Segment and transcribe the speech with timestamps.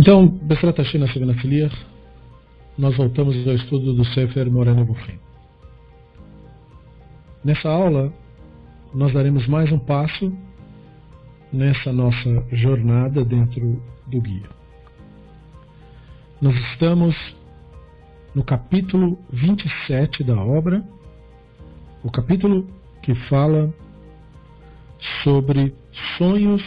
[0.00, 1.76] Então, Besrat Hashem Sevenatiliach,
[2.78, 5.18] nós voltamos ao estudo do Sefer Moreno Buchim.
[7.44, 8.10] Nessa aula,
[8.94, 10.34] nós daremos mais um passo
[11.52, 14.48] nessa nossa jornada dentro do guia.
[16.40, 17.14] Nós estamos
[18.34, 20.82] no capítulo 27 da obra,
[22.02, 22.66] o capítulo
[23.02, 23.70] que fala
[25.22, 25.74] sobre
[26.16, 26.62] sonhos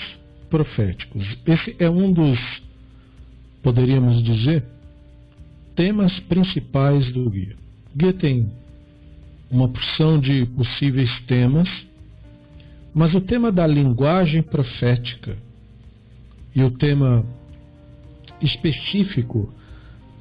[0.51, 1.35] proféticos.
[1.47, 2.39] Esse é um dos,
[3.63, 4.63] poderíamos dizer,
[5.75, 7.55] temas principais do guia.
[7.95, 8.51] O guia tem
[9.49, 11.69] uma porção de possíveis temas,
[12.93, 15.37] mas o tema da linguagem profética
[16.53, 17.25] e o tema
[18.41, 19.51] específico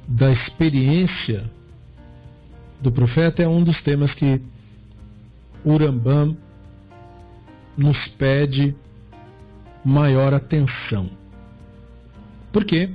[0.07, 1.49] da experiência
[2.81, 4.41] do profeta é um dos temas que
[5.65, 6.35] Urambam
[7.77, 8.75] nos pede
[9.83, 11.09] maior atenção.
[12.51, 12.89] Porque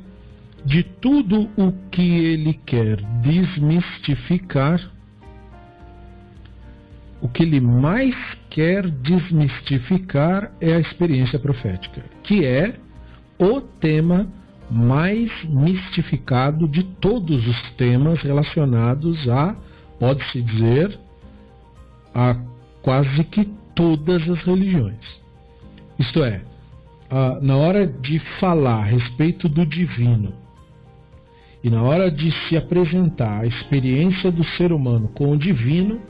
[0.69, 4.79] de tudo o que ele quer desmistificar,
[7.23, 8.15] o que ele mais
[8.51, 12.79] quer desmistificar é a experiência profética, que é
[13.39, 14.29] o tema
[14.71, 19.57] mais mistificado de todos os temas relacionados a,
[19.99, 21.01] pode-se dizer,
[22.15, 22.37] a
[22.83, 25.19] quase que todas as religiões.
[25.99, 26.43] Isto é,
[27.41, 30.47] na hora de falar a respeito do divino
[31.63, 36.01] e na hora de se apresentar a experiência do ser humano com o divino,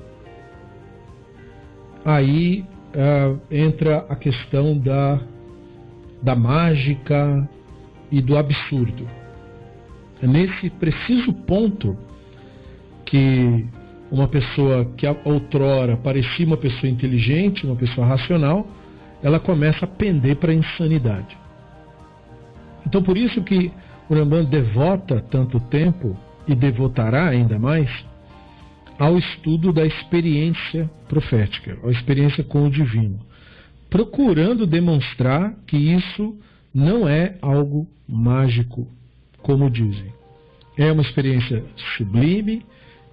[2.04, 5.20] aí uh, entra a questão da,
[6.22, 7.48] da mágica
[8.10, 9.08] e do absurdo.
[10.22, 11.96] É nesse preciso ponto
[13.04, 13.64] que
[14.10, 18.66] uma pessoa que outrora parecia uma pessoa inteligente, uma pessoa racional,
[19.22, 21.36] ela começa a pender para a insanidade.
[22.86, 23.70] Então por isso que
[24.08, 27.90] o devota tanto tempo e devotará ainda mais
[28.98, 33.20] ao estudo da experiência profética, a experiência com o divino,
[33.88, 36.36] procurando demonstrar que isso
[36.74, 38.88] não é algo mágico,
[39.40, 40.12] como dizem.
[40.76, 41.64] É uma experiência
[41.96, 42.64] sublime,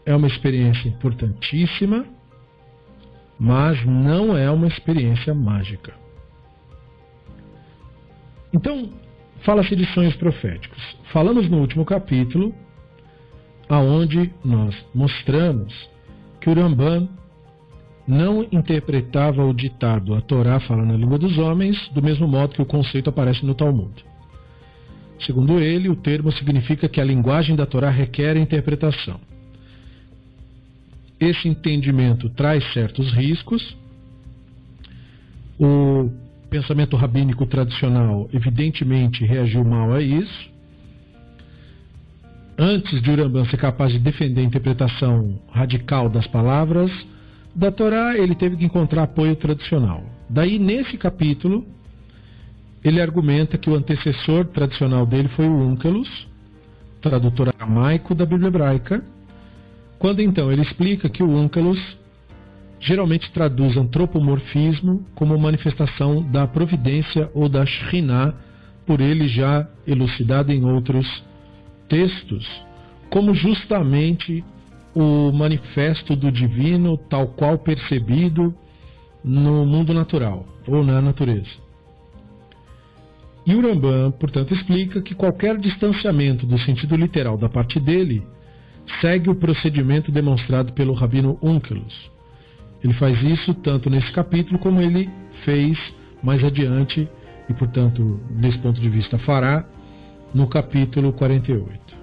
[0.05, 2.05] é uma experiência importantíssima,
[3.39, 5.93] mas não é uma experiência mágica.
[8.53, 8.89] Então,
[9.45, 10.81] fala-se de sonhos proféticos.
[11.13, 12.53] Falamos no último capítulo
[13.69, 15.73] aonde nós mostramos
[16.41, 17.07] que o Ramban
[18.07, 22.61] não interpretava o ditado a Torá fala na língua dos homens do mesmo modo que
[22.61, 23.93] o conceito aparece no Talmud.
[25.19, 29.19] Segundo ele, o termo significa que a linguagem da Torá requer interpretação.
[31.19, 33.75] Esse entendimento traz certos riscos.
[35.57, 36.09] O
[36.55, 40.55] pensamento rabínico tradicional, evidentemente, reagiu mal a isso
[42.57, 46.89] antes de Urambam ser capaz de defender a interpretação radical das palavras
[47.53, 50.03] da Torá, ele teve que encontrar apoio tradicional.
[50.29, 51.65] Daí, nesse capítulo,
[52.83, 56.27] ele argumenta que o antecessor tradicional dele foi o Unkelus,
[57.01, 59.03] tradutor aramaico da Bíblia hebraica,
[59.99, 61.79] quando então ele explica que o Unkelus
[62.85, 68.35] geralmente traduz antropomorfismo como manifestação da providência ou da Shekhinah,
[68.85, 71.23] por ele já elucidado em outros
[71.89, 72.47] textos
[73.09, 74.43] como justamente
[74.93, 78.53] o manifesto do divino tal qual percebido
[79.23, 81.65] no mundo natural ou na natureza.
[83.47, 88.23] E o Rambam, portanto, explica que qualquer distanciamento do sentido literal da parte dele
[89.01, 92.14] segue o procedimento demonstrado pelo Rabino Unkelus.
[92.83, 95.09] Ele faz isso tanto nesse capítulo como ele
[95.43, 95.77] fez
[96.21, 97.07] mais adiante
[97.49, 99.65] e, portanto, desse ponto de vista, fará
[100.33, 101.95] no capítulo 48.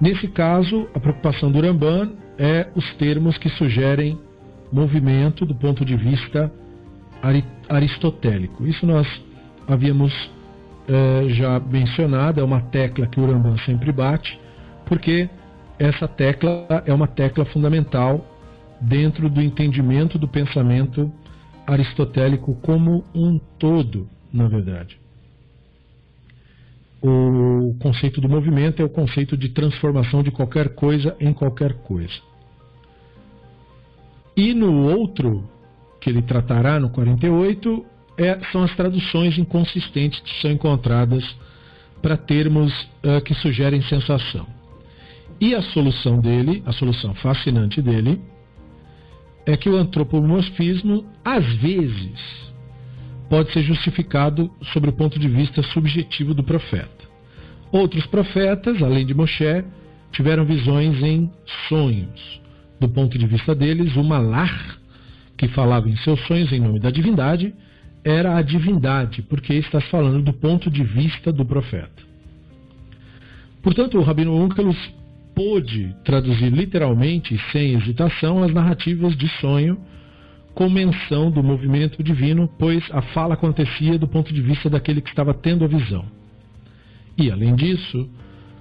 [0.00, 4.18] Nesse caso, a preocupação do Ramban é os termos que sugerem
[4.70, 6.52] movimento do ponto de vista
[7.68, 8.66] aristotélico.
[8.66, 9.06] Isso nós
[9.66, 10.12] havíamos
[10.88, 14.38] eh, já mencionado, é uma tecla que o Ramban sempre bate,
[14.84, 15.28] porque
[15.78, 18.24] essa tecla é uma tecla fundamental
[18.80, 21.12] dentro do entendimento do pensamento
[21.66, 24.98] aristotélico como um todo, na verdade
[27.02, 32.14] o conceito do movimento é o conceito de transformação de qualquer coisa em qualquer coisa.
[34.36, 35.48] E no outro,
[36.00, 37.86] que ele tratará no 48,
[38.18, 41.24] é, são as traduções inconsistentes que são encontradas
[42.02, 42.72] para termos
[43.02, 44.46] uh, que sugerem sensação.
[45.40, 48.20] E a solução dele, a solução fascinante dele,
[49.44, 52.52] é que o antropomorfismo, às vezes,
[53.28, 57.06] pode ser justificado sobre o ponto de vista subjetivo do profeta.
[57.70, 59.64] Outros profetas, além de Moshe,
[60.10, 61.30] tiveram visões em
[61.68, 62.40] sonhos.
[62.80, 64.78] Do ponto de vista deles, o malar,
[65.36, 67.54] que falava em seus sonhos em nome da divindade,
[68.02, 72.02] era a divindade, porque está falando do ponto de vista do profeta.
[73.62, 74.78] Portanto, o Rabino Onkelos
[75.36, 79.78] pôde traduzir literalmente, sem hesitação, as narrativas de sonho
[80.54, 85.10] com menção do movimento divino, pois a fala acontecia do ponto de vista daquele que
[85.10, 86.06] estava tendo a visão.
[87.18, 88.08] E, além disso,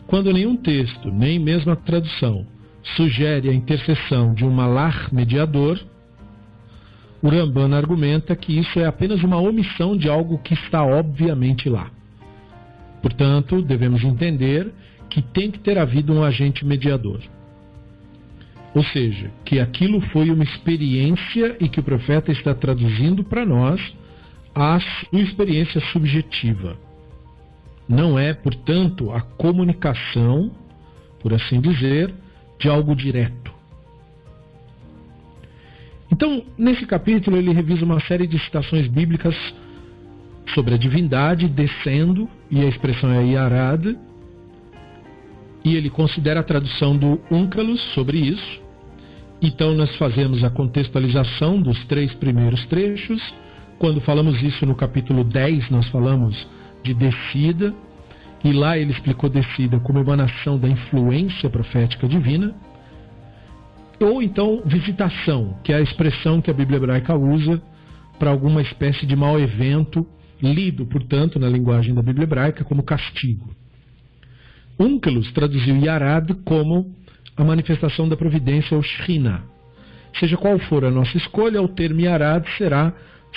[0.05, 2.45] quando nenhum texto, nem mesmo a tradução,
[2.97, 5.79] sugere a intercessão de um malar mediador,
[7.21, 11.89] o Ramban argumenta que isso é apenas uma omissão de algo que está obviamente lá.
[13.01, 14.73] Portanto, devemos entender
[15.09, 17.21] que tem que ter havido um agente mediador.
[18.73, 23.81] Ou seja, que aquilo foi uma experiência e que o profeta está traduzindo para nós
[24.53, 24.77] a
[25.13, 26.77] experiência subjetiva.
[27.87, 30.51] Não é, portanto, a comunicação,
[31.19, 32.13] por assim dizer,
[32.59, 33.53] de algo direto.
[36.11, 39.35] Então, nesse capítulo, ele revisa uma série de citações bíblicas
[40.53, 43.97] sobre a divindade descendo, e a expressão é Yarad,
[45.65, 48.61] e ele considera a tradução do Úncalos sobre isso.
[49.41, 53.19] Então, nós fazemos a contextualização dos três primeiros trechos.
[53.79, 56.47] Quando falamos isso no capítulo 10, nós falamos
[56.83, 57.73] de descida,
[58.43, 62.55] e lá ele explicou descida como emanação da influência profética divina,
[63.99, 67.59] ou então visitação, que é a expressão que a Bíblia hebraica usa
[68.19, 70.05] para alguma espécie de mau evento,
[70.41, 73.64] lido, portanto, na linguagem da Bíblia hebraica como castigo.
[74.79, 76.93] Unkelus traduziu Yarad como
[77.35, 79.43] a manifestação da providência ou Shina.
[80.19, 82.93] Seja qual for a nossa escolha, o termo Yarad será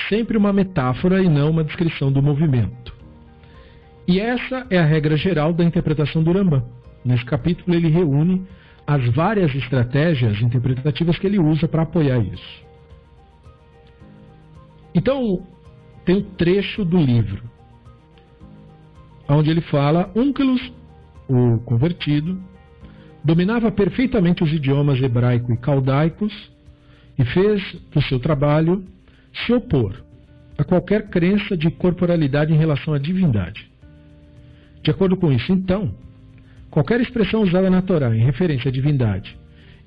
[0.08, 2.94] sempre uma metáfora e não uma descrição do movimento.
[4.06, 6.64] E essa é a regra geral da interpretação do Rambam.
[7.04, 8.46] Nesse capítulo ele reúne
[8.86, 12.66] as várias estratégias interpretativas que ele usa para apoiar isso.
[14.94, 15.42] Então,
[16.04, 17.42] tem um trecho do livro
[19.28, 20.72] onde ele fala: Unkelus,
[21.28, 22.40] o convertido,
[23.22, 26.32] dominava perfeitamente os idiomas hebraico e caldaicos
[27.18, 28.84] e fez do seu trabalho
[29.32, 30.02] se opor
[30.56, 33.70] a qualquer crença de corporalidade em relação à divindade.
[34.82, 35.94] De acordo com isso, então,
[36.70, 39.38] qualquer expressão usada na Torá em referência à divindade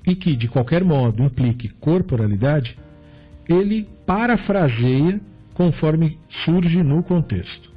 [0.06, 2.76] e que, de qualquer modo, implique corporalidade,
[3.48, 5.20] ele parafraseia
[5.54, 7.71] conforme surge no contexto.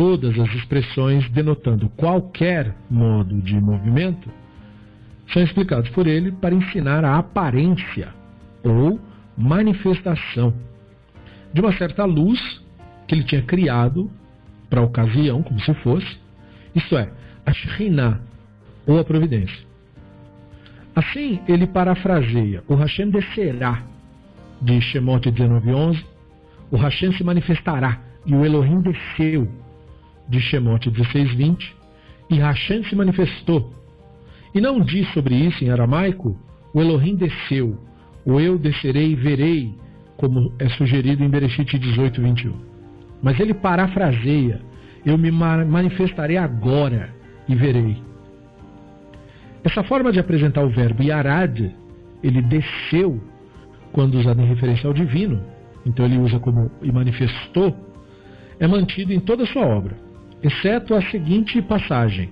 [0.00, 4.30] Todas as expressões denotando qualquer modo de movimento
[5.30, 8.08] são explicadas por ele para ensinar a aparência
[8.64, 8.98] ou
[9.36, 10.54] manifestação
[11.52, 12.40] de uma certa luz
[13.06, 14.10] que ele tinha criado
[14.70, 16.18] para a ocasião, como se fosse,
[16.74, 17.10] isto é,
[17.44, 18.22] a Shekhinah,
[18.86, 19.66] ou a providência.
[20.96, 23.82] Assim, ele parafraseia: o Hashem descerá,
[24.62, 26.02] de Shemot 19:11,
[26.70, 29.46] o Hashem se manifestará, e o Elohim desceu,
[30.30, 31.74] de Shemot 16:20,
[32.30, 33.74] e Hashem se manifestou.
[34.54, 36.38] E não diz sobre isso em aramaico,
[36.72, 37.76] o Elohim desceu,
[38.24, 39.74] o eu descerei e verei,
[40.16, 42.54] como é sugerido em Bereshit 18:21.
[43.22, 44.60] Mas ele parafraseia:
[45.04, 47.12] Eu me manifestarei agora
[47.48, 47.96] e verei.
[49.64, 51.70] Essa forma de apresentar o verbo yarad,
[52.22, 53.20] ele desceu
[53.92, 55.42] quando usado em referência ao divino,
[55.84, 57.76] então ele usa como e manifestou,
[58.58, 59.96] é mantido em toda a sua obra,
[60.42, 62.30] exceto a seguinte passagem.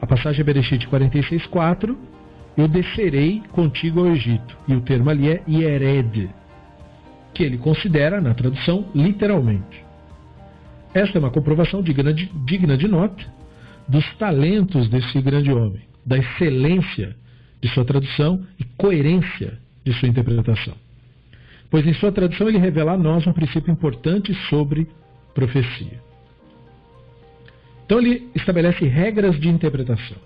[0.00, 1.96] A passagem é Bereshit 46:4,
[2.56, 4.56] eu descerei contigo ao Egito.
[4.68, 6.30] E o termo ali é Yered,
[7.32, 9.84] que ele considera, na tradução, literalmente.
[10.92, 13.24] Esta é uma comprovação digna de, digna de nota
[13.88, 17.16] dos talentos desse grande homem, da excelência
[17.60, 20.74] de sua tradução e coerência de sua interpretação.
[21.70, 24.86] Pois em sua tradução ele revela a nós um princípio importante sobre
[25.34, 26.00] profecia.
[27.84, 30.16] Então ele estabelece regras de interpretação.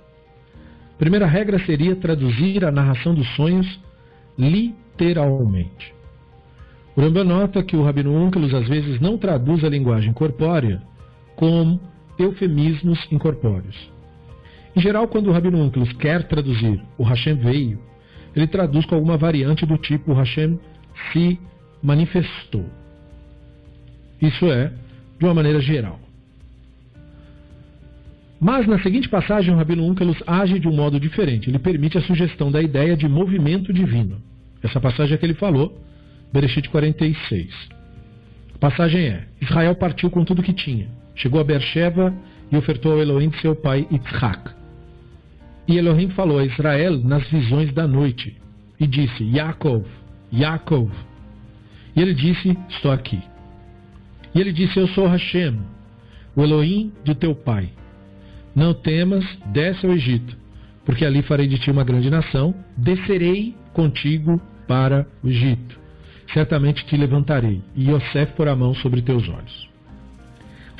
[0.94, 3.80] A primeira regra seria traduzir a narração dos sonhos
[4.36, 5.94] literalmente.
[6.96, 10.82] O Rambam nota que o Rabino Unkelus às vezes não traduz a linguagem corpórea
[11.36, 11.80] como
[12.18, 13.76] eufemismos incorpóreos.
[14.74, 17.80] Em geral, quando o Rabino Unkelus quer traduzir o Hashem veio,
[18.34, 20.58] ele traduz com alguma variante do tipo Hashem
[21.12, 21.38] se
[21.82, 22.64] manifestou.
[24.20, 24.72] Isso é,
[25.18, 25.98] de uma maneira geral.
[28.40, 31.50] Mas na seguinte passagem, o Rabino Unkelus age de um modo diferente.
[31.50, 34.22] Ele permite a sugestão da ideia de movimento divino.
[34.62, 35.76] Essa passagem é que ele falou
[36.32, 37.48] Bereshit 46.
[38.54, 40.88] A passagem é: Israel partiu com tudo que tinha.
[41.14, 42.14] Chegou a Beersheba
[42.50, 44.50] e ofertou ao Elohim seu pai Yitzhak.
[45.66, 48.36] E Elohim falou a Israel nas visões da noite
[48.78, 49.84] e disse: Yaakov,
[50.32, 50.90] Yaakov.
[51.94, 53.20] E ele disse: Estou aqui.
[54.34, 55.58] E ele disse: Eu sou Hashem,
[56.36, 57.70] o Elohim do teu pai.
[58.58, 60.36] Não temas, desce ao Egito,
[60.84, 65.78] porque ali farei de ti uma grande nação, descerei contigo para o Egito.
[66.34, 69.70] Certamente te levantarei, e Yosef por a mão sobre teus olhos.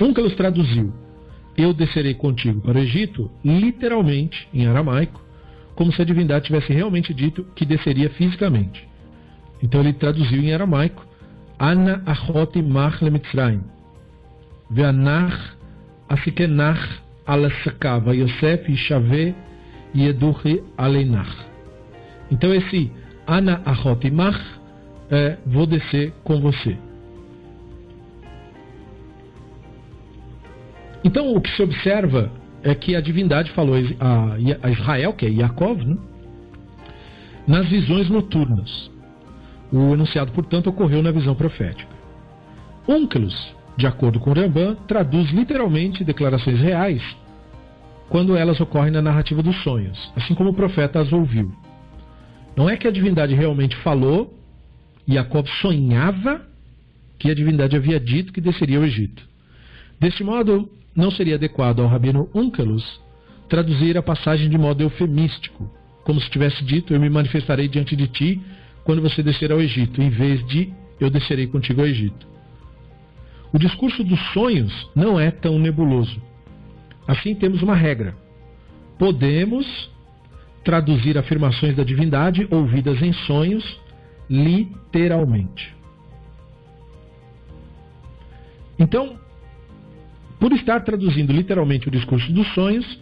[0.01, 0.93] Onkelos traduziu:
[1.57, 5.25] Eu descerei contigo para o Egito, literalmente, em aramaico,
[5.77, 8.89] como se a divindade tivesse realmente dito que desceria fisicamente.
[9.63, 11.07] Então ele traduziu em aramaico:
[11.57, 13.63] Ana achoti mach lemitzrayim,
[14.69, 15.53] ve'anach
[16.09, 19.35] asikenach alasakava Yosef Ishave
[19.95, 21.31] Yeduchi Aleinach.
[22.31, 22.91] Então esse
[23.27, 24.41] Ana Ahotimach
[25.11, 26.77] é vou descer com você.
[31.05, 32.33] Então o que se observa
[32.63, 35.97] é que a divindade falou a Israel, que é Yaakov, né?
[37.47, 38.91] nas visões noturnas.
[39.73, 41.91] O enunciado, portanto, ocorreu na visão profética.
[42.87, 47.01] Onkelos, de acordo com Ramban, traduz literalmente declarações reais
[48.09, 51.53] quando elas ocorrem na narrativa dos sonhos, assim como o profeta as ouviu.
[52.57, 54.37] Não é que a divindade realmente falou,
[55.07, 56.43] e Jacob sonhava
[57.21, 59.23] que a divindade havia dito que desceria ao Egito.
[60.01, 63.01] Deste modo, não seria adequado ao rabino Unkelus
[63.49, 65.71] traduzir a passagem de modo eufemístico,
[66.03, 68.43] como se tivesse dito: Eu me manifestarei diante de ti
[68.83, 72.38] quando você descer ao Egito, em vez de Eu descerei contigo ao Egito.
[73.53, 76.21] O discurso dos sonhos não é tão nebuloso.
[77.07, 78.15] Assim, temos uma regra.
[78.99, 79.91] Podemos
[80.65, 83.81] traduzir afirmações da divindade ouvidas em sonhos
[84.29, 85.75] literalmente.
[88.79, 89.19] Então,
[90.39, 93.01] por estar traduzindo literalmente o discurso dos sonhos,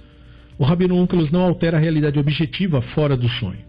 [0.59, 3.65] o Rabino Onkelos não altera a realidade objetiva fora do sonho.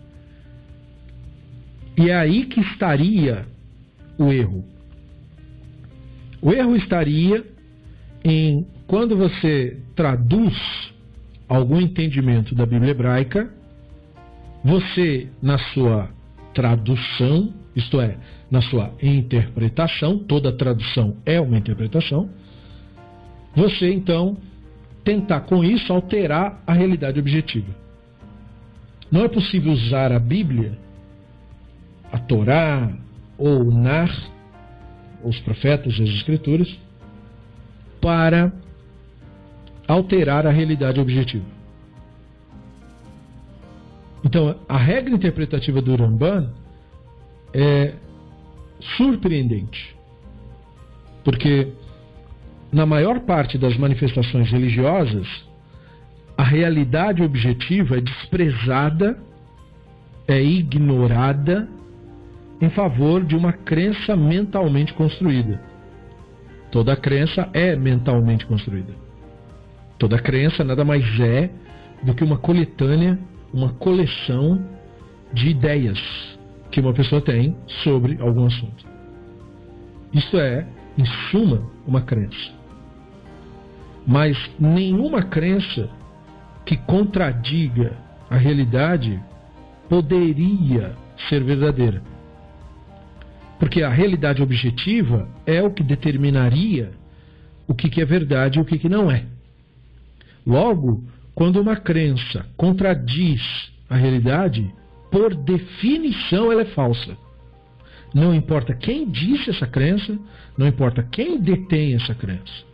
[1.97, 3.45] E é aí que estaria
[4.17, 4.63] o erro.
[6.47, 7.45] O erro estaria
[8.23, 10.55] em quando você traduz
[11.45, 13.51] algum entendimento da Bíblia hebraica,
[14.63, 16.09] você, na sua
[16.53, 18.15] tradução, isto é,
[18.49, 22.29] na sua interpretação, toda tradução é uma interpretação,
[23.53, 24.37] você então
[25.03, 27.75] tentar com isso alterar a realidade objetiva.
[29.11, 30.79] Não é possível usar a Bíblia,
[32.09, 32.89] a Torá
[33.37, 34.36] ou o Nar,
[35.23, 36.77] os profetas as Escrituras,
[38.01, 38.51] para
[39.87, 41.45] alterar a realidade objetiva.
[44.23, 46.51] Então, a regra interpretativa do Ramban
[47.53, 47.93] é
[48.97, 49.95] surpreendente.
[51.23, 51.71] Porque
[52.71, 55.27] na maior parte das manifestações religiosas,
[56.37, 59.17] a realidade objetiva é desprezada,
[60.27, 61.67] é ignorada
[62.59, 65.61] em favor de uma crença mentalmente construída.
[66.71, 68.93] Toda crença é mentalmente construída.
[69.97, 71.49] Toda crença nada mais é
[72.03, 73.17] do que uma coletânea,
[73.53, 74.63] uma coleção
[75.33, 75.99] de ideias
[76.71, 78.85] que uma pessoa tem sobre algum assunto.
[80.13, 80.65] Isso é,
[80.97, 82.51] em suma, uma crença.
[84.05, 85.89] Mas nenhuma crença
[86.65, 87.93] que contradiga
[88.29, 89.21] a realidade
[89.89, 90.95] poderia
[91.29, 92.01] ser verdadeira.
[93.59, 96.91] Porque a realidade objetiva é o que determinaria
[97.67, 99.25] o que, é verdade e o que não é.
[100.45, 101.03] Logo,
[101.35, 104.73] quando uma crença contradiz a realidade,
[105.11, 107.17] por definição ela é falsa.
[108.13, 110.17] Não importa quem disse essa crença,
[110.57, 112.65] não importa quem detém essa crença.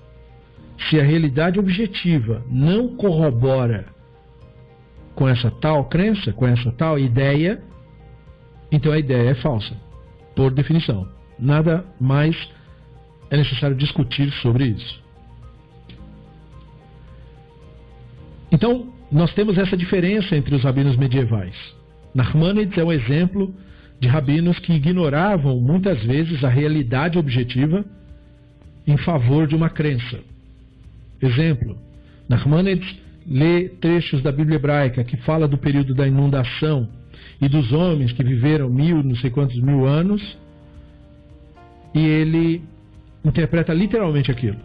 [0.89, 3.85] Se a realidade objetiva não corrobora
[5.15, 7.61] com essa tal crença, com essa tal ideia,
[8.71, 9.75] então a ideia é falsa,
[10.35, 11.07] por definição.
[11.39, 12.35] Nada mais
[13.29, 15.01] é necessário discutir sobre isso.
[18.51, 21.55] Então, nós temos essa diferença entre os rabinos medievais.
[22.13, 23.53] Nachmanides é um exemplo
[23.99, 27.83] de rabinos que ignoravam muitas vezes a realidade objetiva
[28.85, 30.19] em favor de uma crença.
[31.21, 31.77] Exemplo,
[32.27, 36.89] Nachmanides lê trechos da Bíblia hebraica que fala do período da inundação
[37.41, 40.37] e dos homens que viveram mil, não sei quantos mil anos,
[41.93, 42.61] e ele
[43.23, 44.57] interpreta literalmente aquilo.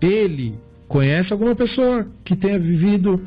[0.00, 0.58] Ele
[0.90, 3.24] Conhece alguma pessoa que tenha vivido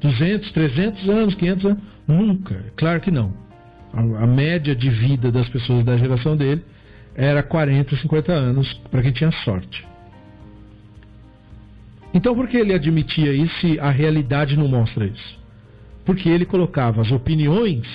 [0.00, 1.82] 200, 300 anos, 500 anos?
[2.08, 2.64] Nunca.
[2.74, 3.34] Claro que não.
[3.92, 6.64] A, a média de vida das pessoas da geração dele
[7.14, 9.86] era 40, 50 anos para quem tinha sorte.
[12.14, 15.41] Então por que ele admitia isso e a realidade não mostra isso?
[16.04, 17.86] Porque ele colocava as opiniões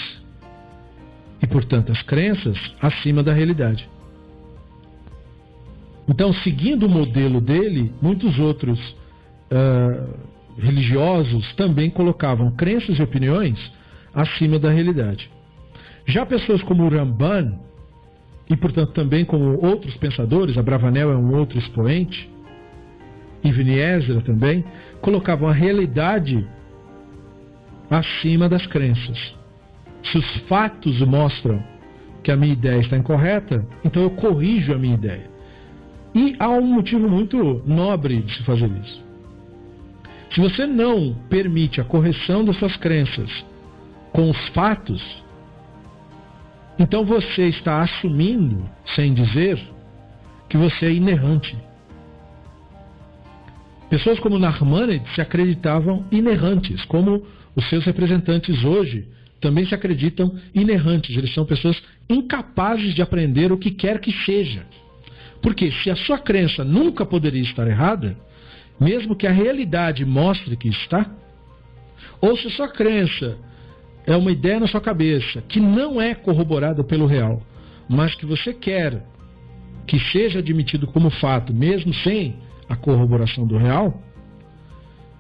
[1.41, 3.89] e, portanto, as crenças acima da realidade.
[6.07, 8.79] Então, seguindo o modelo dele, muitos outros
[9.51, 10.13] uh,
[10.57, 13.59] religiosos também colocavam crenças e opiniões
[14.13, 15.29] acima da realidade.
[16.05, 17.59] Já pessoas como Ramban,
[18.49, 22.29] e portanto também como outros pensadores, a Bravanel é um outro expoente,
[23.43, 24.63] e Viniezer também,
[25.01, 26.47] colocavam a realidade
[27.89, 29.35] acima das crenças.
[30.03, 31.63] Se os fatos mostram
[32.23, 35.29] que a minha ideia está incorreta, então eu corrijo a minha ideia.
[36.13, 39.05] E há um motivo muito nobre de se fazer isso.
[40.33, 43.45] Se você não permite a correção das suas crenças
[44.11, 45.01] com os fatos,
[46.79, 49.59] então você está assumindo, sem dizer,
[50.49, 51.57] que você é inerrante.
[53.89, 57.23] Pessoas como Narmanides se acreditavam inerrantes, como
[57.57, 59.07] os seus representantes hoje
[59.41, 61.17] também se acreditam inerrantes.
[61.17, 64.63] Eles são pessoas incapazes de aprender o que quer que seja.
[65.41, 68.15] Porque se a sua crença nunca poderia estar errada,
[68.79, 71.09] mesmo que a realidade mostre que está,
[72.21, 73.39] ou se a sua crença
[74.05, 77.41] é uma ideia na sua cabeça que não é corroborada pelo real,
[77.89, 79.03] mas que você quer
[79.87, 82.35] que seja admitido como fato, mesmo sem
[82.69, 83.99] a corroboração do real,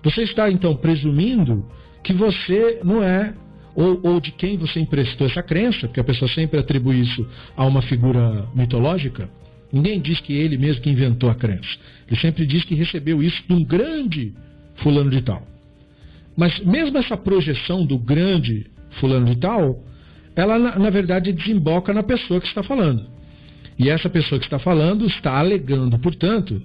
[0.03, 1.65] você está então presumindo
[2.07, 3.33] que você não é,
[3.75, 7.65] ou, ou, de quem você emprestou essa crença, porque a pessoa sempre atribui isso a
[7.65, 9.29] uma figura mitológica.
[9.73, 11.67] Ninguém diz que ele mesmo que inventou a crença.
[12.07, 14.33] Ele sempre diz que recebeu isso de um grande
[14.77, 15.45] fulano de tal.
[16.37, 18.67] Mas mesmo essa projeção do grande
[19.01, 19.83] fulano de tal,
[20.33, 23.05] ela na, na verdade desemboca na pessoa que está falando.
[23.77, 26.61] E essa pessoa que está falando está alegando, portanto,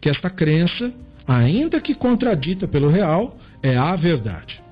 [0.00, 0.94] que esta crença,
[1.26, 4.62] ainda que contradita pelo real, é a verdade.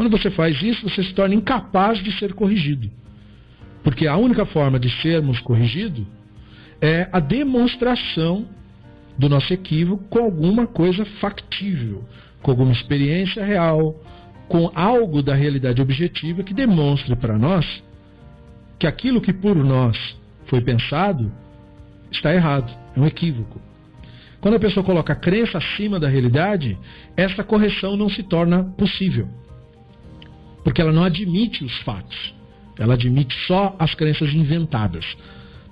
[0.00, 2.90] Quando você faz isso, você se torna incapaz de ser corrigido.
[3.84, 6.06] Porque a única forma de sermos corrigidos
[6.80, 8.48] é a demonstração
[9.18, 12.02] do nosso equívoco com alguma coisa factível,
[12.40, 14.02] com alguma experiência real,
[14.48, 17.84] com algo da realidade objetiva que demonstre para nós
[18.78, 19.98] que aquilo que por nós
[20.46, 21.30] foi pensado
[22.10, 23.60] está errado, é um equívoco.
[24.40, 26.78] Quando a pessoa coloca a crença acima da realidade,
[27.18, 29.28] essa correção não se torna possível.
[30.62, 32.34] Porque ela não admite os fatos.
[32.78, 35.04] Ela admite só as crenças inventadas.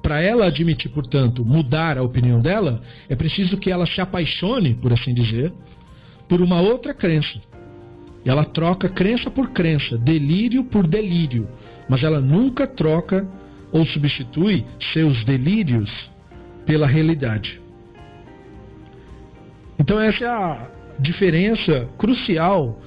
[0.02, 4.92] Para ela admitir, portanto, mudar a opinião dela, é preciso que ela se apaixone, por
[4.92, 5.52] assim dizer,
[6.28, 7.40] por uma outra crença.
[8.24, 11.48] Ela troca crença por crença, delírio por delírio,
[11.88, 13.26] mas ela nunca troca
[13.72, 15.90] ou substitui seus delírios
[16.66, 17.60] pela realidade.
[19.78, 22.80] Então, essa é a diferença crucial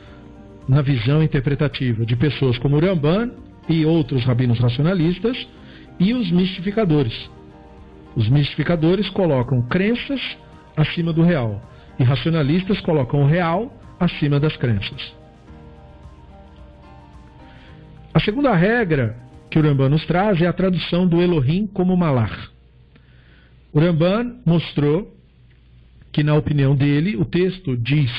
[0.72, 3.32] na visão interpretativa de pessoas como Ramban
[3.68, 5.46] e outros rabinos racionalistas
[6.00, 7.30] e os mistificadores.
[8.16, 10.22] Os mistificadores colocam crenças
[10.78, 11.62] acima do real
[12.00, 15.14] e racionalistas colocam o real acima das crenças.
[18.14, 19.18] A segunda regra
[19.50, 22.50] que o nos traz é a tradução do Elohim como Malach.
[23.74, 23.82] O
[24.46, 25.14] mostrou
[26.14, 28.10] que, na opinião dele, o texto diz: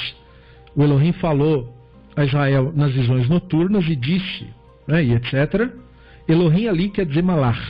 [0.76, 1.80] o Elohim falou
[2.16, 4.46] a Israel nas visões noturnas e disse,
[4.86, 5.70] né, e etc.
[6.28, 7.60] Elohim ali quer dizer Malach,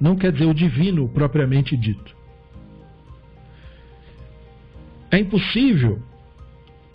[0.00, 2.16] não quer dizer o divino propriamente dito.
[5.10, 6.00] É impossível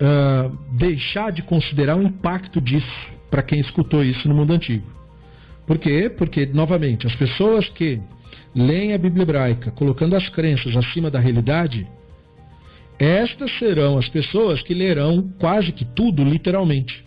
[0.01, 4.85] uh, deixar de considerar o impacto disso para quem escutou isso no mundo antigo.
[5.65, 6.09] Por quê?
[6.09, 8.01] Porque, novamente, as pessoas que
[8.55, 11.87] leem a Bíblia hebraica colocando as crenças acima da realidade,
[12.99, 17.05] estas serão as pessoas que lerão quase que tudo literalmente.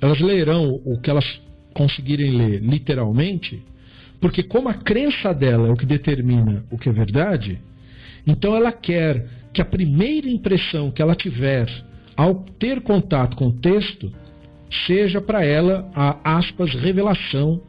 [0.00, 1.40] Elas lerão o que elas
[1.74, 3.62] conseguirem ler literalmente,
[4.20, 7.60] porque como a crença dela é o que determina o que é verdade,
[8.26, 11.68] então ela quer que a primeira impressão que ela tiver
[12.16, 14.12] ao ter contato com o texto
[14.86, 17.60] seja para ela a aspas revelação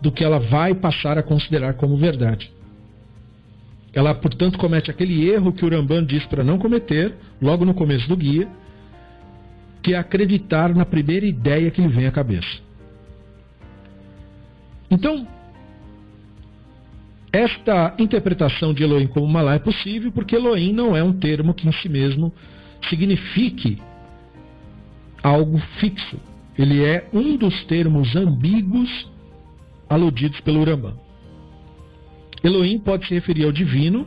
[0.00, 2.50] do que ela vai passar a considerar como verdade.
[3.96, 8.06] Ela, portanto, comete aquele erro que o Ramban diz para não cometer, logo no começo
[8.06, 8.46] do guia,
[9.82, 12.60] que é acreditar na primeira ideia que lhe vem à cabeça.
[14.90, 15.26] Então,
[17.32, 21.66] esta interpretação de Elohim como Malá é possível porque Elohim não é um termo que
[21.66, 22.30] em si mesmo
[22.90, 23.80] signifique
[25.22, 26.20] algo fixo
[26.58, 29.10] ele é um dos termos ambíguos
[29.88, 31.05] aludidos pelo Urambá.
[32.46, 34.06] Elohim pode se referir ao divino,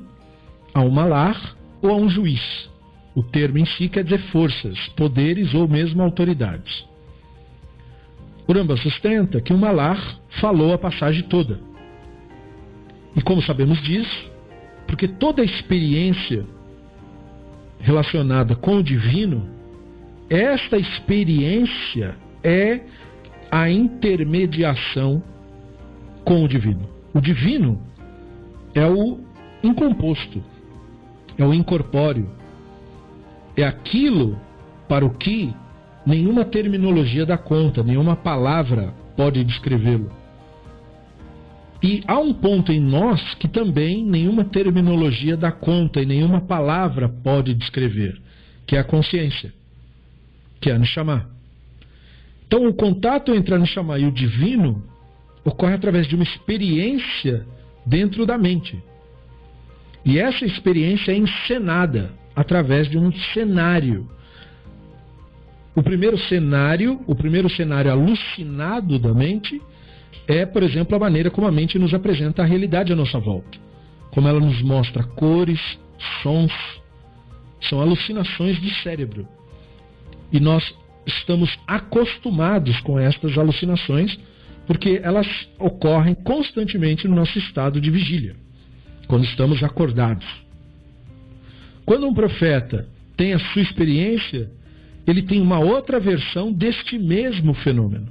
[0.74, 2.70] a um malar ou a um juiz.
[3.14, 6.88] O termo em si quer dizer forças, poderes ou mesmo autoridades.
[8.48, 11.60] Uramba sustenta que o malar falou a passagem toda.
[13.14, 14.32] E como sabemos disso?
[14.88, 16.46] Porque toda experiência
[17.82, 19.50] relacionada com o divino,
[20.30, 22.80] esta experiência é
[23.52, 25.22] a intermediação
[26.24, 26.90] com o divino.
[27.14, 27.89] O divino
[28.74, 29.20] é o
[29.64, 30.44] incomposto,
[31.38, 32.30] é o incorpóreo,
[33.56, 34.40] é aquilo
[34.88, 35.54] para o que
[36.06, 40.12] nenhuma terminologia dá conta, nenhuma palavra pode descrevê-lo.
[41.82, 47.08] E há um ponto em nós que também nenhuma terminologia dá conta e nenhuma palavra
[47.08, 48.20] pode descrever,
[48.66, 49.54] que é a consciência,
[50.60, 51.30] que é a Neshama.
[52.46, 54.84] Então, o contato entre a Neshama e o divino
[55.46, 57.46] ocorre através de uma experiência
[57.86, 58.82] dentro da mente.
[60.06, 64.08] E essa experiência é encenada através de um cenário.
[65.76, 69.62] O primeiro cenário, o primeiro cenário alucinado da mente
[70.28, 73.58] é, por exemplo, a maneira como a mente nos apresenta a realidade à nossa volta.
[74.12, 75.60] Como ela nos mostra cores,
[76.22, 76.54] sons,
[77.62, 79.28] são alucinações do cérebro.
[80.32, 80.74] E nós
[81.06, 84.20] estamos acostumados com estas alucinações
[84.70, 85.28] porque elas
[85.58, 88.36] ocorrem constantemente no nosso estado de vigília,
[89.08, 90.28] quando estamos acordados.
[91.84, 94.52] Quando um profeta tem a sua experiência,
[95.08, 98.10] ele tem uma outra versão deste mesmo fenômeno.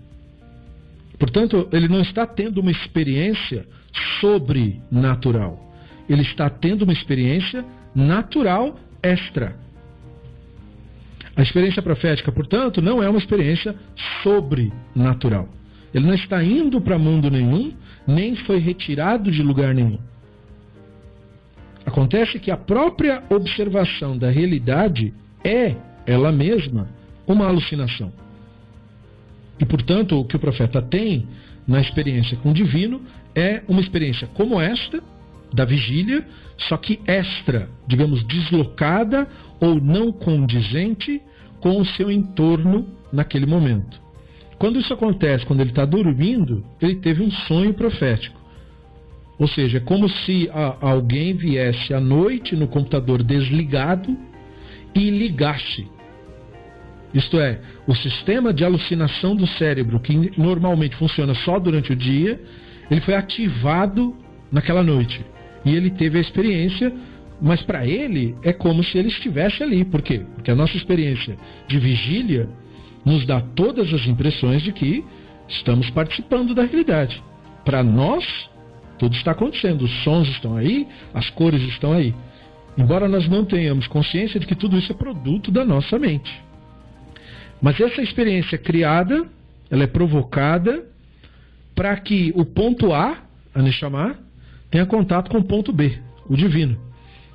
[1.16, 3.64] Portanto, ele não está tendo uma experiência
[4.20, 5.72] sobrenatural.
[6.08, 9.56] Ele está tendo uma experiência natural extra.
[11.36, 13.76] A experiência profética, portanto, não é uma experiência
[14.24, 15.56] sobrenatural.
[15.92, 17.72] Ele não está indo para mundo nenhum,
[18.06, 19.98] nem foi retirado de lugar nenhum.
[21.84, 25.74] Acontece que a própria observação da realidade é,
[26.06, 26.88] ela mesma,
[27.26, 28.12] uma alucinação.
[29.58, 31.26] E, portanto, o que o profeta tem
[31.66, 33.00] na experiência com o divino
[33.34, 35.02] é uma experiência como esta,
[35.52, 39.26] da vigília, só que extra, digamos, deslocada
[39.60, 41.22] ou não condizente
[41.60, 44.07] com o seu entorno naquele momento.
[44.58, 48.38] Quando isso acontece, quando ele está dormindo, ele teve um sonho profético.
[49.38, 54.16] Ou seja, é como se alguém viesse à noite no computador desligado
[54.94, 55.86] e ligasse
[57.12, 62.40] isto é, o sistema de alucinação do cérebro, que normalmente funciona só durante o dia,
[62.90, 64.14] ele foi ativado
[64.52, 65.24] naquela noite.
[65.64, 66.92] E ele teve a experiência,
[67.40, 69.84] mas para ele é como se ele estivesse ali.
[69.84, 70.22] Por quê?
[70.34, 72.48] Porque a nossa experiência de vigília
[73.08, 75.04] nos dá todas as impressões de que
[75.48, 77.22] estamos participando da realidade.
[77.64, 78.24] Para nós,
[78.98, 79.82] tudo está acontecendo.
[79.82, 82.14] Os sons estão aí, as cores estão aí.
[82.76, 86.30] Embora nós não tenhamos consciência de que tudo isso é produto da nossa mente.
[87.60, 89.26] Mas essa experiência criada,
[89.70, 90.84] ela é provocada
[91.74, 93.22] para que o ponto A,
[93.54, 94.18] a Neshama,
[94.70, 96.78] tenha contato com o ponto B, o divino.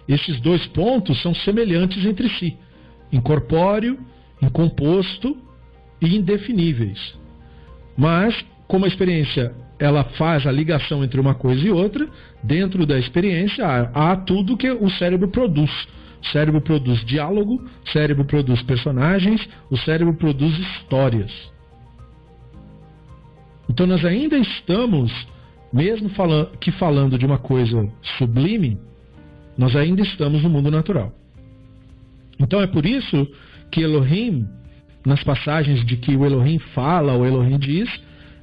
[0.07, 2.55] Esses dois pontos são semelhantes entre si,
[3.11, 3.99] incorpóreo,
[4.41, 5.37] incomposto
[6.03, 7.17] e indefiníveis.
[7.97, 12.07] Mas, como a experiência ela faz a ligação entre uma coisa e outra,
[12.41, 15.71] dentro da experiência há, há tudo que o cérebro produz
[16.23, 21.31] o cérebro produz diálogo, o cérebro produz personagens, o cérebro produz histórias.
[23.69, 25.11] Então nós ainda estamos,
[25.71, 28.77] mesmo falando, que falando de uma coisa sublime,
[29.57, 31.13] nós ainda estamos no mundo natural.
[32.39, 33.27] Então é por isso
[33.69, 34.47] que Elohim,
[35.05, 37.89] nas passagens de que o Elohim fala, o Elohim diz,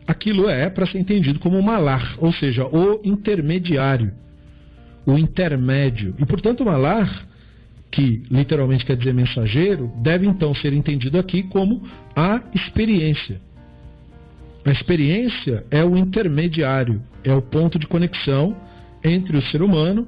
[0.06, 4.12] aquilo é para ser entendido como o malar, ou seja, o intermediário,
[5.06, 6.14] o intermédio.
[6.18, 7.28] E portanto o malar
[7.90, 11.82] que literalmente quer dizer mensageiro, deve então ser entendido aqui como
[12.14, 13.40] a experiência.
[14.64, 18.56] A experiência é o intermediário, é o ponto de conexão
[19.02, 20.06] entre o ser humano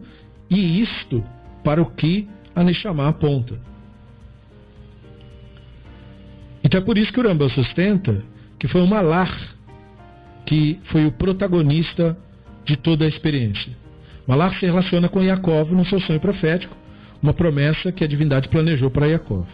[0.48, 1.24] e isto
[1.64, 3.58] para o que a Neshama aponta.
[6.72, 8.24] Então é por isso que o Rambam sustenta
[8.58, 9.30] que foi o Malar
[10.46, 12.16] que foi o protagonista
[12.64, 13.76] de toda a experiência.
[14.26, 16.74] Malar se relaciona com Yaakov no seu sonho profético
[17.22, 19.46] uma promessa que a divindade planejou para Yaakov.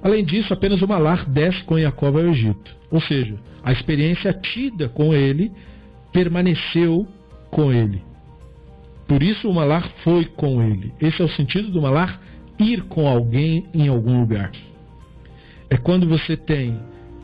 [0.00, 2.72] Além disso, apenas o Malar desce com Yaakov ao Egito.
[2.88, 5.50] Ou seja, a experiência tida com ele
[6.12, 7.04] permaneceu
[7.50, 8.00] com ele.
[9.08, 10.94] Por isso o Malar foi com ele.
[11.00, 12.20] Esse é o sentido do Malar
[12.60, 14.52] ir com alguém em algum lugar.
[15.70, 16.80] É quando você tem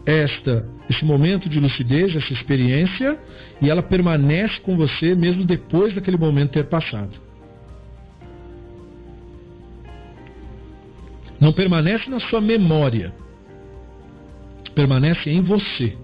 [0.07, 3.19] esta, esse momento de lucidez, essa experiência,
[3.61, 7.27] e ela permanece com você mesmo depois daquele momento ter passado.
[11.41, 13.13] Não permanece na sua memória,
[14.75, 15.97] permanece em você,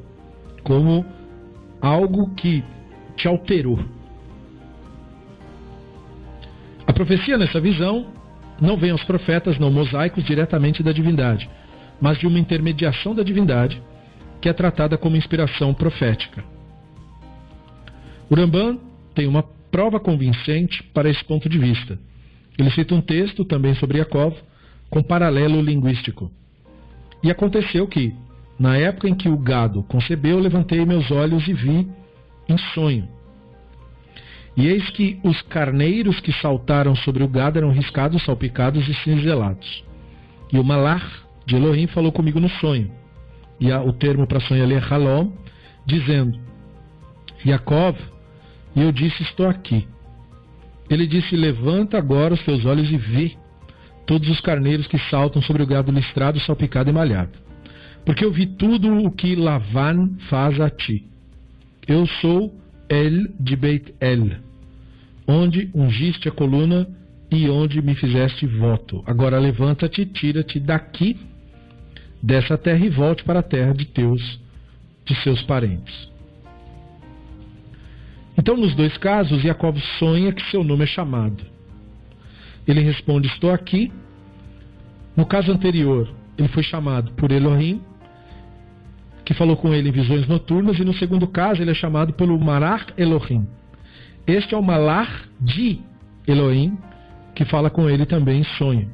[0.64, 1.07] como
[1.81, 2.62] algo que
[3.16, 3.78] te alterou.
[6.87, 8.09] A profecia nessa visão
[8.61, 11.48] não vem aos profetas não mosaicos diretamente da divindade,
[12.02, 13.80] mas de uma intermediação da divindade
[14.40, 16.44] que é tratada como inspiração profética.
[18.28, 18.76] O Ramban
[19.14, 21.96] tem uma prova convincente para esse ponto de vista.
[22.58, 24.34] Ele cita um texto também sobre Yaakov
[24.90, 26.28] com paralelo linguístico.
[27.22, 28.12] E aconteceu que,
[28.58, 31.86] na época em que o gado concebeu, levantei meus olhos e vi
[32.48, 33.08] em sonho.
[34.56, 39.84] E eis que os carneiros que saltaram sobre o gado eram riscados, salpicados e cinzelados.
[40.52, 42.90] E o malar de Elohim falou comigo no sonho.
[43.61, 45.33] E o termo para sonho ali é halom,
[45.87, 46.38] dizendo:
[47.44, 47.96] Yaakov,
[48.74, 49.87] e eu disse: Estou aqui.
[50.90, 53.37] Ele disse: Levanta agora os teus olhos e vê
[54.07, 57.38] todos os carneiros que saltam sobre o gado listrado, salpicado e malhado.
[58.05, 61.07] Porque eu vi tudo o que Lavan faz a ti.
[61.87, 62.52] Eu sou
[62.88, 64.38] El de Beit El,
[65.26, 66.87] onde ungiste a coluna
[67.31, 69.02] e onde me fizeste voto.
[69.07, 71.16] Agora levanta-te, tira-te daqui,
[72.22, 74.40] dessa terra e volte para a terra de teus,
[75.04, 76.11] de seus parentes.
[78.38, 81.44] Então, nos dois casos, Jacob sonha que seu nome é chamado.
[82.66, 83.92] Ele responde: Estou aqui.
[85.14, 86.08] No caso anterior,
[86.38, 87.82] ele foi chamado por Elohim,
[89.24, 92.38] que falou com ele em visões noturnas, e no segundo caso, ele é chamado pelo
[92.38, 93.46] Marach Elohim.
[94.26, 95.80] Este é o Malar de
[96.26, 96.78] Elohim,
[97.35, 98.88] que fala com ele também em sonho.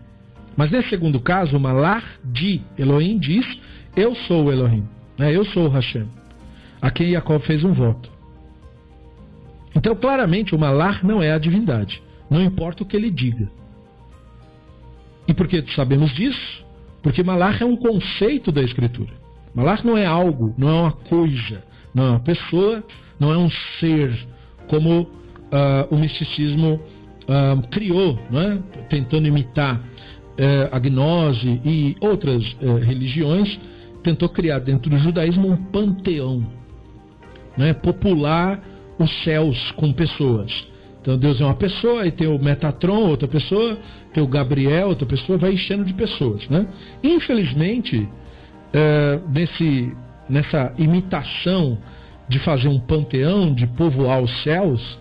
[0.59, 3.47] Mas nesse segundo caso, Malar de Elohim diz:
[3.95, 4.85] Eu sou o Elohim,
[5.17, 5.35] né?
[5.35, 6.09] eu sou o Hashem,
[6.83, 8.11] a quem Jacob fez um voto.
[9.77, 13.49] Então, claramente, o Malar não é a divindade, não importa o que ele diga.
[15.29, 16.67] E por que sabemos disso?
[17.05, 19.13] Porque Malach é um conceito da Escritura.
[19.55, 21.63] Malach não é algo, não é uma coisa,
[21.95, 22.83] não é uma pessoa,
[23.21, 24.27] não é um ser,
[24.67, 25.09] como uh,
[25.89, 26.81] o misticismo
[27.29, 28.59] uh, criou, é?
[28.89, 29.81] tentando imitar
[30.39, 33.59] uh, a gnose e outras uh, religiões,
[34.03, 36.47] tentou criar dentro do judaísmo um panteão,
[37.57, 37.75] né?
[37.75, 38.63] popular
[38.99, 40.67] os céus com pessoas.
[41.01, 43.79] Então Deus é uma pessoa, e tem o Metatron, outra pessoa,
[44.13, 46.49] tem o Gabriel, outra pessoa, vai enchendo de pessoas.
[46.49, 46.67] Né?
[47.03, 48.09] Infelizmente,
[48.73, 49.93] é, nesse,
[50.29, 51.79] nessa imitação
[52.29, 54.99] de fazer um panteão, de povoar os céus,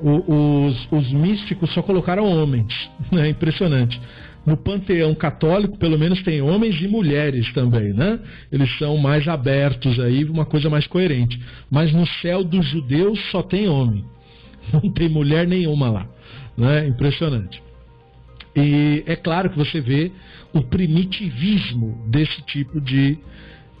[0.00, 2.90] o, os, os, místicos só colocaram homens.
[3.12, 3.28] É né?
[3.28, 4.00] impressionante.
[4.46, 8.20] No panteão católico, pelo menos, tem homens e mulheres também, né?
[8.50, 11.40] Eles são mais abertos aí, uma coisa mais coerente.
[11.68, 14.04] Mas no céu dos judeus só tem homem.
[14.72, 16.06] Não tem mulher nenhuma lá.
[16.56, 16.86] Né?
[16.86, 17.60] Impressionante.
[18.54, 20.12] E é claro que você vê
[20.52, 23.18] o primitivismo desse tipo de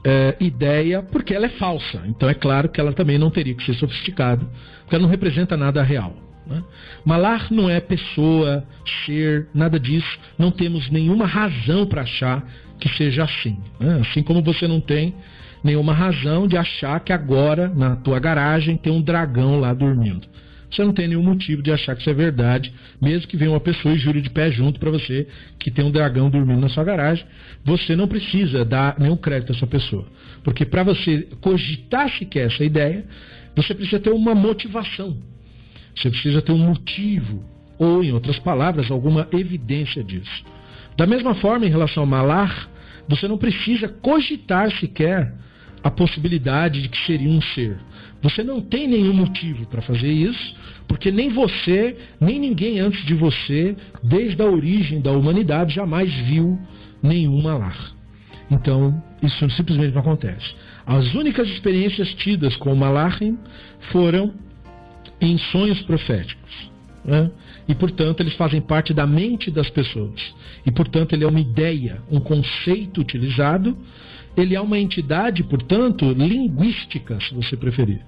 [0.04, 2.02] é, ideia, porque ela é falsa.
[2.06, 4.46] Então é claro que ela também não teria que ser sofisticada,
[4.82, 6.25] porque ela não representa nada real.
[6.46, 6.62] Né?
[7.04, 8.64] Malar não é pessoa,
[9.04, 10.18] ser, nada disso.
[10.38, 12.46] Não temos nenhuma razão para achar
[12.78, 13.58] que seja assim.
[13.80, 14.00] Né?
[14.00, 15.14] Assim como você não tem
[15.64, 20.28] nenhuma razão de achar que agora na tua garagem tem um dragão lá dormindo
[20.70, 23.60] você não tem nenhum motivo de achar que isso é verdade, mesmo que venha uma
[23.60, 25.26] pessoa e jure de pé junto para você
[25.58, 27.24] que tem um dragão dormindo na sua garagem,
[27.64, 30.06] você não precisa dar nenhum crédito a essa pessoa.
[30.42, 33.04] Porque para você cogitar sequer essa ideia,
[33.54, 35.16] você precisa ter uma motivação.
[35.96, 37.42] Você precisa ter um motivo,
[37.78, 40.44] ou, em outras palavras, alguma evidência disso.
[40.96, 42.68] Da mesma forma, em relação ao malar,
[43.08, 45.32] você não precisa cogitar sequer
[45.82, 47.78] a possibilidade de que seria um ser.
[48.22, 50.56] Você não tem nenhum motivo para fazer isso,
[50.88, 56.58] porque nem você, nem ninguém antes de você, desde a origem da humanidade, jamais viu
[57.02, 57.94] nenhum malar.
[58.50, 60.54] Então, isso simplesmente não acontece.
[60.86, 63.38] As únicas experiências tidas com o malachim
[63.92, 64.34] foram
[65.20, 66.70] em sonhos proféticos.
[67.04, 67.30] Né?
[67.68, 70.34] E, portanto, eles fazem parte da mente das pessoas.
[70.64, 73.76] E, portanto, ele é uma ideia, um conceito utilizado
[74.36, 78.00] ele é uma entidade, portanto, linguística, se você preferir.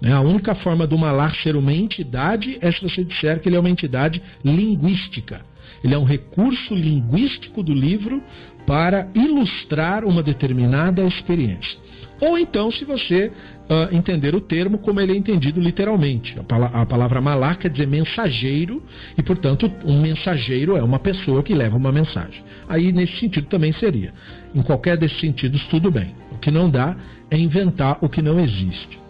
[0.00, 0.12] Né?
[0.12, 3.60] A única forma do malar ser uma entidade é se você disser que ele é
[3.60, 5.40] uma entidade linguística.
[5.82, 8.22] Ele é um recurso linguístico do livro
[8.66, 11.78] para ilustrar uma determinada experiência.
[12.22, 13.32] Ou então, se você
[13.68, 16.38] uh, entender o termo como ele é entendido literalmente.
[16.38, 18.80] A, pala a palavra malá quer dizer mensageiro,
[19.18, 22.44] e portanto, um mensageiro é uma pessoa que leva uma mensagem.
[22.68, 24.14] Aí, nesse sentido, também seria.
[24.54, 26.14] Em qualquer desses sentidos, tudo bem.
[26.30, 26.94] O que não dá
[27.28, 29.00] é inventar o que não existe.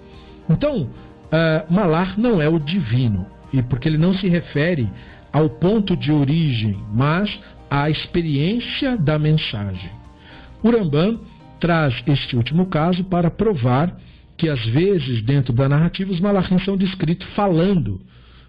[0.49, 4.89] Então, uh, malar não é o divino, e porque ele não se refere
[5.31, 9.91] ao ponto de origem, mas à experiência da mensagem.
[10.63, 11.21] O Rambam
[11.63, 13.97] traz este último caso para provar
[14.37, 18.01] que, às vezes, dentro da narrativa, os malachim são descritos falando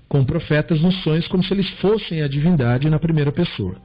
[0.10, 3.76] com profetas nos sonhos como se eles fossem a divindade na primeira pessoa.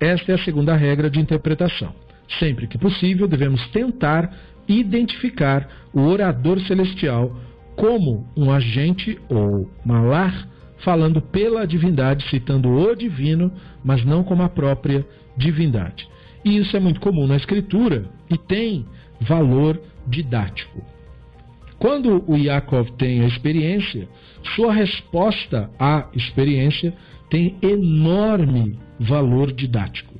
[0.00, 1.94] Esta é a segunda regra de interpretação.
[2.40, 4.34] Sempre que possível, devemos tentar
[4.66, 7.38] identificar o orador celestial
[7.76, 13.52] como um agente ou malar falando pela divindade, citando o divino,
[13.84, 15.06] mas não como a própria
[15.36, 16.08] divindade.
[16.44, 18.86] E isso é muito comum na escritura e tem
[19.20, 20.84] valor didático.
[21.78, 24.08] Quando o Yaakov tem a experiência,
[24.54, 26.94] sua resposta à experiência
[27.30, 30.14] tem enorme valor didático.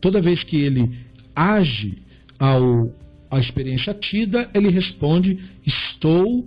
[0.00, 0.98] Toda vez que ele
[1.34, 2.02] age
[2.38, 2.90] ao,
[3.30, 6.46] à experiência tida, ele responde: Estou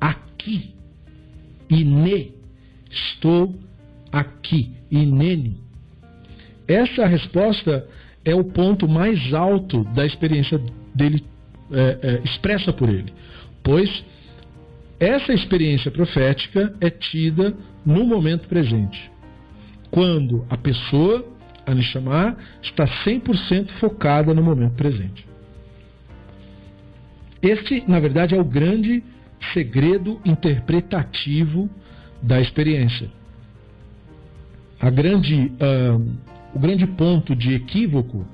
[0.00, 0.74] aqui.
[1.68, 2.32] Ine.
[2.90, 3.54] Estou
[4.12, 4.72] aqui.
[4.90, 5.58] Inene.
[6.68, 7.86] Essa resposta
[8.24, 10.60] é o ponto mais alto da experiência
[10.94, 11.24] dele
[11.72, 13.12] é, é, expressa por ele,
[13.62, 14.04] pois
[14.98, 19.10] essa experiência profética é tida no momento presente,
[19.90, 21.26] quando a pessoa,
[21.66, 25.26] a Nishamah, está 100% focada no momento presente.
[27.42, 29.02] Este, na verdade, é o grande
[29.52, 31.68] segredo interpretativo
[32.22, 33.10] da experiência.
[34.80, 38.24] A grande uh, o grande ponto de equívoco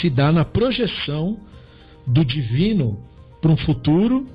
[0.00, 1.38] se dá na projeção
[2.06, 2.98] do divino
[3.40, 4.26] para um futuro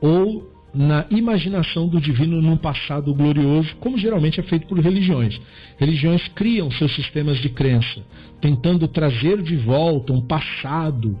[0.00, 5.40] ou na imaginação do divino num passado glorioso, como geralmente é feito por religiões.
[5.78, 8.02] Religiões criam seus sistemas de crença,
[8.40, 11.18] tentando trazer de volta um passado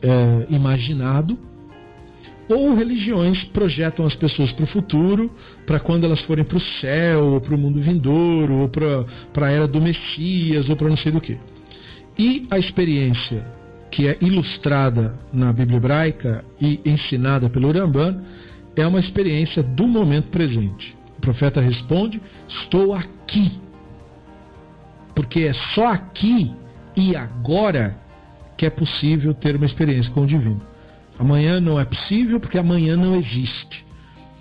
[0.00, 1.38] é, imaginado
[2.48, 5.30] ou religiões projetam as pessoas para o futuro,
[5.66, 9.50] para quando elas forem para o céu, ou para o mundo vindouro, ou para a
[9.50, 11.38] era do Messias, ou para não sei do que.
[12.18, 13.44] E a experiência
[13.90, 18.22] que é ilustrada na Bíblia hebraica e ensinada pelo Rambam
[18.76, 20.96] é uma experiência do momento presente.
[21.16, 23.52] O profeta responde: Estou aqui.
[25.14, 26.52] Porque é só aqui
[26.96, 27.96] e agora
[28.56, 30.73] que é possível ter uma experiência com o divino.
[31.18, 33.84] Amanhã não é possível porque amanhã não existe.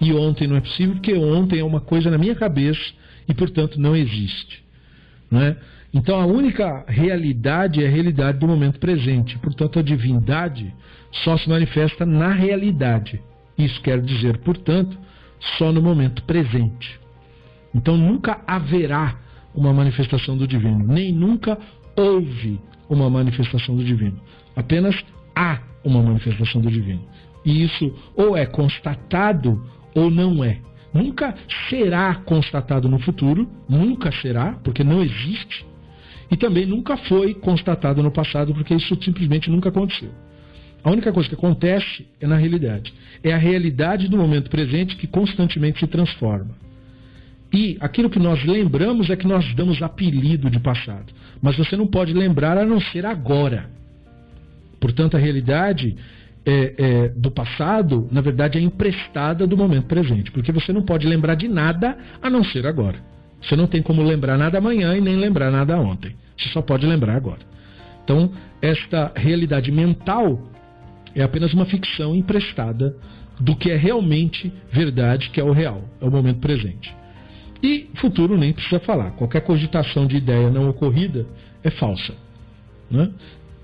[0.02, 2.94] E ontem não é possível porque ontem é uma coisa na minha cabeça
[3.28, 4.64] e, portanto, não existe.
[5.30, 5.58] Não é?
[5.94, 9.38] Então, a única realidade é a realidade do momento presente.
[9.38, 10.74] Portanto, a divindade
[11.12, 13.22] só se manifesta na realidade.
[13.58, 14.98] Isso quer dizer, portanto,
[15.58, 17.00] só no momento presente.
[17.74, 19.20] Então, nunca haverá
[19.54, 21.58] uma manifestação do divino, nem nunca
[21.96, 22.60] houve
[22.90, 24.20] uma manifestação do divino.
[24.56, 24.96] Apenas
[25.36, 27.02] há uma manifestação do divino.
[27.46, 30.60] E isso ou é constatado ou não é.
[30.94, 31.36] Nunca
[31.70, 35.66] será constatado no futuro, nunca será, porque não existe,
[36.30, 40.10] e também nunca foi constatado no passado, porque isso simplesmente nunca aconteceu.
[40.84, 42.94] A única coisa que acontece é na realidade.
[43.24, 46.56] É a realidade do momento presente que constantemente se transforma.
[47.54, 51.14] E aquilo que nós lembramos é que nós damos apelido de passado.
[51.42, 53.70] Mas você não pode lembrar a não ser agora.
[54.84, 55.96] Portanto, a realidade
[56.46, 61.08] é, é, do passado, na verdade, é emprestada do momento presente, porque você não pode
[61.08, 62.98] lembrar de nada a não ser agora.
[63.42, 66.14] Você não tem como lembrar nada amanhã e nem lembrar nada ontem.
[66.38, 67.40] Você só pode lembrar agora.
[68.04, 70.52] Então, esta realidade mental
[71.16, 72.94] é apenas uma ficção emprestada
[73.40, 76.94] do que é realmente verdade, que é o real, é o momento presente.
[77.64, 79.12] E futuro nem precisa falar.
[79.12, 81.26] Qualquer cogitação de ideia não ocorrida
[81.64, 82.14] é falsa.
[82.92, 83.10] Né?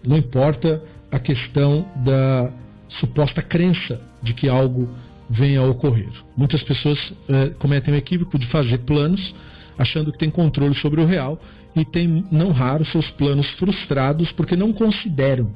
[0.01, 2.51] Não importa a questão da
[2.87, 4.89] suposta crença de que algo
[5.29, 6.09] venha a ocorrer.
[6.35, 9.33] Muitas pessoas eh, cometem o equívoco de fazer planos
[9.77, 11.39] achando que tem controle sobre o real
[11.75, 15.51] e tem, não raro, seus planos frustrados porque não consideram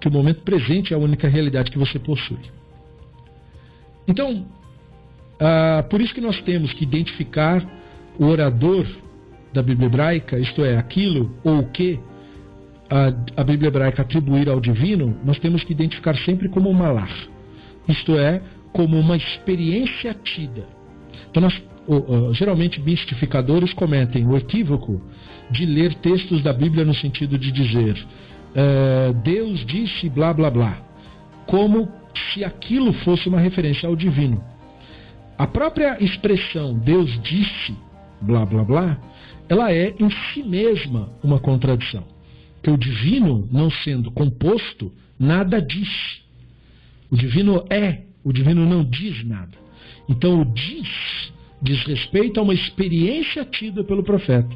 [0.00, 2.38] que o momento presente é a única realidade que você possui.
[4.06, 4.46] Então,
[5.40, 7.66] ah, por isso que nós temos que identificar
[8.18, 8.86] o orador
[9.52, 11.98] da Bíblia hebraica, isto é, aquilo ou o que
[12.90, 17.10] a, a Bíblia hebraica atribuir ao divino, nós temos que identificar sempre como malar,
[17.88, 20.66] isto é, como uma experiência tida.
[21.30, 21.62] Então nós
[22.32, 25.00] geralmente mistificadores cometem o equívoco
[25.50, 30.78] de ler textos da Bíblia no sentido de dizer uh, Deus disse blá blá blá,
[31.46, 31.88] como
[32.32, 34.42] se aquilo fosse uma referência ao divino.
[35.38, 37.76] A própria expressão Deus disse
[38.20, 38.98] blá blá blá,
[39.48, 42.15] ela é em si mesma uma contradição.
[42.66, 46.20] Que o divino, não sendo composto, nada diz.
[47.08, 49.56] O divino é, o divino não diz nada.
[50.08, 54.50] Então o diz diz respeito a uma experiência tida pelo profeta.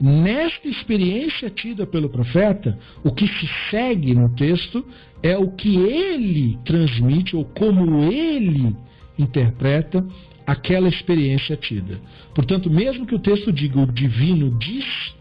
[0.00, 4.86] Nesta experiência tida pelo profeta, o que se segue no texto
[5.20, 8.72] é o que ele transmite ou como ele
[9.18, 10.06] interpreta
[10.46, 12.00] aquela experiência tida.
[12.32, 15.16] Portanto, mesmo que o texto diga o divino diz,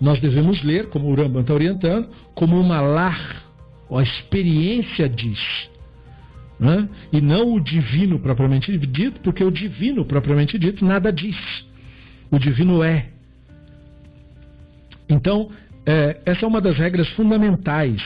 [0.00, 3.42] nós devemos ler, como o Rambam está orientando, como uma lar,
[3.90, 5.68] a experiência diz.
[6.58, 6.88] Né?
[7.12, 11.36] E não o divino propriamente dito, porque o divino propriamente dito nada diz.
[12.30, 13.08] O divino é.
[15.08, 15.50] Então,
[15.86, 18.02] é, essa é uma das regras fundamentais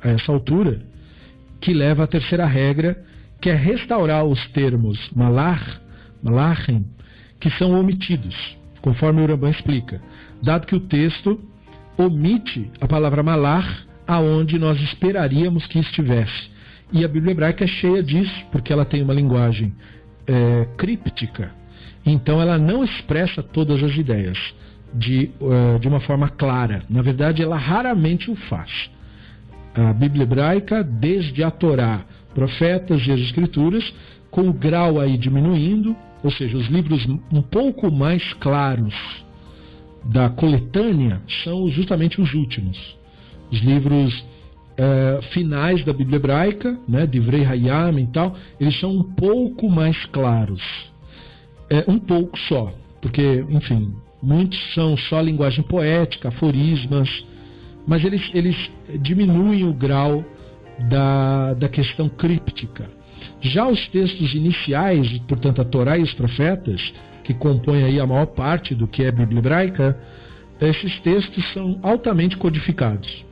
[0.00, 0.80] a essa altura,
[1.60, 3.02] que leva à terceira regra,
[3.40, 5.80] que é restaurar os termos malar,
[6.22, 6.86] malachem,
[7.40, 8.56] que são omitidos,
[8.86, 10.00] conforme o Rambam explica,
[10.40, 11.40] dado que o texto
[11.98, 16.48] omite a palavra malar aonde nós esperaríamos que estivesse.
[16.92, 19.74] E a Bíblia hebraica é cheia disso, porque ela tem uma linguagem
[20.24, 21.50] é, críptica.
[22.04, 24.38] Então ela não expressa todas as ideias
[24.94, 26.84] de, uh, de uma forma clara.
[26.88, 28.88] Na verdade, ela raramente o faz.
[29.74, 33.92] A Bíblia hebraica, desde a Torá, profetas e as Escrituras,
[34.30, 35.96] com o grau aí diminuindo,
[36.26, 38.94] ou seja, os livros um pouco mais claros
[40.04, 42.76] da coletânea são justamente os últimos.
[43.50, 48.90] Os livros uh, finais da Bíblia hebraica, né, de Vrei Hayam e tal, eles são
[48.90, 50.62] um pouco mais claros.
[51.70, 57.24] É, um pouco só, porque, enfim, muitos são só linguagem poética, aforismas,
[57.86, 58.70] mas eles, eles
[59.00, 60.24] diminuem o grau
[60.88, 62.95] da, da questão críptica.
[63.46, 66.92] Já os textos iniciais, portanto a Torá e os profetas,
[67.22, 69.98] que compõem aí a maior parte do que é Bíblia hebraica,
[70.60, 73.24] esses textos são altamente codificados.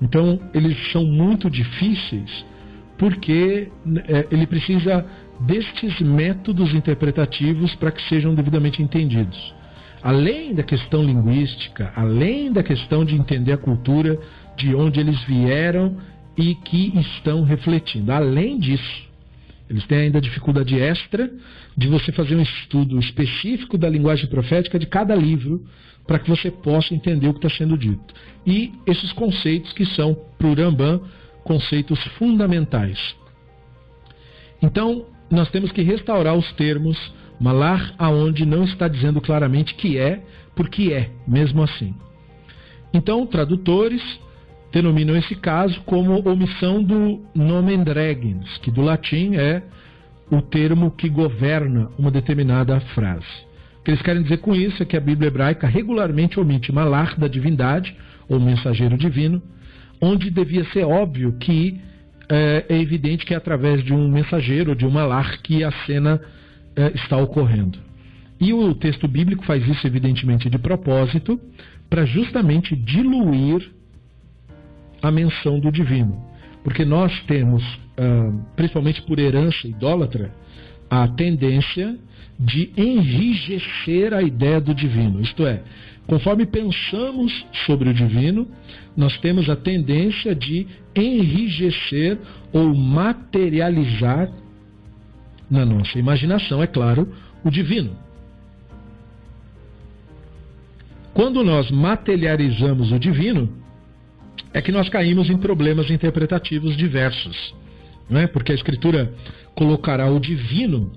[0.00, 2.44] Então, eles são muito difíceis
[2.98, 3.68] porque
[4.08, 5.04] é, ele precisa
[5.40, 9.54] destes métodos interpretativos para que sejam devidamente entendidos.
[10.02, 14.18] Além da questão linguística, além da questão de entender a cultura
[14.56, 15.96] de onde eles vieram
[16.36, 18.12] e que estão refletindo.
[18.12, 19.11] Além disso,
[19.72, 21.32] eles têm ainda dificuldade extra
[21.74, 25.64] de você fazer um estudo específico da linguagem profética de cada livro
[26.06, 28.14] para que você possa entender o que está sendo dito.
[28.46, 31.02] E esses conceitos que são, para o Rambam,
[31.42, 33.16] conceitos fundamentais.
[34.60, 36.98] Então, nós temos que restaurar os termos
[37.40, 40.22] malar aonde não está dizendo claramente que é,
[40.54, 41.94] porque é, mesmo assim.
[42.92, 44.02] Então, tradutores
[44.72, 49.62] denominam esse caso como omissão do nomen dregens, que do latim é
[50.30, 53.26] o termo que governa uma determinada frase.
[53.80, 57.16] O que eles querem dizer com isso é que a Bíblia hebraica regularmente omite malar
[57.16, 57.94] da divindade,
[58.28, 59.42] ou mensageiro divino,
[60.00, 61.78] onde devia ser óbvio que
[62.28, 66.20] é, é evidente que é através de um mensageiro, de um malar, que a cena
[66.74, 67.78] é, está ocorrendo.
[68.40, 71.38] E o texto bíblico faz isso, evidentemente, de propósito,
[71.90, 73.70] para justamente diluir
[75.02, 76.22] a menção do divino.
[76.62, 77.62] Porque nós temos,
[77.98, 80.32] ah, principalmente por herança idólatra,
[80.88, 81.98] a tendência
[82.38, 85.20] de enrijecer a ideia do divino.
[85.20, 85.62] Isto é,
[86.06, 88.48] conforme pensamos sobre o divino,
[88.96, 92.18] nós temos a tendência de enrijecer
[92.52, 94.30] ou materializar
[95.50, 97.12] na nossa imaginação, é claro,
[97.44, 97.96] o divino.
[101.14, 103.61] Quando nós materializamos o divino,
[104.52, 107.54] é que nós caímos em problemas interpretativos diversos.
[108.08, 108.26] Não é?
[108.26, 109.12] Porque a Escritura
[109.54, 110.92] colocará o divino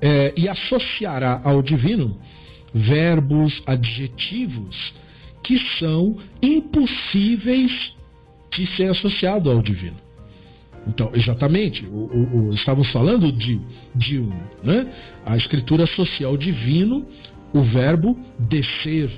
[0.00, 2.18] é, e associará ao divino
[2.74, 4.94] verbos, adjetivos
[5.42, 7.94] que são impossíveis
[8.50, 9.96] de ser associado ao divino.
[10.86, 13.60] Então, exatamente, o, o, o, estávamos falando de,
[13.94, 14.32] de um,
[14.62, 14.92] né?
[15.24, 17.06] A escritura associa ao divino
[17.52, 19.10] o verbo descer.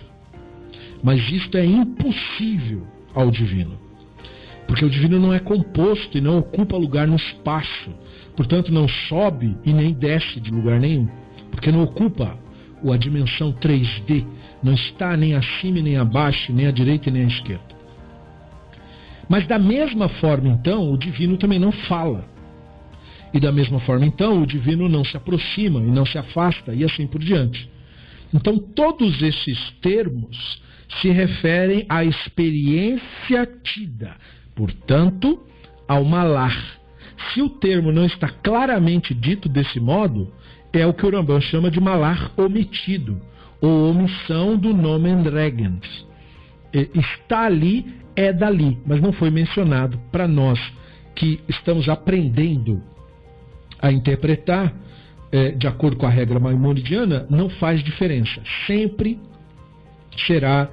[1.04, 3.78] Mas isto é impossível ao divino.
[4.66, 7.90] Porque o divino não é composto e não ocupa lugar no espaço.
[8.34, 11.06] Portanto, não sobe e nem desce de lugar nenhum.
[11.50, 12.38] Porque não ocupa
[12.90, 14.24] a dimensão 3D.
[14.62, 17.74] Não está nem acima nem abaixo, nem à direita nem à esquerda.
[19.28, 22.26] Mas da mesma forma, então, o divino também não fala.
[23.34, 26.82] E da mesma forma, então, o divino não se aproxima e não se afasta, e
[26.82, 27.68] assim por diante.
[28.32, 30.63] Então, todos esses termos
[31.00, 34.16] se referem à experiência tida,
[34.54, 35.42] portanto,
[35.88, 36.56] ao malar.
[37.32, 40.32] Se o termo não está claramente dito desse modo,
[40.72, 43.20] é o que o Rambam chama de malar omitido,
[43.60, 46.06] ou omissão do nomen regens.
[46.72, 47.86] Está ali,
[48.16, 50.60] é dali, mas não foi mencionado para nós
[51.14, 52.82] que estamos aprendendo
[53.80, 54.74] a interpretar
[55.30, 58.40] é, de acordo com a regra maimonidiana, não faz diferença.
[58.66, 59.18] Sempre
[60.26, 60.68] será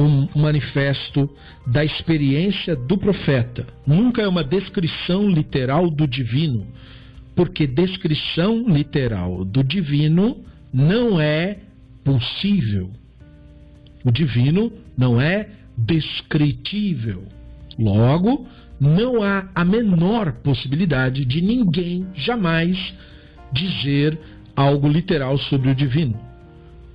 [0.00, 1.28] um manifesto
[1.66, 3.66] da experiência do profeta.
[3.86, 6.66] Nunca é uma descrição literal do divino,
[7.36, 10.38] porque descrição literal do divino
[10.72, 11.58] não é
[12.02, 12.90] possível.
[14.02, 17.24] O divino não é descritível.
[17.78, 18.46] Logo,
[18.80, 22.94] não há a menor possibilidade de ninguém jamais
[23.52, 24.18] dizer
[24.56, 26.18] algo literal sobre o divino.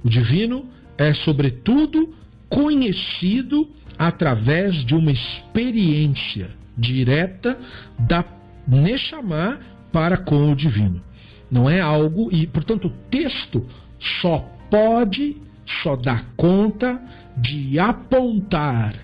[0.03, 0.65] O divino
[0.97, 2.15] é, sobretudo,
[2.49, 7.57] conhecido através de uma experiência direta
[7.99, 8.25] da
[8.67, 9.59] Neshama
[9.91, 11.01] para com o divino.
[11.49, 13.65] Não é algo, e portanto o texto
[14.21, 14.39] só
[14.69, 15.37] pode,
[15.83, 16.99] só dá conta
[17.37, 18.95] de apontar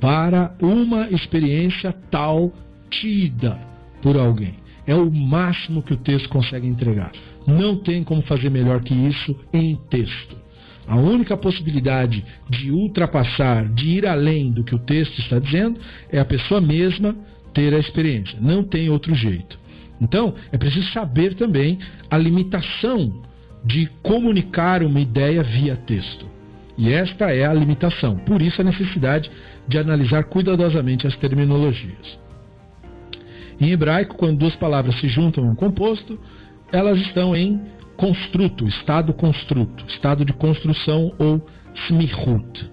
[0.00, 2.52] para uma experiência tal
[2.88, 3.58] tida
[4.02, 4.54] por alguém.
[4.86, 7.12] É o máximo que o texto consegue entregar.
[7.46, 10.36] Não tem como fazer melhor que isso em texto.
[10.86, 15.78] A única possibilidade de ultrapassar, de ir além do que o texto está dizendo,
[16.10, 17.14] é a pessoa mesma
[17.52, 18.38] ter a experiência.
[18.40, 19.58] Não tem outro jeito.
[20.00, 21.78] Então, é preciso saber também
[22.10, 23.22] a limitação
[23.64, 26.26] de comunicar uma ideia via texto.
[26.76, 28.16] E esta é a limitação.
[28.16, 29.30] Por isso a necessidade
[29.68, 32.18] de analisar cuidadosamente as terminologias.
[33.60, 36.18] Em hebraico, quando duas palavras se juntam em um composto,
[36.72, 37.60] elas estão em
[38.00, 41.46] construto, estado construto, estado de construção ou
[41.86, 42.72] smihut.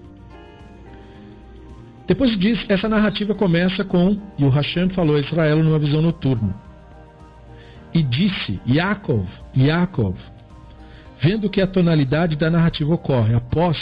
[2.06, 6.54] Depois disso, essa narrativa começa com, e o Hashem falou a Israel numa visão noturna.
[7.92, 10.16] E disse, Yaakov, Yaakov,
[11.20, 13.76] vendo que a tonalidade da narrativa ocorre após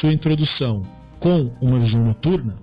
[0.00, 0.82] sua introdução
[1.20, 2.56] com uma visão noturna,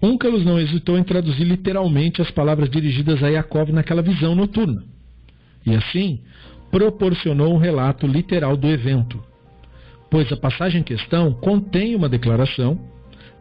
[0.00, 4.82] Onkelos não hesitou em traduzir literalmente as palavras dirigidas a Yaakov naquela visão noturna.
[5.64, 6.20] E assim,
[6.72, 9.22] proporcionou um relato literal do evento,
[10.10, 12.80] pois a passagem em questão contém uma declaração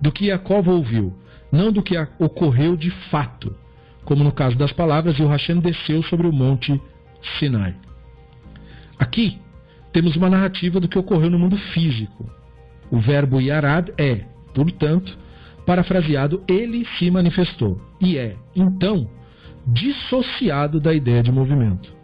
[0.01, 1.13] do que Yaakov ouviu,
[1.49, 3.55] não do que ocorreu de fato,
[4.03, 6.79] como no caso das palavras, e o Hashem desceu sobre o monte
[7.39, 7.73] Sinai.
[8.99, 9.39] Aqui,
[9.93, 12.29] temos uma narrativa do que ocorreu no mundo físico.
[12.91, 15.17] O verbo yarad é, portanto,
[15.65, 17.81] parafraseado, ele se manifestou.
[18.01, 19.09] E é, então,
[19.65, 22.00] dissociado da ideia de movimento.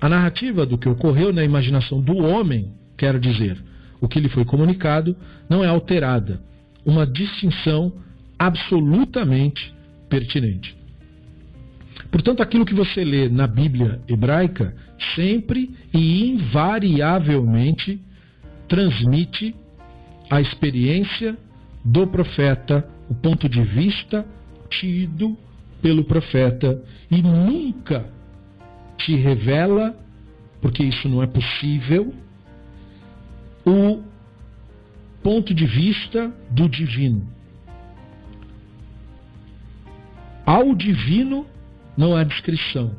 [0.00, 3.62] A narrativa do que ocorreu na imaginação do homem, quero dizer,
[4.00, 5.16] o que lhe foi comunicado,
[5.48, 6.40] não é alterada.
[6.84, 7.92] Uma distinção
[8.38, 9.74] absolutamente
[10.08, 10.76] pertinente.
[12.10, 14.74] Portanto, aquilo que você lê na Bíblia hebraica
[15.14, 18.00] sempre e invariavelmente
[18.68, 19.54] transmite
[20.30, 21.36] a experiência
[21.84, 24.24] do profeta, o ponto de vista
[24.70, 25.36] tido
[25.82, 28.06] pelo profeta e nunca
[28.98, 29.96] te revela,
[30.60, 32.12] porque isso não é possível,
[33.64, 34.02] o
[35.22, 37.26] ponto de vista do divino.
[40.44, 41.46] Ao divino
[41.96, 42.92] não há descrição,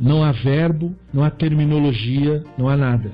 [0.00, 3.12] não há verbo, não há terminologia, não há nada.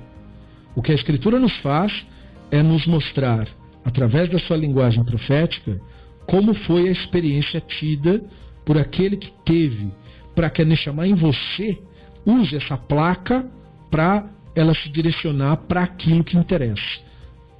[0.74, 2.06] O que a Escritura nos faz
[2.50, 3.48] é nos mostrar
[3.84, 5.80] através da sua linguagem profética,
[6.26, 8.22] como foi a experiência tida
[8.64, 9.90] por aquele que teve,
[10.34, 10.64] para que a
[11.06, 11.78] em você
[12.26, 13.46] use essa placa
[13.90, 17.00] para ela se direcionar para aquilo que interessa.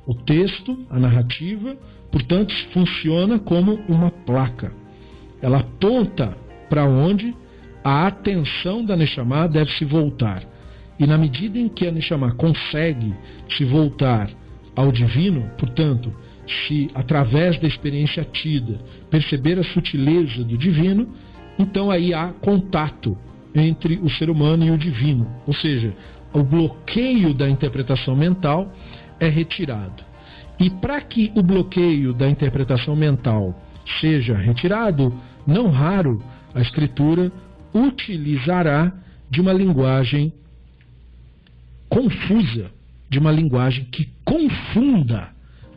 [0.07, 1.77] O texto, a narrativa,
[2.11, 4.73] portanto, funciona como uma placa.
[5.41, 6.37] Ela aponta
[6.69, 7.35] para onde
[7.85, 10.43] a atenção da Neshama deve se voltar.
[10.99, 13.15] E na medida em que a Neshama consegue
[13.51, 14.31] se voltar
[14.75, 16.13] ao divino, portanto,
[16.47, 18.81] se através da experiência tida
[19.11, 21.09] perceber a sutileza do divino,
[21.59, 23.17] então aí há contato
[23.55, 25.95] entre o ser humano e o divino, ou seja,
[26.33, 28.73] o bloqueio da interpretação mental
[29.19, 30.05] é retirado.
[30.59, 33.59] E para que o bloqueio da interpretação mental
[34.01, 35.15] seja retirado,
[35.47, 36.23] não raro
[36.55, 37.33] a escritura
[37.75, 38.93] utilizará
[39.31, 40.33] de uma linguagem
[41.89, 42.71] confusa
[43.09, 45.31] de uma linguagem que confunda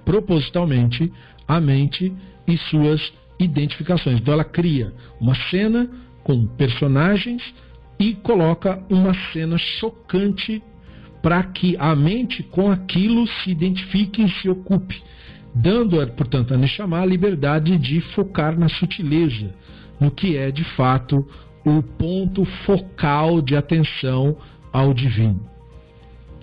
[0.04, 1.12] propositalmente
[1.48, 2.14] a mente
[2.48, 4.20] e suas identificações.
[4.20, 5.90] Então ela cria uma cena
[6.32, 7.54] com personagens
[8.00, 10.64] e coloca uma cena chocante
[11.22, 15.04] para que a mente com aquilo se identifique e se ocupe,
[15.54, 19.54] dando, portanto, a Neshama a liberdade de focar na sutileza,
[20.00, 21.28] no que é de fato
[21.66, 24.38] o ponto focal de atenção
[24.72, 25.46] ao divino.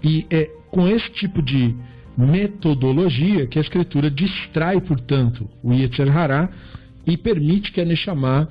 [0.04, 1.74] E é com esse tipo de
[2.16, 6.50] metodologia que a escritura distrai, portanto, o Yetzer Hará
[7.06, 8.48] e permite que a Neshama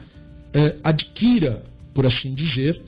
[0.53, 2.81] eh, adquira, por assim dizer,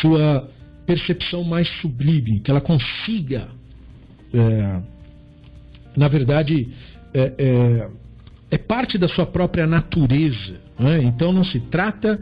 [0.00, 0.48] sua
[0.86, 3.48] percepção mais sublime, que ela consiga,
[4.32, 4.80] é,
[5.96, 6.68] na verdade,
[7.14, 7.88] é, é,
[8.50, 10.60] é, parte da sua própria natureza.
[10.78, 11.02] Né?
[11.02, 12.20] Então não se trata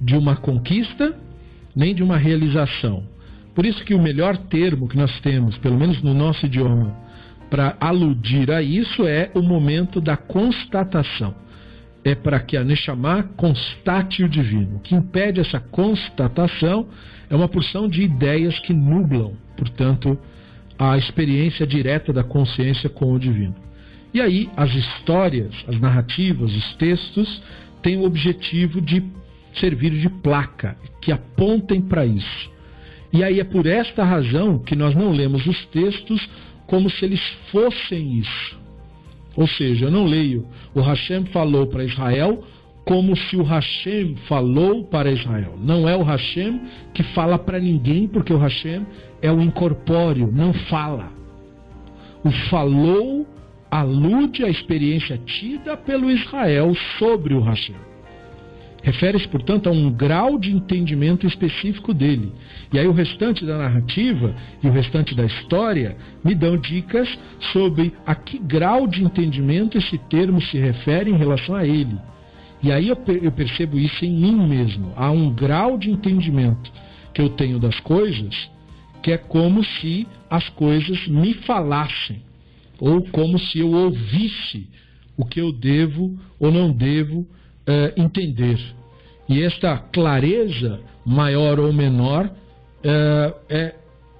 [0.00, 1.16] de uma conquista
[1.74, 3.04] nem de uma realização.
[3.54, 6.96] Por isso que o melhor termo que nós temos, pelo menos no nosso idioma,
[7.50, 11.34] para aludir a isso é o momento da constatação.
[12.08, 14.76] É para que a Neshama constate o divino.
[14.76, 16.88] O que impede essa constatação
[17.28, 20.18] é uma porção de ideias que nublam, portanto,
[20.78, 23.54] a experiência direta da consciência com o divino.
[24.14, 27.42] E aí, as histórias, as narrativas, os textos
[27.82, 29.04] têm o objetivo de
[29.52, 32.50] servir de placa, que apontem para isso.
[33.12, 36.26] E aí é por esta razão que nós não lemos os textos
[36.66, 37.20] como se eles
[37.52, 38.58] fossem isso.
[39.38, 42.42] Ou seja, eu não leio o Hashem falou para Israel
[42.84, 45.54] como se o Hashem falou para Israel.
[45.62, 46.60] Não é o Hashem
[46.92, 48.84] que fala para ninguém, porque o Hashem
[49.22, 51.12] é o incorpóreo, não fala.
[52.24, 53.24] O falou
[53.70, 57.87] alude à experiência tida pelo Israel sobre o Hashem.
[58.82, 62.32] Refere-se, portanto, a um grau de entendimento específico dele.
[62.72, 67.08] E aí o restante da narrativa e o restante da história me dão dicas
[67.52, 71.98] sobre a que grau de entendimento esse termo se refere em relação a ele.
[72.62, 74.92] E aí eu, percebo isso em mim mesmo.
[74.96, 76.72] Há um grau de entendimento
[77.12, 78.50] que eu tenho das coisas
[79.02, 82.20] que é como se as coisas me falassem,
[82.78, 84.68] ou como se eu ouvisse
[85.16, 87.26] o que eu devo ou não devo
[87.68, 88.58] é, entender.
[89.28, 92.30] E esta clareza, maior ou menor,
[92.82, 93.74] é, é,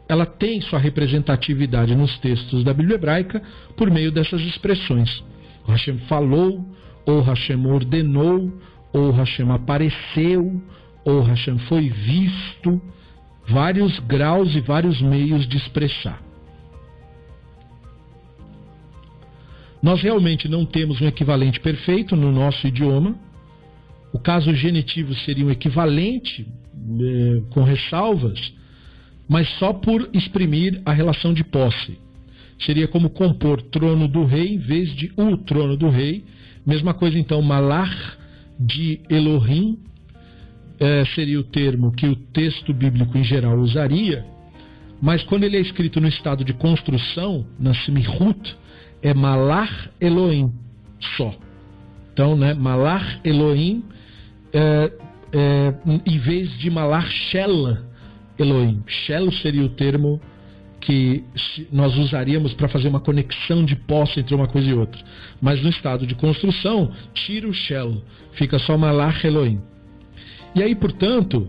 [0.06, 3.42] ela tem sua representatividade nos textos da Bíblia hebraica
[3.74, 5.24] por meio dessas expressões.
[5.66, 6.64] O Hashem falou,
[7.06, 8.52] ou Hashem ordenou,
[8.92, 10.62] ou Hashem apareceu,
[11.04, 12.80] ou Hashem foi visto,
[13.48, 16.22] vários graus e vários meios de expressar.
[19.82, 23.27] Nós realmente não temos um equivalente perfeito no nosso idioma.
[24.12, 28.52] O caso genitivo seria um equivalente eh, com ressalvas,
[29.28, 31.98] mas só por exprimir a relação de posse.
[32.60, 36.24] Seria como compor trono do rei em vez de o trono do rei,
[36.68, 38.18] Mesma coisa então, malar
[38.60, 39.78] de Elohim
[40.78, 44.22] é, seria o termo que o texto bíblico em geral usaria,
[45.00, 48.54] mas quando ele é escrito no estado de construção, na Simihut,
[49.00, 50.52] é malar Elohim
[51.16, 51.34] só.
[52.12, 53.82] Então, né, malar Elohim
[54.52, 54.92] é,
[55.32, 55.74] é,
[56.06, 57.86] em vez de malar Shela
[58.38, 58.82] Elohim.
[58.86, 60.20] Shelo seria o termo
[60.80, 61.24] que
[61.72, 65.00] nós usaríamos para fazer uma conexão de posse entre uma coisa e outra.
[65.40, 69.60] Mas no estado de construção, tira o shell, fica só malach Elohim.
[70.54, 71.48] E aí, portanto,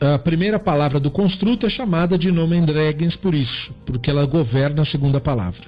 [0.00, 4.82] a primeira palavra do construto é chamada de nomen dregens por isso, porque ela governa
[4.82, 5.64] a segunda palavra.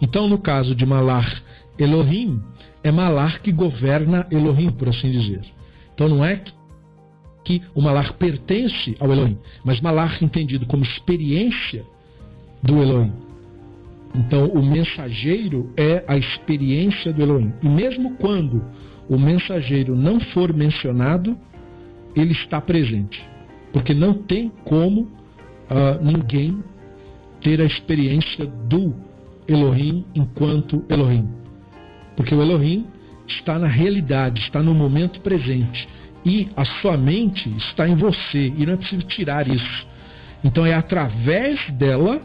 [0.00, 1.42] Então, no caso de malar
[1.78, 2.42] Elohim,
[2.82, 5.42] é malar que governa Elohim, por assim dizer.
[5.98, 6.40] Então, não é
[7.42, 11.84] que o malar pertence ao Elohim, mas malar entendido como experiência
[12.62, 13.12] do Elohim.
[14.14, 17.52] Então, o mensageiro é a experiência do Elohim.
[17.60, 18.62] E mesmo quando
[19.08, 21.36] o mensageiro não for mencionado,
[22.14, 23.20] ele está presente.
[23.72, 26.62] Porque não tem como uh, ninguém
[27.40, 28.94] ter a experiência do
[29.48, 31.28] Elohim enquanto Elohim.
[32.14, 32.86] Porque o Elohim
[33.28, 35.88] está na realidade, está no momento presente.
[36.24, 38.52] E a sua mente está em você.
[38.56, 39.86] E não é preciso tirar isso.
[40.42, 42.20] Então é através dela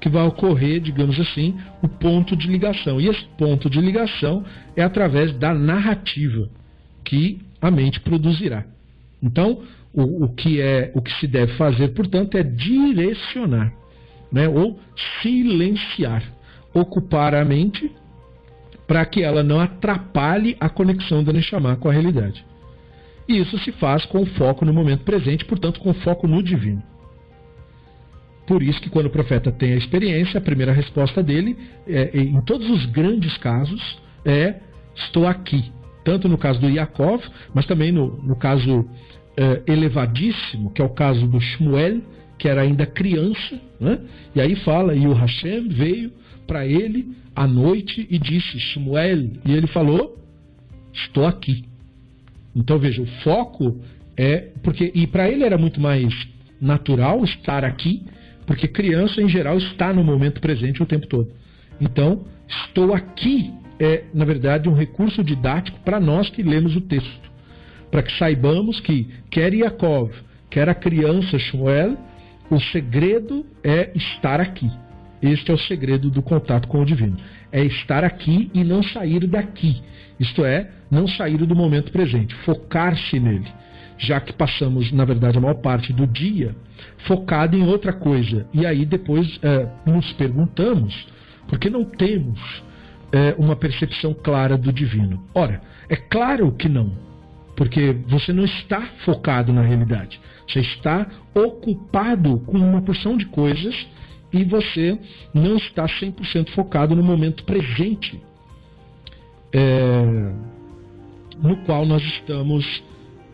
[0.00, 3.00] que vai ocorrer, digamos assim, o ponto de ligação.
[3.00, 4.44] E esse ponto de ligação
[4.76, 6.48] é através da narrativa
[7.02, 8.64] que a mente produzirá.
[9.22, 9.62] Então,
[9.94, 13.72] o, o que é o que se deve fazer, portanto, é direcionar,
[14.30, 14.78] né, ou
[15.22, 16.22] silenciar,
[16.74, 17.90] ocupar a mente
[18.86, 22.44] para que ela não atrapalhe a conexão da Neshama com a realidade.
[23.28, 26.82] E isso se faz com foco no momento presente, portanto, com foco no divino.
[28.46, 31.56] Por isso que quando o profeta tem a experiência, a primeira resposta dele,
[31.86, 34.56] é, é, em todos os grandes casos, é
[34.94, 35.72] estou aqui.
[36.04, 37.24] Tanto no caso do Yaakov,
[37.54, 38.86] mas também no, no caso
[39.36, 42.02] é, elevadíssimo, que é o caso do Shmuel,
[42.36, 43.98] que era ainda criança, né?
[44.34, 46.12] e aí fala, e o Hashem veio
[46.46, 50.18] para ele à noite e disse, Shmuel, e ele falou,
[50.92, 51.64] estou aqui.
[52.54, 53.80] Então veja, o foco
[54.16, 56.12] é, porque, e para ele era muito mais
[56.60, 58.02] natural estar aqui,
[58.46, 61.32] porque criança em geral está no momento presente o tempo todo.
[61.80, 67.30] Então, estou aqui é, na verdade, um recurso didático para nós que lemos o texto,
[67.90, 70.12] para que saibamos que quer Yaakov,
[70.50, 71.96] quer a criança Shmuel,
[72.50, 74.70] o segredo é estar aqui.
[75.24, 77.16] Este é o segredo do contato com o divino.
[77.50, 79.82] É estar aqui e não sair daqui.
[80.20, 83.48] Isto é, não sair do momento presente, focar-se nele.
[83.96, 86.54] Já que passamos, na verdade, a maior parte do dia
[87.06, 88.46] focado em outra coisa.
[88.52, 91.06] E aí depois é, nos perguntamos,
[91.48, 92.62] porque não temos
[93.10, 95.24] é, uma percepção clara do divino?
[95.34, 96.92] Ora, é claro que não,
[97.56, 100.20] porque você não está focado na realidade.
[100.46, 103.86] Você está ocupado com uma porção de coisas
[104.34, 104.98] e você
[105.32, 108.20] não está 100% focado no momento presente
[109.52, 110.32] é,
[111.40, 112.82] no qual nós estamos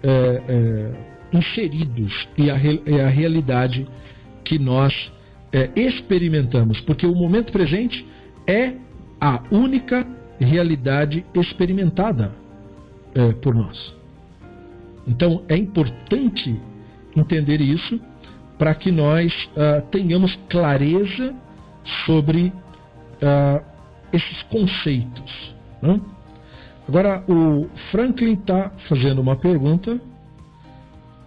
[0.02, 3.88] é, é, inseridos e a, e a, realidade
[4.44, 5.10] que nós
[5.50, 6.78] é, experimentamos.
[6.82, 8.06] Porque o momento presente
[8.46, 8.74] é
[9.18, 10.06] a única
[10.38, 12.34] realidade experimentada
[13.14, 13.94] é, por nós.
[15.06, 16.60] Então é importante
[17.16, 17.98] entender isso
[18.60, 21.34] para que nós uh, tenhamos clareza
[22.04, 22.52] sobre
[23.22, 23.64] uh,
[24.12, 25.54] esses conceitos.
[25.80, 25.98] Né?
[26.86, 29.98] Agora, o Franklin está fazendo uma pergunta.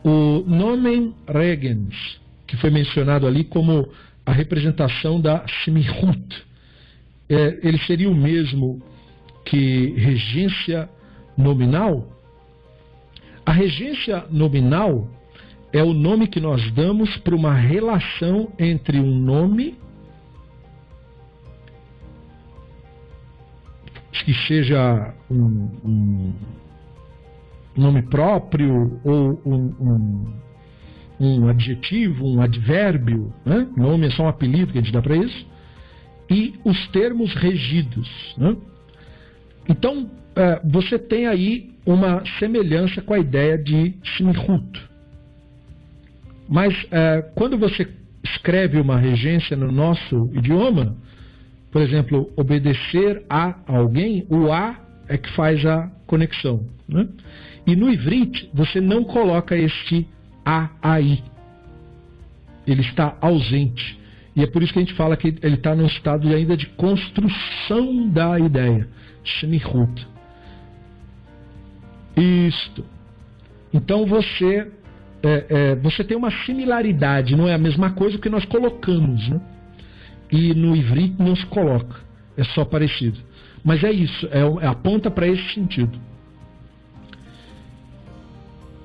[0.03, 3.89] O Nomen Regens, que foi mencionado ali como
[4.23, 6.45] a representação da Smihut,
[7.27, 8.79] é, ele seria o mesmo
[9.43, 10.87] que regência
[11.35, 12.07] nominal?
[13.43, 15.07] A regência nominal
[15.73, 19.75] é o nome que nós damos para uma relação entre um nome
[24.23, 26.33] que seja um, um
[27.75, 30.33] nome próprio ou um, um,
[31.19, 33.67] um, adjetivo, um advérbio, né?
[33.75, 35.45] nome é só um apelido que a gente dá para isso,
[36.29, 38.09] e os termos regidos.
[38.37, 38.55] Né?
[39.67, 44.92] Então, é, você tem aí uma semelhança com a ideia de Simhut.
[46.47, 47.87] Mas é, quando você
[48.23, 50.95] escreve uma regência no nosso idioma,
[51.71, 56.65] por exemplo, obedecer a alguém, o a é que faz a conexão.
[56.87, 57.07] Né?
[57.65, 60.07] E no Ivrit, você não coloca este
[60.45, 61.23] a aí.
[62.65, 63.99] Ele está ausente.
[64.35, 66.67] E é por isso que a gente fala que ele está num estado ainda de
[66.67, 68.87] construção da ideia.
[69.23, 70.07] Shmihut.
[72.15, 72.85] Isto.
[73.73, 74.71] Então você
[75.23, 79.39] é, é, você tem uma similaridade, não é a mesma coisa que nós colocamos, né?
[80.29, 81.95] E no Ivrit não se coloca,
[82.35, 83.19] é só parecido.
[83.63, 85.97] Mas é isso, é, é aponta para esse sentido.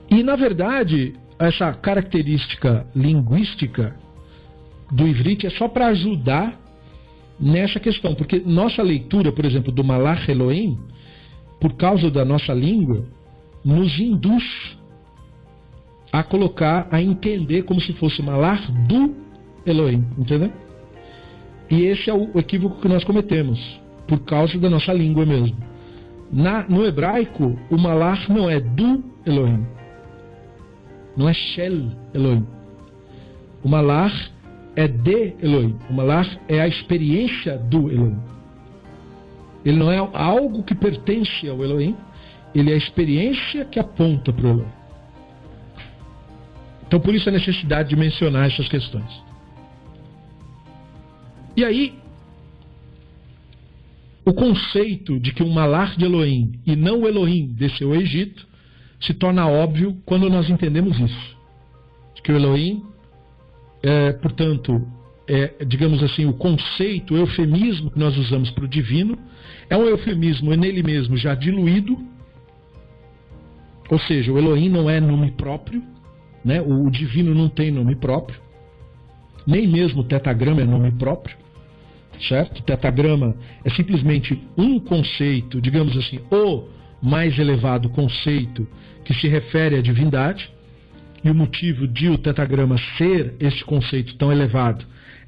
[0.09, 3.97] E na verdade, essa característica linguística
[4.93, 6.59] do Ivrit é só para ajudar
[7.41, 10.79] nessa questão, porque nossa leitura, por exemplo, do Malach Elohim,
[11.61, 13.05] por causa da nossa língua,
[13.65, 14.78] nos induz
[16.13, 19.15] a colocar, a entender como se fosse Malach do
[19.67, 20.53] Elohim, entendeu?
[21.71, 23.59] E esse é o equívoco que nós cometemos,
[24.07, 25.57] por causa da nossa língua mesmo.
[26.33, 29.67] Na, no hebraico, o Malach não é do Elohim,
[31.17, 32.47] não é Shel Elohim.
[33.63, 34.31] O Malach
[34.77, 35.77] é de Elohim.
[35.91, 38.19] O Malach é a experiência do Elohim.
[39.65, 41.97] Ele não é algo que pertence ao Elohim,
[42.55, 44.78] ele é a experiência que aponta para o Elohim.
[46.89, 49.23] Então, por isso a necessidade de mencionar essas questões.
[51.55, 51.95] E aí,
[54.25, 58.49] o conceito de que um malar de Elohim e não o Elohim desceu ao Egito
[59.01, 61.39] se torna óbvio quando nós entendemos isso.
[62.23, 62.83] Que o Elohim
[63.83, 64.87] é, portanto,
[65.27, 69.19] é, digamos assim, o conceito, o eufemismo que nós usamos para o divino,
[69.69, 71.99] é um eufemismo nele mesmo já diluído,
[73.91, 75.83] ou seja, o Elohim não é nome próprio,
[76.45, 76.61] né?
[76.61, 78.41] o, o divino não tem nome próprio,
[79.47, 81.37] nem mesmo o tetagrama é nome próprio,
[82.21, 82.59] certo?
[82.59, 86.65] O tetagrama é simplesmente um conceito, digamos assim, o
[87.03, 88.67] mais elevado conceito
[89.05, 90.51] que se refere à divindade.
[91.25, 94.85] E o motivo de o tetagrama ser este conceito tão elevado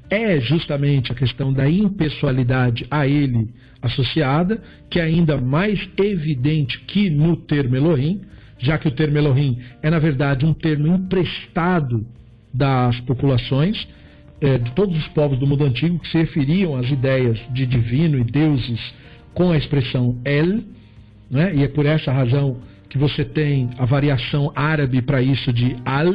[0.09, 3.49] é justamente a questão da impessoalidade a ele
[3.81, 8.21] associada, que é ainda mais evidente que no termo Elohim,
[8.61, 12.05] já que o termo Elohim é, na verdade, um termo emprestado
[12.53, 13.87] das populações,
[14.39, 18.17] é, de todos os povos do mundo antigo, que se referiam às ideias de divino
[18.17, 18.79] e deuses
[19.33, 20.63] com a expressão El,
[21.29, 21.55] né?
[21.55, 22.57] e é por essa razão
[22.89, 26.11] que você tem a variação árabe para isso de Al,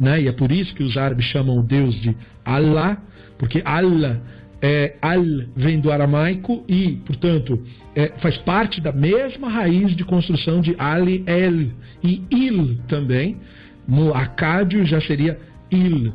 [0.00, 0.22] né?
[0.22, 3.00] e é por isso que os árabes chamam o Deus de Allah,
[3.38, 4.20] porque Allah
[4.62, 5.24] é, Al
[5.56, 7.60] vem do aramaico e, portanto,
[7.96, 13.38] é, faz parte da mesma raiz de construção de Ali El e Il também.
[13.86, 15.36] No acádio já seria
[15.70, 16.12] Il.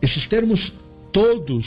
[0.00, 0.72] Esses termos
[1.12, 1.66] todos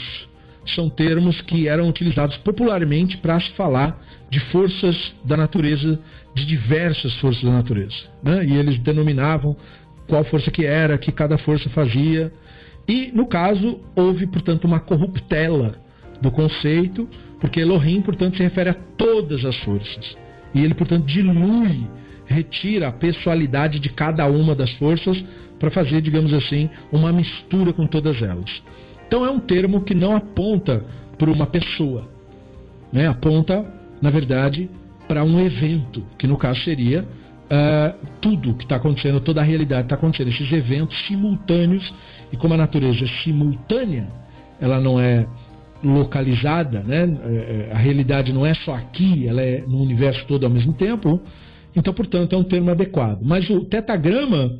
[0.74, 6.00] são termos que eram utilizados popularmente para se falar de forças da natureza,
[6.34, 7.94] de diversas forças da natureza.
[8.22, 8.46] Né?
[8.46, 9.54] E eles denominavam
[10.08, 12.32] qual força que era, que cada força fazia.
[12.86, 15.76] E, no caso, houve, portanto, uma corruptela
[16.20, 17.08] do conceito,
[17.40, 20.16] porque Elohim, portanto, se refere a todas as forças.
[20.54, 21.86] E ele, portanto, dilui,
[22.26, 25.22] retira a pessoalidade de cada uma das forças
[25.58, 28.62] para fazer, digamos assim, uma mistura com todas elas.
[29.06, 30.84] Então é um termo que não aponta
[31.16, 32.08] para uma pessoa,
[32.92, 33.06] né?
[33.06, 33.64] aponta,
[34.00, 34.68] na verdade,
[35.06, 37.06] para um evento, que no caso seria
[37.44, 41.92] uh, tudo que está acontecendo, toda a realidade está acontecendo, esses eventos simultâneos,
[42.32, 44.08] e como a natureza é simultânea,
[44.60, 45.26] ela não é
[45.82, 47.02] localizada, né?
[47.02, 50.72] É, é, a realidade não é só aqui, ela é no universo todo ao mesmo
[50.72, 51.20] tempo.
[51.76, 53.20] Então, portanto, é um termo adequado.
[53.22, 54.58] Mas o tetagrama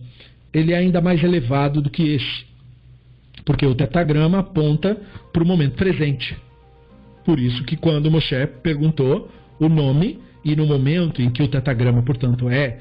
[0.52, 2.44] ele é ainda mais elevado do que esse,
[3.44, 4.96] porque o tetagrama aponta
[5.32, 6.36] para o momento presente.
[7.24, 12.02] Por isso que quando Moshe perguntou o nome e no momento em que o tetagrama,
[12.02, 12.78] portanto, é,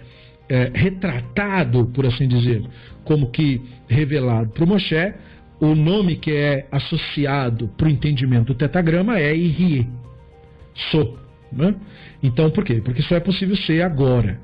[0.50, 2.64] é retratado, por assim dizer,
[3.04, 5.14] como que revelado para Moshe,
[5.60, 9.88] o nome que é associado para o entendimento do tetagrama é Irie,
[10.92, 11.18] So.
[11.52, 11.76] Né?
[12.22, 12.82] Então, por quê?
[12.84, 14.40] Porque só é possível ser agora.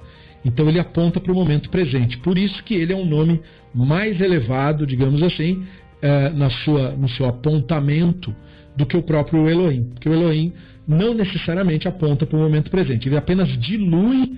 [0.45, 2.17] Então, ele aponta para o momento presente.
[2.19, 3.41] Por isso que ele é um nome
[3.73, 5.65] mais elevado, digamos assim,
[6.01, 8.33] eh, na sua, no seu apontamento
[8.75, 9.89] do que o próprio Elohim.
[9.93, 10.53] Porque o Elohim
[10.89, 13.07] não necessariamente aponta para o momento presente.
[13.07, 14.35] Ele apenas dilui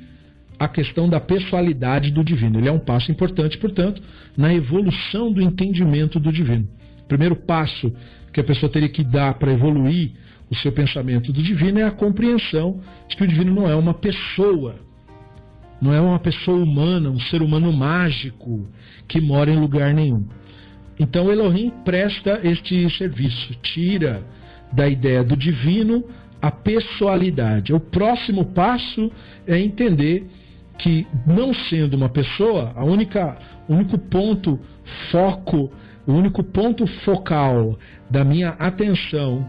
[0.60, 2.60] a questão da pessoalidade do divino.
[2.60, 4.04] Ele é um passo importante, portanto,
[4.36, 6.68] na evolução do entendimento do divino.
[7.04, 7.96] O primeiro passo
[8.34, 10.12] que a pessoa teria que dar para evoluir
[10.50, 13.94] o seu pensamento do divino é a compreensão de que o divino não é uma
[13.94, 14.76] pessoa,
[15.82, 18.68] não é uma pessoa humana, um ser humano mágico
[19.08, 20.26] que mora em lugar nenhum.
[21.00, 24.22] Então Elohim presta este serviço, tira
[24.74, 26.04] da ideia do divino
[26.42, 27.74] a pessoalidade.
[27.74, 29.12] O próximo passo
[29.46, 30.26] é entender
[30.78, 33.38] que, não sendo uma pessoa, a única,
[33.68, 34.60] o único ponto
[35.12, 35.72] foco,
[36.08, 37.78] o único ponto focal
[38.10, 39.46] da minha atenção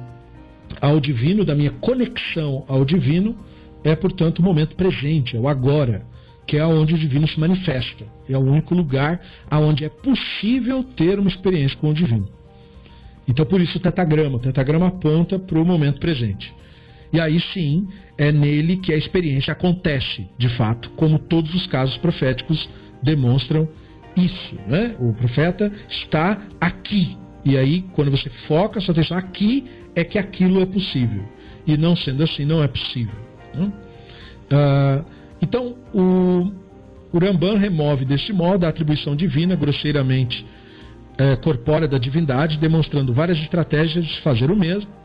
[0.80, 3.36] ao divino, da minha conexão ao divino,
[3.82, 6.04] é, portanto, o momento presente, é o agora,
[6.46, 8.04] que é onde o divino se manifesta.
[8.28, 9.20] É o único lugar
[9.50, 12.28] onde é possível ter uma experiência com o divino.
[13.26, 14.36] Então, por isso o tetagrama.
[14.36, 16.52] O tetagrama aponta para o momento presente.
[17.12, 21.96] E aí sim, é nele que a experiência acontece, de fato, como todos os casos
[21.98, 22.68] proféticos
[23.02, 23.68] demonstram
[24.16, 24.54] isso.
[24.66, 24.94] Né?
[24.98, 27.16] O profeta está aqui.
[27.44, 31.24] E aí, quando você foca sua atenção aqui, é que aquilo é possível.
[31.66, 33.14] E não sendo assim, não é possível.
[33.54, 33.72] Né?
[34.50, 35.04] Ah,
[35.40, 36.52] então, o,
[37.12, 40.46] o Ramban remove deste modo a atribuição divina, grosseiramente
[41.18, 45.01] é, corpórea da divindade, demonstrando várias estratégias de fazer o mesmo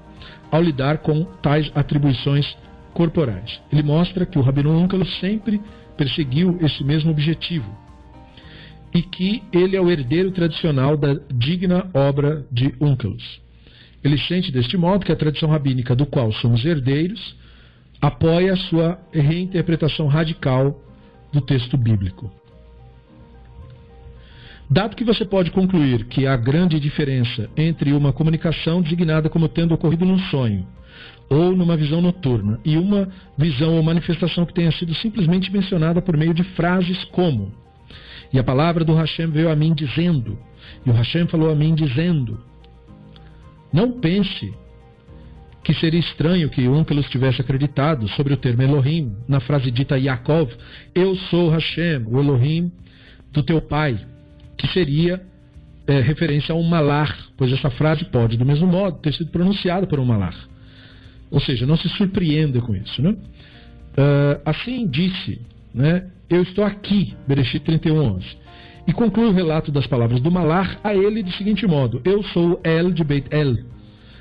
[0.52, 2.58] ao lidar com tais atribuições
[2.94, 3.62] corporais.
[3.72, 5.62] Ele mostra que o Rabino Úncalo sempre
[5.98, 7.70] perseguiu esse mesmo objetivo
[8.94, 13.42] e que ele é o herdeiro tradicional da digna obra de Úncalos.
[14.04, 17.36] Ele sente deste modo que a tradição rabínica do qual somos herdeiros
[18.02, 20.80] apoia a sua reinterpretação radical
[21.34, 22.32] do texto bíblico.
[24.70, 29.74] Dado que você pode concluir que há grande diferença entre uma comunicação designada como tendo
[29.74, 30.68] ocorrido num sonho
[31.30, 36.18] ou numa visão noturna e uma visão ou manifestação que tenha sido simplesmente mencionada por
[36.18, 37.52] meio de frases como
[38.32, 40.38] e a palavra do Hashem veio a mim dizendo,
[40.86, 42.40] e o Hashem falou a mim dizendo.
[43.72, 44.54] Não pense
[45.64, 50.52] que seria estranho que Onkelos tivesse acreditado sobre o termo Elohim na frase dita Yaakov,
[50.96, 52.72] eu sou Hashem, o Elohim
[53.32, 54.00] do teu pai
[54.58, 55.22] que seria
[55.86, 59.88] é, referência a um malar, pois essa frase pode, do mesmo modo, ter sido pronunciada
[59.88, 60.36] por um malar.
[61.30, 63.02] Ou seja, não se surpreenda com isso.
[63.02, 63.12] Né?
[63.12, 65.42] Uh, assim disse,
[65.74, 68.38] né, eu estou aqui, Bereshit 31, 11.
[68.88, 72.60] E conclui o relato das palavras do malar a ele do seguinte modo: Eu sou
[72.64, 73.58] El de Beit El,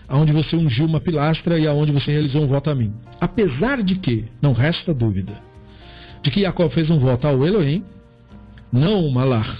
[0.08, 2.92] aonde você ungiu uma pilastra e aonde você realizou um voto a mim.
[3.20, 5.34] Apesar de que, não resta dúvida,
[6.22, 7.84] de que Jacob fez um voto ao Elohim,
[8.72, 9.56] não o Malar.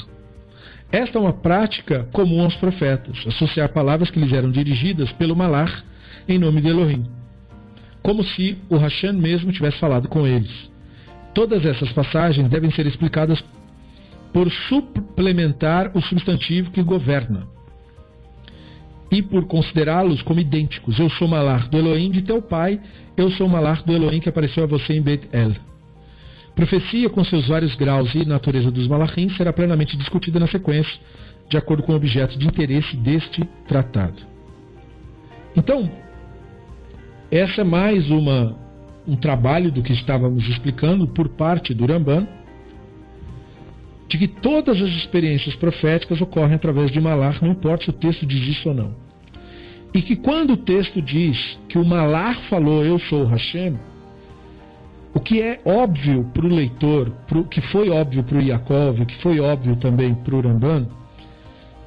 [0.90, 5.84] Esta é uma prática comum aos profetas, associar palavras que lhes eram dirigidas pelo Malar
[6.28, 7.04] em nome de Elohim,
[8.02, 10.70] como se o Hashem mesmo tivesse falado com eles.
[11.34, 13.44] Todas essas passagens devem ser explicadas
[14.32, 17.46] por suplementar o substantivo que governa
[19.10, 20.98] e por considerá-los como idênticos.
[20.98, 22.80] Eu sou Malar do Elohim de teu pai,
[23.16, 25.54] eu sou Malar do Elohim que apareceu a você em Bet El.
[26.56, 30.98] Profecia, com seus vários graus e natureza dos Malachim, será plenamente discutida na sequência,
[31.50, 34.22] de acordo com o objeto de interesse deste tratado.
[35.54, 35.90] Então,
[37.30, 38.56] essa é mais uma,
[39.06, 42.26] um trabalho do que estávamos explicando por parte do Ramban,
[44.08, 48.24] de que todas as experiências proféticas ocorrem através de Malar, não importa se o texto
[48.24, 48.94] diz isso ou não.
[49.92, 53.76] E que quando o texto diz que o Malar falou, eu sou o Hashem,
[55.16, 59.16] o que é óbvio para o leitor, pro, que foi óbvio para o Yaakov, que
[59.22, 60.86] foi óbvio também para o Ramban,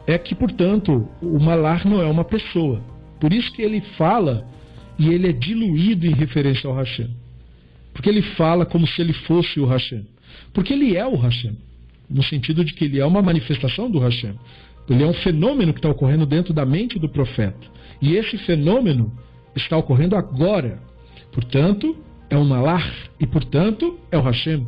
[0.07, 2.81] é que, portanto, o Malar não é uma pessoa.
[3.19, 4.47] Por isso que ele fala
[4.97, 7.11] e ele é diluído em referência ao Hashem.
[7.93, 10.07] Porque ele fala como se ele fosse o Hashem.
[10.51, 11.55] Porque ele é o Hashem
[12.09, 14.33] no sentido de que ele é uma manifestação do Hashem.
[14.89, 17.67] Ele é um fenômeno que está ocorrendo dentro da mente do profeta.
[18.01, 19.13] E esse fenômeno
[19.55, 20.81] está ocorrendo agora.
[21.31, 21.95] Portanto,
[22.29, 24.65] é um malar e, portanto, é o Hashem.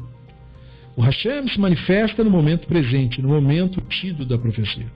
[0.95, 4.87] O Hashem se manifesta no momento presente, no momento tido da profecia.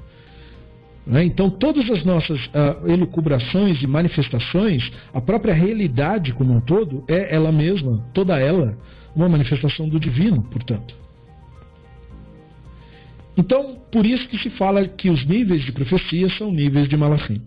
[1.06, 1.24] Né?
[1.26, 7.34] Então, todas as nossas uh, elucubrações e manifestações, a própria realidade como um todo, é
[7.34, 8.78] ela mesma, toda ela,
[9.16, 10.96] uma manifestação do divino, portanto.
[13.38, 17.42] Então, por isso que se fala que os níveis de profecia são níveis de Malachim.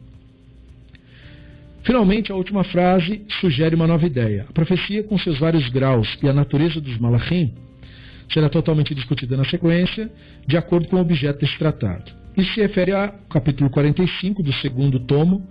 [1.89, 4.45] Finalmente, a última frase sugere uma nova ideia.
[4.47, 7.55] A profecia, com seus vários graus e a natureza dos Malachim,
[8.31, 10.13] será totalmente discutida na sequência,
[10.47, 12.13] de acordo com o objeto desse tratado.
[12.37, 15.49] Isso se refere ao capítulo 45 do segundo tomo,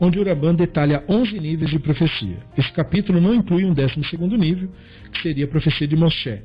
[0.00, 2.36] onde Uraban detalha 11 níveis de profecia.
[2.56, 4.68] Esse capítulo não inclui um décimo segundo nível,
[5.12, 6.42] que seria a profecia de Moshe.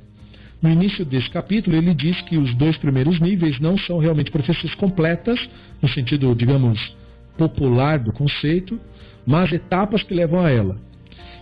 [0.59, 4.73] No início desse capítulo, ele diz que os dois primeiros níveis não são realmente profecias
[4.73, 5.47] completas,
[5.79, 6.97] no sentido, digamos,
[7.37, 8.81] popular do conceito,
[9.27, 10.77] mas etapas que levam a ela.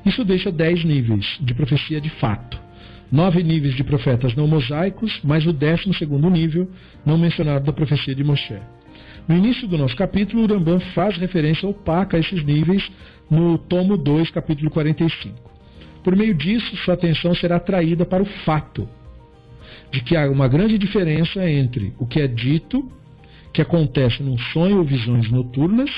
[0.03, 2.59] Isso deixa dez níveis de profecia de fato.
[3.11, 6.67] Nove níveis de profetas não mosaicos, mais o décimo segundo nível,
[7.05, 8.57] não mencionado da profecia de Moshe.
[9.27, 12.91] No início do nosso capítulo, o Rambam faz referência opaca a esses níveis
[13.29, 15.51] no tomo 2, capítulo 45.
[16.03, 18.87] Por meio disso, sua atenção será atraída para o fato,
[19.91, 22.91] de que há uma grande diferença entre o que é dito,
[23.53, 25.89] que acontece num sonho ou visões noturnas,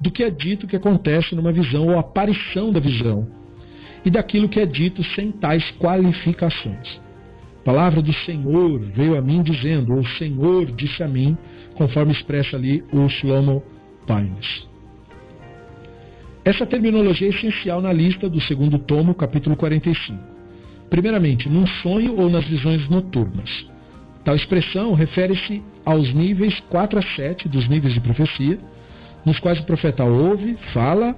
[0.00, 3.26] do que é dito que acontece numa visão ou aparição da visão,
[4.04, 7.00] e daquilo que é dito sem tais qualificações.
[7.60, 11.36] A palavra do Senhor veio a mim dizendo, ou o Senhor disse a mim,
[11.74, 13.62] conforme expressa ali o Shlomo
[14.06, 14.66] Pines.
[16.44, 20.16] Essa terminologia é essencial na lista do segundo tomo, capítulo 45.
[20.88, 23.66] Primeiramente, num sonho ou nas visões noturnas.
[24.24, 28.60] Tal expressão refere-se aos níveis 4 a 7 dos níveis de profecia,
[29.26, 31.16] nos quais o profeta ouve, fala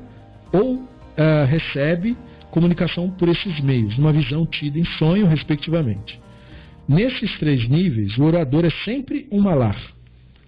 [0.50, 0.86] ou uh,
[1.46, 2.16] recebe
[2.50, 6.18] comunicação por esses meios, numa visão tida em sonho, respectivamente.
[6.88, 9.76] Nesses três níveis, o orador é sempre um malar,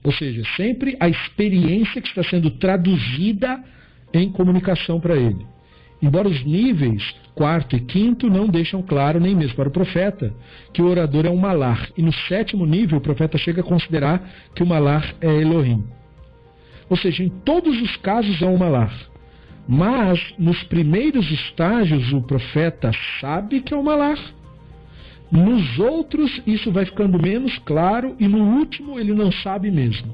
[0.02, 3.62] ou seja, sempre a experiência que está sendo traduzida
[4.14, 5.46] em comunicação para ele.
[6.02, 10.32] Embora os níveis quarto e quinto não deixam claro, nem mesmo para o profeta,
[10.72, 11.88] que o orador é um malar.
[11.96, 15.84] E no sétimo nível, o profeta chega a considerar que o malar é Elohim.
[16.90, 18.92] Ou seja, em todos os casos é um malar.
[19.66, 24.18] Mas nos primeiros estágios, o profeta sabe que é um malar.
[25.30, 28.16] Nos outros, isso vai ficando menos claro.
[28.18, 30.12] E no último, ele não sabe mesmo.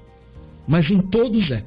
[0.69, 1.65] Mas em todos é.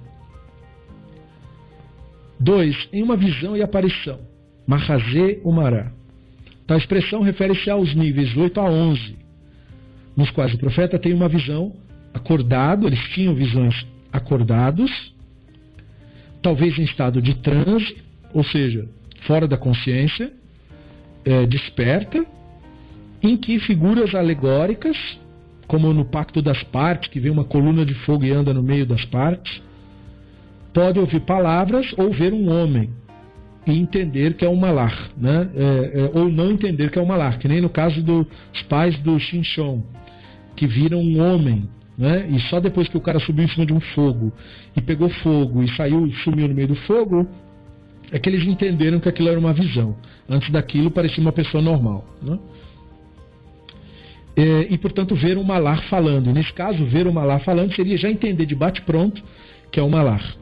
[2.39, 2.89] 2.
[2.93, 4.19] Em uma visão e aparição.
[4.67, 5.91] Mahazê Umará.
[6.67, 9.17] Tal expressão refere-se aos níveis 8 a 11,
[10.15, 11.73] nos quais o profeta tem uma visão
[12.13, 15.13] acordado, eles tinham visões acordados,
[16.41, 17.97] talvez em estado de transe,
[18.33, 18.87] ou seja,
[19.21, 20.31] fora da consciência,
[21.25, 22.25] é, desperta,
[23.21, 24.97] em que figuras alegóricas,
[25.67, 28.85] como no Pacto das Partes, que vem uma coluna de fogo e anda no meio
[28.85, 29.61] das partes,
[30.73, 32.89] pode ouvir palavras ou ver um homem
[33.67, 35.49] e entender que é um malar, né?
[35.55, 38.27] É, é, ou não entender que é um malar, que nem no caso dos
[38.67, 39.83] pais do Shinshon,
[40.55, 42.27] que viram um homem, né?
[42.29, 44.33] e só depois que o cara subiu em cima de um fogo
[44.75, 47.27] e pegou fogo e saiu e sumiu no meio do fogo,
[48.11, 49.95] é que eles entenderam que aquilo era uma visão.
[50.27, 52.05] Antes daquilo parecia uma pessoa normal.
[52.21, 52.39] Né?
[54.39, 56.31] é, e, portanto, ver um malar falando.
[56.31, 59.21] Nesse caso, ver um malar falando seria já entender de bate-pronto
[59.69, 60.35] que é um malar.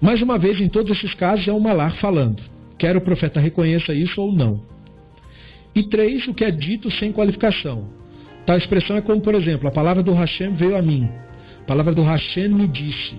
[0.00, 2.40] Mais uma vez, em todos esses casos, é um malar falando.
[2.78, 4.62] Quer o profeta reconheça isso ou não.
[5.74, 7.88] E três, o que é dito sem qualificação.
[8.46, 11.08] Tal expressão é como, por exemplo, a palavra do Hashem veio a mim.
[11.62, 13.16] A palavra do Hashem me disse.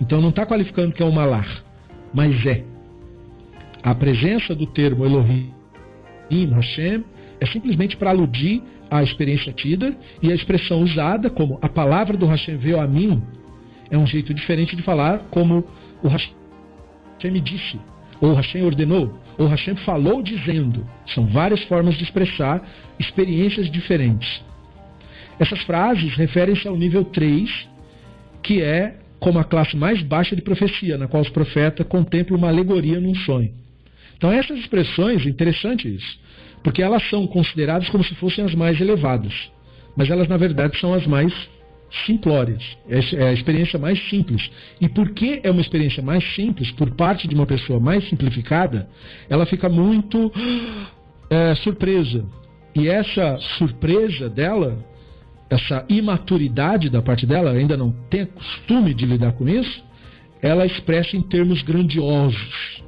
[0.00, 1.64] Então não está qualificando que é um malar,
[2.12, 2.64] mas é.
[3.82, 5.52] A presença do termo Elohim,
[6.52, 7.04] Hashem,
[7.40, 12.26] é simplesmente para aludir à experiência tida e a expressão usada como a palavra do
[12.26, 13.22] Hashem veio a mim
[13.90, 15.64] é um jeito diferente de falar como
[16.02, 16.32] o Hashem
[17.24, 17.78] me disse,
[18.20, 20.86] ou o Hashem ordenou, ou o Hashem falou dizendo.
[21.06, 22.62] São várias formas de expressar
[22.98, 24.44] experiências diferentes.
[25.38, 27.68] Essas frases referem-se ao nível 3,
[28.42, 32.48] que é como a classe mais baixa de profecia, na qual os profetas contemplam uma
[32.48, 33.52] alegoria num sonho.
[34.16, 36.18] Então essas expressões, é interessante isso,
[36.62, 39.50] porque elas são consideradas como se fossem as mais elevadas,
[39.96, 41.32] mas elas na verdade são as mais
[42.04, 42.62] simplórias.
[42.88, 44.50] É a experiência mais simples.
[44.80, 48.88] E porque é uma experiência mais simples, por parte de uma pessoa mais simplificada,
[49.28, 50.32] ela fica muito
[51.30, 52.24] é, surpresa.
[52.74, 54.78] E essa surpresa dela,
[55.48, 59.84] essa imaturidade da parte dela, ainda não tem costume de lidar com isso,
[60.42, 62.82] ela expressa em termos grandiosos.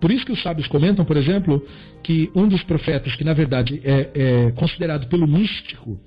[0.00, 1.66] Por isso que os sábios comentam, por exemplo,
[2.02, 5.98] que um dos profetas que na verdade é, é considerado pelo místico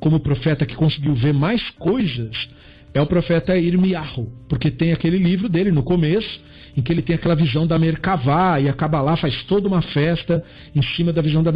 [0.00, 2.48] como o profeta que conseguiu ver mais coisas
[2.92, 6.40] é o profeta Irmiarro, porque tem aquele livro dele no começo,
[6.76, 10.44] em que ele tem aquela visão da Merkavá, e a Kabbalah faz toda uma festa
[10.74, 11.52] em cima da visão da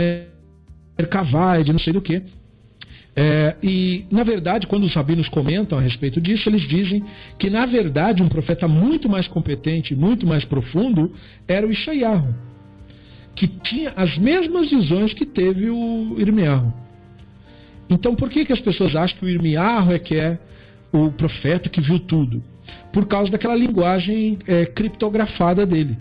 [0.98, 2.22] Merkavá e de não sei do que.
[3.21, 7.05] É, e, na verdade, quando os rabinos comentam a respeito disso, eles dizem
[7.37, 11.12] que, na verdade, um profeta muito mais competente, muito mais profundo,
[11.49, 12.33] era o Ishayahu,
[13.35, 16.73] que tinha as mesmas visões que teve o Irmiarro.
[17.91, 20.39] Então, por que, que as pessoas acham que o Irmiarro é que é
[20.93, 22.41] o profeta que viu tudo?
[22.93, 25.99] Por causa daquela linguagem é, criptografada dele.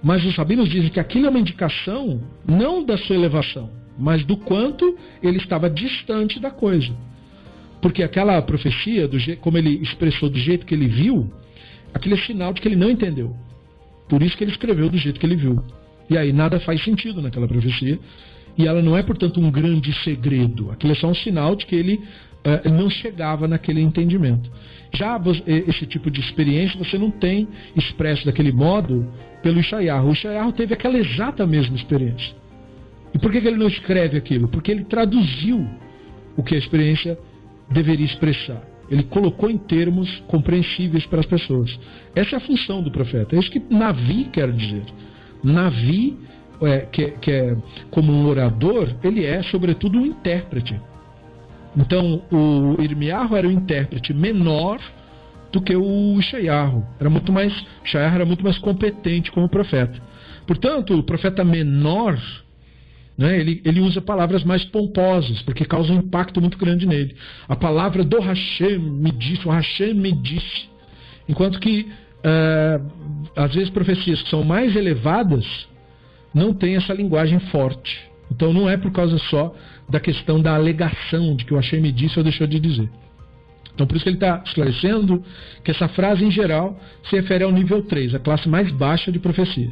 [0.00, 4.36] Mas os sabinos dizem que aquilo é uma indicação não da sua elevação, mas do
[4.36, 6.94] quanto ele estava distante da coisa.
[7.80, 11.30] Porque aquela profecia, do como ele expressou do jeito que ele viu,
[11.92, 13.34] aquele é sinal de que ele não entendeu.
[14.08, 15.62] Por isso que ele escreveu do jeito que ele viu.
[16.08, 17.98] E aí nada faz sentido naquela profecia
[18.56, 20.70] e ela não é, portanto, um grande segredo.
[20.72, 24.50] Aquilo é só um sinal de que ele uh, não chegava naquele entendimento.
[24.92, 27.46] Já esse tipo de experiência você não tem
[27.76, 29.06] expresso daquele modo
[29.42, 30.08] pelo Ishayahu.
[30.08, 32.34] O Ishayahu teve aquela exata mesma experiência.
[33.14, 34.48] E por que, que ele não escreve aquilo?
[34.48, 35.66] Porque ele traduziu
[36.36, 37.18] o que a experiência
[37.70, 38.62] deveria expressar.
[38.90, 41.78] Ele colocou em termos compreensíveis para as pessoas.
[42.14, 43.36] Essa é a função do profeta.
[43.36, 44.84] É isso que Navi quer dizer.
[45.42, 46.16] Navi
[46.62, 47.56] é, que, que é
[47.90, 50.80] como um orador, ele é sobretudo um intérprete.
[51.76, 54.80] Então, o Irmiarro era um intérprete menor
[55.52, 56.84] do que o Shaiarro.
[56.98, 57.54] Era muito mais,
[57.84, 60.00] Shaiarro era muito mais competente como profeta.
[60.46, 62.18] Portanto, o profeta menor,
[63.18, 67.16] né, ele, ele usa palavras mais pomposas, porque causa um impacto muito grande nele.
[67.48, 70.68] A palavra do Hashem me disse, o Hashem me disse.
[71.28, 71.88] Enquanto que,
[72.20, 75.44] uh, às vezes, profecias que são mais elevadas,
[76.32, 78.08] não tem essa linguagem forte.
[78.30, 79.52] Então não é por causa só
[79.88, 82.88] da questão da alegação de que o Hashem me disse ou deixou de dizer.
[83.74, 85.24] Então por isso que ele está esclarecendo
[85.64, 89.18] que essa frase em geral se refere ao nível 3, a classe mais baixa de
[89.18, 89.70] profecia.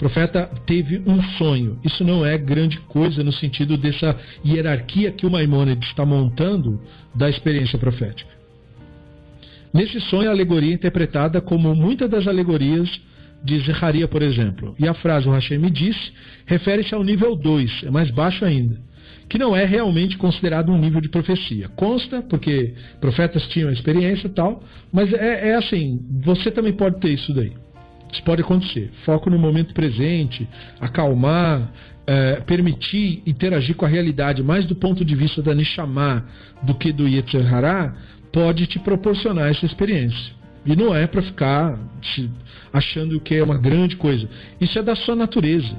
[0.00, 1.78] Profeta teve um sonho.
[1.84, 6.80] Isso não é grande coisa no sentido dessa hierarquia que o Maimônides está montando
[7.14, 8.30] da experiência profética.
[9.74, 12.88] Nesse sonho, a alegoria é interpretada como muitas das alegorias
[13.44, 14.74] de Zecharia, por exemplo.
[14.78, 16.12] E a frase o Hashem me disse
[16.46, 18.80] refere-se ao nível 2, é mais baixo ainda,
[19.28, 21.68] que não é realmente considerado um nível de profecia.
[21.76, 22.72] Consta, porque
[23.02, 27.52] profetas tinham experiência e tal, mas é, é assim, você também pode ter isso daí.
[28.12, 28.90] Isso pode acontecer.
[29.04, 30.48] Foco no momento presente,
[30.80, 31.70] acalmar,
[32.06, 36.26] é, permitir interagir com a realidade mais do ponto de vista da Nishama
[36.62, 37.94] do que do Yetzer Hará,
[38.32, 40.34] pode te proporcionar essa experiência.
[40.64, 41.78] E não é para ficar
[42.72, 44.28] achando que é uma grande coisa.
[44.60, 45.76] Isso é da sua natureza.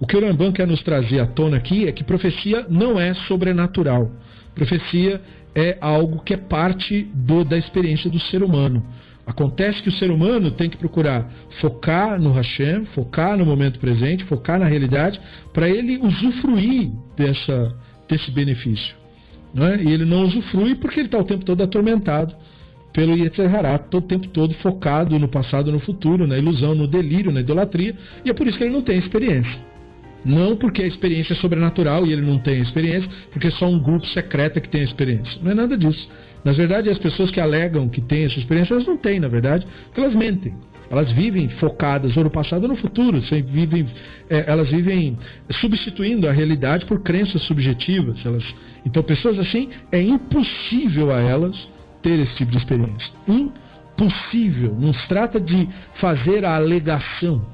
[0.00, 3.14] O que o Rambam quer nos trazer à tona aqui é que profecia não é
[3.14, 4.10] sobrenatural.
[4.54, 5.20] Profecia
[5.54, 8.84] é algo que é parte do, da experiência do ser humano.
[9.28, 11.30] Acontece que o ser humano tem que procurar
[11.60, 15.20] focar no Hashem, focar no momento presente, focar na realidade,
[15.52, 17.76] para ele usufruir dessa,
[18.08, 18.96] desse benefício.
[19.54, 19.82] É?
[19.82, 22.34] E ele não usufrui porque ele está o tempo todo atormentado
[22.90, 26.86] pelo Yetzer Hará, todo o tempo todo focado no passado, no futuro, na ilusão, no
[26.86, 27.94] delírio, na idolatria,
[28.24, 29.60] e é por isso que ele não tem experiência.
[30.24, 33.78] Não porque a experiência é sobrenatural e ele não tem experiência, porque é só um
[33.78, 35.38] grupo secreto que tem experiência.
[35.42, 36.08] Não é nada disso.
[36.44, 39.66] Na verdade, as pessoas que alegam que têm essa experiência, elas não têm, na verdade,
[39.86, 40.54] porque elas mentem.
[40.90, 43.20] Elas vivem focadas ou no passado ou no futuro.
[43.20, 43.86] Vivem,
[44.30, 45.18] é, elas vivem
[45.50, 48.24] substituindo a realidade por crenças subjetivas.
[48.24, 48.44] Elas,
[48.86, 51.68] então, pessoas assim, é impossível a elas
[52.02, 53.12] ter esse tipo de experiência.
[53.26, 54.74] Impossível.
[54.80, 57.44] Não se trata de fazer a alegação.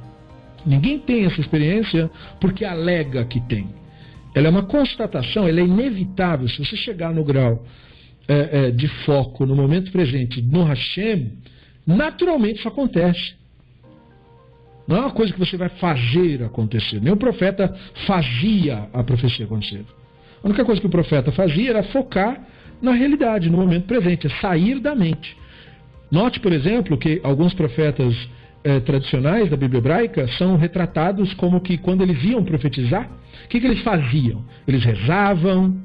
[0.65, 3.69] Ninguém tem essa experiência porque alega que tem.
[4.35, 6.48] Ela é uma constatação, ela é inevitável.
[6.48, 7.65] Se você chegar no grau
[8.27, 11.33] é, é, de foco no momento presente no Hashem,
[11.87, 13.35] naturalmente isso acontece.
[14.87, 17.01] Não é uma coisa que você vai fazer acontecer.
[17.01, 17.75] Nem o profeta
[18.07, 19.85] fazia a profecia acontecer.
[20.43, 22.47] A única coisa que o profeta fazia era focar
[22.83, 25.37] na realidade, no momento presente, é sair da mente.
[26.11, 28.15] Note, por exemplo, que alguns profetas
[28.63, 33.11] eh, tradicionais da Bíblia hebraica são retratados como que quando eles iam profetizar,
[33.45, 34.45] o que, que eles faziam?
[34.69, 35.77] Eles rezavam,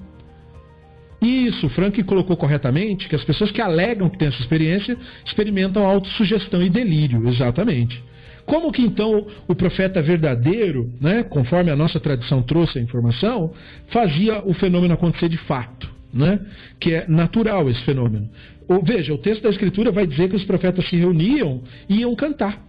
[1.22, 6.64] isso, Frank colocou corretamente que as pessoas que alegam que têm essa experiência experimentam autossugestão
[6.64, 8.02] e delírio, exatamente.
[8.46, 13.54] Como que então o profeta verdadeiro, né, conforme a nossa tradição trouxe a informação,
[13.90, 16.40] fazia o fenômeno acontecer de fato, né,
[16.80, 18.30] que é natural esse fenômeno.
[18.68, 22.16] Ou, veja, o texto da Escritura vai dizer que os profetas se reuniam e iam
[22.16, 22.60] cantar.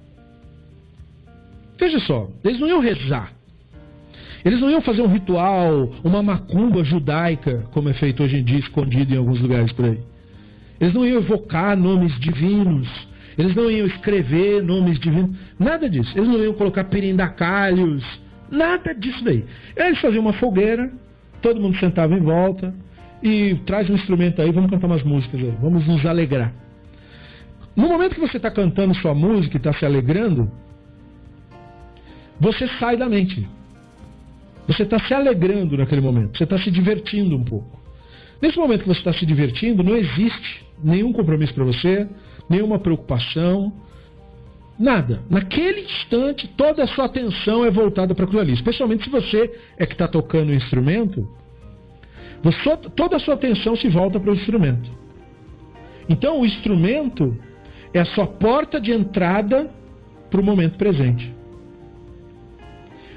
[1.79, 3.33] Veja só, eles não iam rezar,
[4.45, 8.59] eles não iam fazer um ritual, uma macumba judaica, como é feito hoje em dia,
[8.59, 9.99] escondido em alguns lugares por aí.
[10.81, 12.89] Eles não iam evocar nomes divinos.
[13.37, 15.37] Eles não iam escrever nomes divinos.
[15.59, 16.17] Nada disso.
[16.17, 18.03] Eles não iam colocar perindacalhos.
[18.51, 19.45] Nada disso daí.
[19.77, 20.91] Eles faziam uma fogueira,
[21.43, 22.75] todo mundo sentava em volta
[23.23, 26.53] e traz um instrumento aí, vamos cantar umas músicas aí, vamos nos alegrar.
[27.77, 30.51] No momento que você está cantando sua música e está se alegrando,
[32.41, 33.47] você sai da mente.
[34.66, 37.81] Você está se alegrando naquele momento, você está se divertindo um pouco.
[38.41, 42.09] Nesse momento que você está se divertindo, não existe nenhum compromisso para você,
[42.49, 43.73] nenhuma preocupação,
[44.78, 45.20] nada.
[45.28, 48.55] Naquele instante, toda a sua atenção é voltada para aquilo ali.
[48.55, 51.28] Especialmente se você é que está tocando o instrumento,
[52.43, 54.91] você, toda a sua atenção se volta para o instrumento.
[56.09, 57.37] Então, o instrumento
[57.93, 59.70] é a sua porta de entrada
[60.31, 61.40] para o momento presente.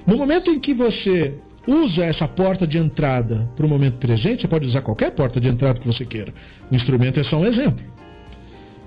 [0.06, 1.36] No momento em que você
[1.68, 5.48] usa essa porta de entrada para o momento presente, você pode usar qualquer porta de
[5.48, 6.34] entrada que você queira.
[6.70, 7.84] O instrumento é só um exemplo.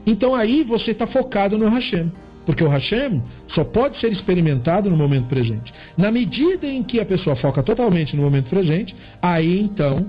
[0.06, 2.12] Então aí você está focado no Hashem.
[2.44, 5.74] Porque o Hashem só pode ser experimentado no momento presente.
[5.96, 10.08] Na medida em que a pessoa foca totalmente no momento presente, aí então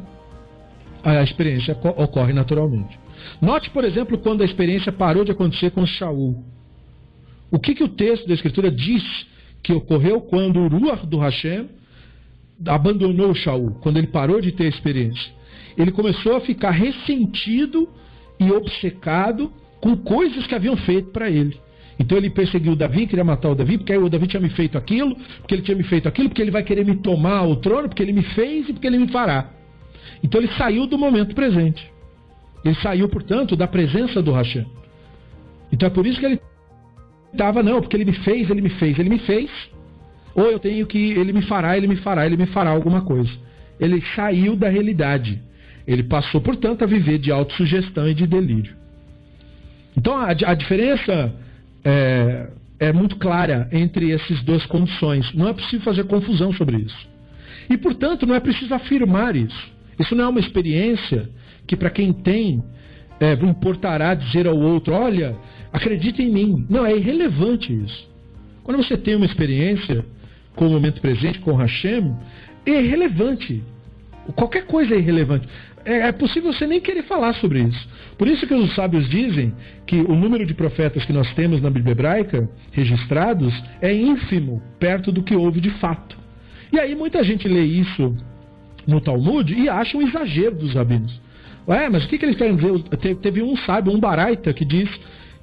[1.04, 3.00] a experiência ocorre naturalmente.
[3.42, 6.44] Note, por exemplo, quando a experiência parou de acontecer com Shaul.
[7.50, 9.26] O que, que o texto da Escritura diz
[9.68, 11.68] que ocorreu quando o Ruach do Hashem
[12.66, 15.30] abandonou Shaul, quando ele parou de ter experiência.
[15.78, 17.90] Ele começou a ficar ressentido
[18.40, 21.60] e obcecado com coisas que haviam feito para ele.
[22.00, 24.78] Então ele perseguiu o Davi, queria matar o Davi, porque o Davi tinha me feito
[24.78, 27.90] aquilo, porque ele tinha me feito aquilo, porque ele vai querer me tomar o trono,
[27.90, 29.52] porque ele me fez e porque ele me fará.
[30.24, 31.92] Então ele saiu do momento presente.
[32.64, 34.66] Ele saiu, portanto, da presença do Hashem.
[35.74, 36.40] Então é por isso que ele
[37.38, 39.50] estava, não, porque ele me fez, ele me fez, ele me fez.
[40.36, 43.32] Ou eu tenho que, ele me fará, ele me fará, ele me fará alguma coisa.
[43.80, 45.42] Ele saiu da realidade.
[45.88, 48.76] Ele passou, portanto, a viver de autossugestão e de delírio.
[49.96, 51.34] Então a, a diferença
[51.84, 52.50] é,
[52.80, 55.34] é muito clara entre essas duas condições.
[55.34, 57.08] Não é preciso fazer confusão sobre isso.
[57.70, 59.72] E, portanto, não é preciso afirmar isso.
[60.00, 61.30] Isso não é uma experiência
[61.66, 62.64] que, para quem tem,
[63.20, 65.36] é, importará dizer ao outro: olha,
[65.72, 66.66] acredita em mim.
[66.70, 68.08] Não, é irrelevante isso.
[68.64, 70.06] Quando você tem uma experiência
[70.56, 72.16] com o momento presente, com Hashem,
[72.66, 73.64] é irrelevante.
[74.36, 75.48] Qualquer coisa é irrelevante.
[75.86, 77.88] É, é possível você nem querer falar sobre isso.
[78.18, 79.54] Por isso que os sábios dizem
[79.86, 85.12] que o número de profetas que nós temos na Bíblia hebraica registrados é ínfimo perto
[85.12, 86.18] do que houve de fato.
[86.74, 88.16] E aí muita gente lê isso
[88.86, 91.22] no Talmud e acha um exagero dos rabinos.
[91.68, 93.16] Ué, mas o que, que eles querem dizer?
[93.22, 94.90] Teve um sábio, um baraita, que diz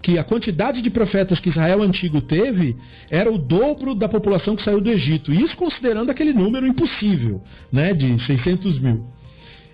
[0.05, 2.76] que a quantidade de profetas que Israel antigo teve
[3.10, 5.32] era o dobro da população que saiu do Egito.
[5.32, 9.06] Isso considerando aquele número impossível, né, de 600 mil.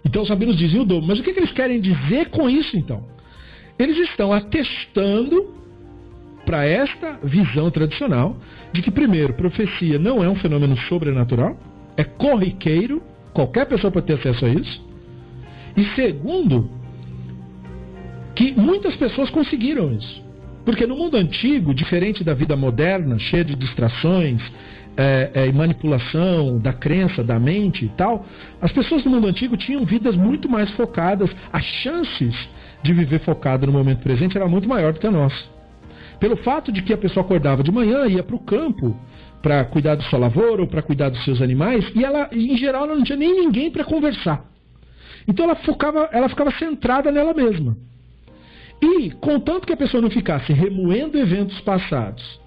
[0.04, 1.04] Então os rabinos diziam o dobro.
[1.08, 3.04] Mas o que, que eles querem dizer com isso, então?
[3.76, 5.52] Eles estão atestando
[6.46, 8.36] para esta visão tradicional
[8.72, 11.58] de que, primeiro, profecia não é um fenômeno sobrenatural,
[11.96, 13.02] é corriqueiro,
[13.34, 14.80] qualquer pessoa pode ter acesso a isso.
[15.76, 16.70] E segundo,
[18.40, 20.24] que muitas pessoas conseguiram isso.
[20.64, 24.40] Porque no mundo antigo, diferente da vida moderna, cheia de distrações,
[24.96, 28.24] é, é, manipulação da crença, da mente e tal,
[28.58, 32.34] as pessoas do mundo antigo tinham vidas muito mais focadas, as chances
[32.82, 35.44] de viver focada no momento presente era muito maior do que a nossa.
[36.18, 38.96] Pelo fato de que a pessoa acordava de manhã, ia para o campo
[39.42, 42.84] para cuidar da sua lavoura ou para cuidar dos seus animais, e ela, em geral,
[42.84, 44.46] ela não tinha nem ninguém para conversar.
[45.28, 47.76] Então ela, focava, ela ficava centrada nela mesma.
[48.82, 52.40] E, contanto que a pessoa não ficasse remoendo eventos passados,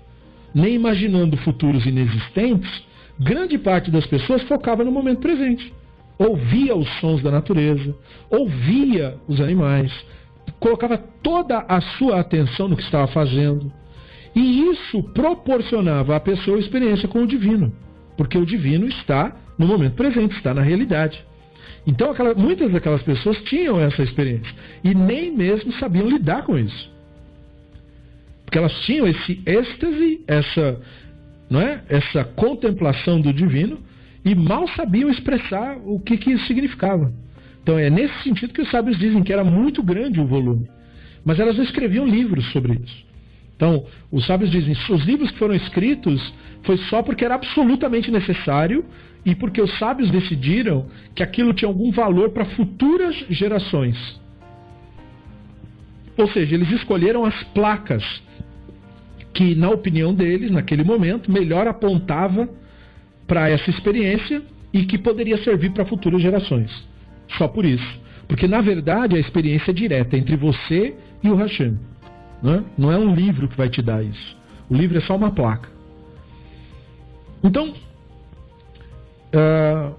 [0.53, 2.83] nem imaginando futuros inexistentes,
[3.19, 5.73] grande parte das pessoas focava no momento presente.
[6.17, 7.95] Ouvia os sons da natureza,
[8.29, 9.91] ouvia os animais,
[10.59, 13.71] colocava toda a sua atenção no que estava fazendo.
[14.35, 17.71] E isso proporcionava à pessoa experiência com o divino,
[18.17, 21.23] porque o divino está no momento presente, está na realidade.
[21.85, 24.53] Então, aquela, muitas daquelas pessoas tinham essa experiência
[24.83, 26.91] e nem mesmo sabiam lidar com isso.
[28.45, 30.81] Porque elas tinham esse êxtase, essa,
[31.49, 31.83] não é?
[31.89, 33.79] essa contemplação do divino,
[34.23, 37.11] e mal sabiam expressar o que, que isso significava.
[37.61, 40.69] Então é nesse sentido que os sábios dizem que era muito grande o volume.
[41.25, 43.05] Mas elas não escreviam livros sobre isso.
[43.55, 46.33] Então, os sábios dizem os livros que foram escritos
[46.63, 48.83] foi só porque era absolutamente necessário
[49.25, 53.97] e porque os sábios decidiram que aquilo tinha algum valor para futuras gerações.
[56.17, 58.03] Ou seja, eles escolheram as placas
[59.33, 62.47] que, na opinião deles, naquele momento, melhor apontava
[63.25, 66.71] para essa experiência e que poderia servir para futuras gerações.
[67.37, 68.01] Só por isso.
[68.27, 71.77] Porque, na verdade, a experiência é direta entre você e o Hashem.
[72.41, 72.63] Né?
[72.77, 74.37] Não é um livro que vai te dar isso.
[74.69, 75.69] O livro é só uma placa.
[77.43, 77.73] Então,
[79.33, 79.95] uh,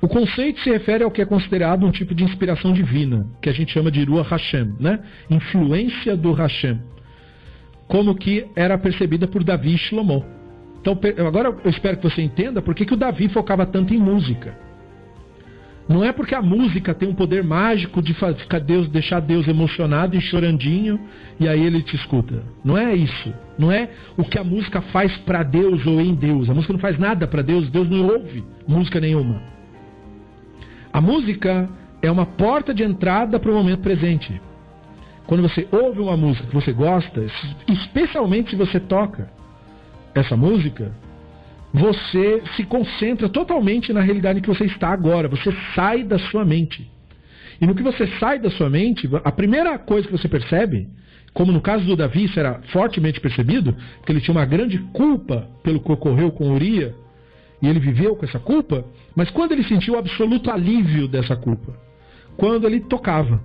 [0.00, 3.52] o conceito se refere ao que é considerado um tipo de inspiração divina, que a
[3.52, 5.00] gente chama de Ruach Hashem, né?
[5.30, 6.80] influência do Hashem,
[7.88, 10.24] como que era percebida por Davi e Shlomo.
[10.80, 13.98] Então, agora eu espero que você entenda por que, que o Davi focava tanto em
[13.98, 14.65] música.
[15.88, 20.16] Não é porque a música tem um poder mágico de ficar Deus, deixar Deus emocionado
[20.16, 20.98] e chorandinho
[21.38, 22.42] e aí ele te escuta.
[22.64, 23.32] Não é isso.
[23.56, 26.50] Não é o que a música faz para Deus ou em Deus.
[26.50, 29.40] A música não faz nada para Deus, Deus não ouve música nenhuma.
[30.92, 31.68] A música
[32.02, 34.40] é uma porta de entrada para o momento presente.
[35.26, 37.24] Quando você ouve uma música que você gosta,
[37.68, 39.30] especialmente se você toca
[40.14, 40.92] essa música,
[41.76, 45.28] você se concentra totalmente na realidade em que você está agora.
[45.28, 46.90] Você sai da sua mente.
[47.60, 50.88] E no que você sai da sua mente, a primeira coisa que você percebe,
[51.34, 55.50] como no caso do Davi, isso era fortemente percebido, porque ele tinha uma grande culpa
[55.62, 56.94] pelo que ocorreu com Uria,
[57.60, 58.82] e ele viveu com essa culpa,
[59.14, 61.74] mas quando ele sentiu o absoluto alívio dessa culpa?
[62.38, 63.38] Quando ele tocava.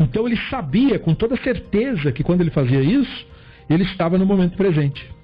[0.00, 3.26] Então ele sabia com toda certeza que quando ele fazia isso,
[3.68, 5.17] ele estava no momento presente.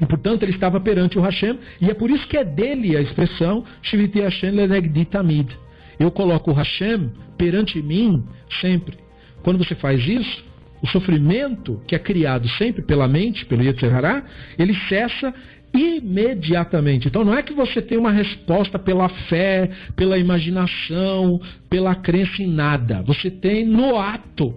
[0.00, 3.00] E, portanto, ele estava perante o Hashem, e é por isso que é dele a
[3.00, 5.56] expressão Shiviti Hashem Lenegdi Tamid.
[5.98, 8.24] Eu coloco o Hashem perante mim
[8.60, 8.98] sempre.
[9.42, 10.44] Quando você faz isso,
[10.82, 14.24] o sofrimento que é criado sempre pela mente, pelo Yetzirah,
[14.58, 15.32] ele cessa
[15.72, 17.08] imediatamente.
[17.08, 22.46] Então não é que você tem uma resposta pela fé, pela imaginação, pela crença em
[22.46, 23.02] nada.
[23.02, 24.54] Você tem no ato.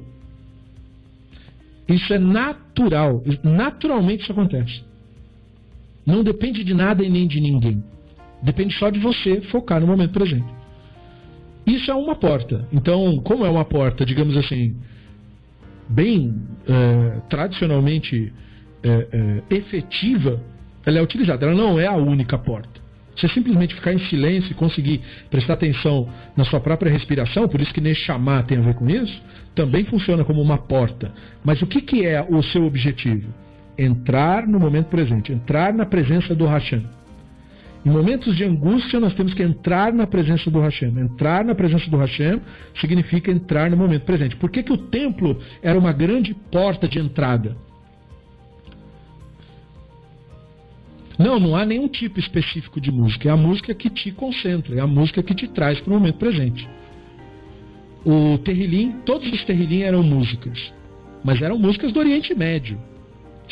[1.88, 3.24] Isso é natural.
[3.44, 4.87] Naturalmente isso acontece.
[6.08, 7.84] Não depende de nada e nem de ninguém.
[8.42, 10.48] Depende só de você focar no momento presente.
[11.66, 12.66] Isso é uma porta.
[12.72, 14.78] Então, como é uma porta, digamos assim,
[15.90, 16.34] bem
[16.66, 18.32] é, tradicionalmente
[18.82, 19.08] é,
[19.50, 20.42] é, efetiva,
[20.86, 21.46] ela é utilizada.
[21.46, 22.80] Ela não é a única porta.
[23.14, 26.08] Você simplesmente ficar em silêncio e conseguir prestar atenção
[26.38, 29.22] na sua própria respiração, por isso que nesse chamar tem a ver com isso,
[29.54, 31.12] também funciona como uma porta.
[31.44, 33.28] Mas o que, que é o seu objetivo?
[33.78, 36.84] Entrar no momento presente, entrar na presença do Hashem.
[37.86, 41.00] Em momentos de angústia, nós temos que entrar na presença do Hashem.
[41.00, 42.42] Entrar na presença do Hashem
[42.82, 44.36] significa entrar no momento presente.
[44.36, 47.56] Por que, que o templo era uma grande porta de entrada?
[51.18, 53.30] Não, não há nenhum tipo específico de música.
[53.30, 56.18] É a música que te concentra, é a música que te traz para o momento
[56.18, 56.68] presente.
[58.06, 60.74] O terrilim, todos os terrilim eram músicas,
[61.24, 62.78] mas eram músicas do Oriente Médio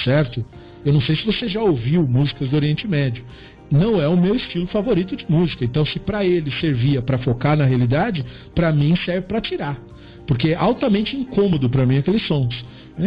[0.04, 0.46] certo?
[0.86, 3.26] Eu não sei se você já ouviu músicas do Oriente Médio.
[3.72, 5.66] Não é o meu estilo favorito de música.
[5.66, 8.24] Então, se para ele servia para focar na realidade,
[8.54, 9.80] para mim serve para tirar.
[10.28, 12.66] Porque é altamente incômodo para mim aqueles sons.
[12.98, 13.06] Eu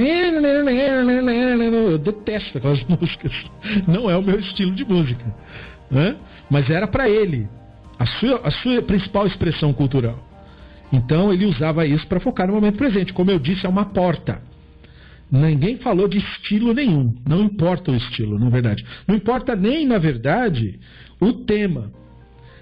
[1.99, 3.33] detesto aquelas músicas.
[3.87, 5.25] Não é o meu estilo de música.
[5.91, 6.17] Né?
[6.51, 7.49] Mas era para ele.
[7.99, 10.25] A sua, a sua principal expressão cultural.
[10.93, 13.13] Então ele usava isso para focar no momento presente.
[13.13, 14.41] Como eu disse, é uma porta.
[15.31, 17.15] Ninguém falou de estilo nenhum.
[17.27, 18.85] Não importa o estilo, na verdade.
[19.07, 20.81] Não importa nem, na verdade,
[21.21, 21.93] o tema.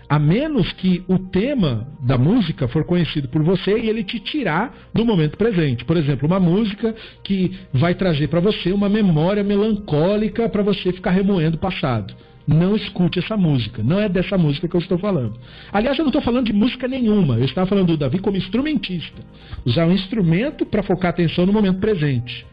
[0.09, 4.89] A menos que o tema da música for conhecido por você e ele te tirar
[4.95, 5.85] do momento presente.
[5.85, 6.95] Por exemplo, uma música
[7.25, 12.15] que vai trazer para você uma memória melancólica para você ficar remoendo o passado.
[12.47, 13.83] Não escute essa música.
[13.83, 15.39] Não é dessa música que eu estou falando.
[15.73, 17.37] Aliás, eu não estou falando de música nenhuma.
[17.37, 19.21] Eu estava falando do Davi como instrumentista.
[19.65, 22.47] Usar um instrumento para focar atenção no momento presente.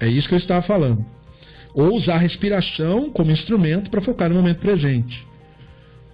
[0.00, 1.04] É isso que eu estava falando.
[1.74, 5.24] Ou usar a respiração como instrumento para focar no momento presente.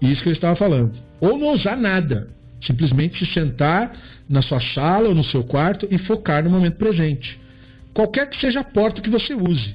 [0.02, 0.92] Isso que eu estava falando.
[1.20, 2.28] Ou não usar nada.
[2.60, 3.96] Simplesmente se sentar
[4.28, 7.40] na sua sala ou no seu quarto e focar no momento presente.
[7.94, 9.74] Qualquer que seja a porta que você use.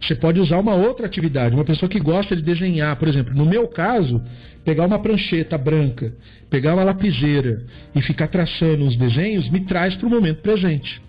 [0.00, 1.54] Você pode usar uma outra atividade.
[1.54, 4.22] Uma pessoa que gosta de desenhar, por exemplo, no meu caso,
[4.64, 6.12] pegar uma prancheta branca,
[6.48, 11.02] pegar uma lapiseira e ficar traçando uns desenhos, me traz para o momento presente.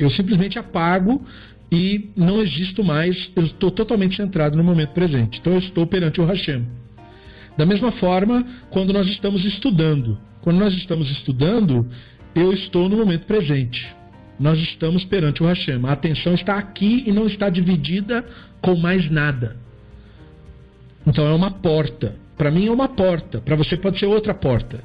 [0.00, 1.22] Eu simplesmente apago
[1.70, 5.38] e não existo mais, eu estou totalmente centrado no momento presente.
[5.38, 6.66] Então eu estou perante o Hashem.
[7.56, 10.18] Da mesma forma, quando nós estamos estudando.
[10.40, 11.86] Quando nós estamos estudando,
[12.34, 13.94] eu estou no momento presente.
[14.38, 15.84] Nós estamos perante o Hashem.
[15.84, 18.24] A atenção está aqui e não está dividida
[18.62, 19.58] com mais nada.
[21.06, 22.16] Então é uma porta.
[22.38, 23.38] Para mim é uma porta.
[23.42, 24.82] Para você pode ser outra porta.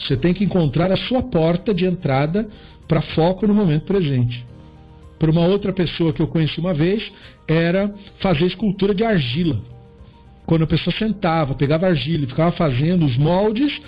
[0.00, 2.48] Você tem que encontrar a sua porta de entrada
[2.88, 4.44] para foco no momento presente
[5.18, 7.10] por uma outra pessoa que eu conheci uma vez,
[7.48, 9.58] era fazer escultura de argila.
[10.44, 13.80] Quando a pessoa sentava, pegava argila e ficava fazendo os moldes,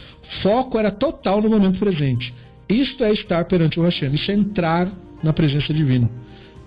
[0.43, 2.35] foco era total no momento presente.
[2.69, 4.91] Isto é estar perante o Hashem, isso é entrar
[5.23, 6.11] na presença divina.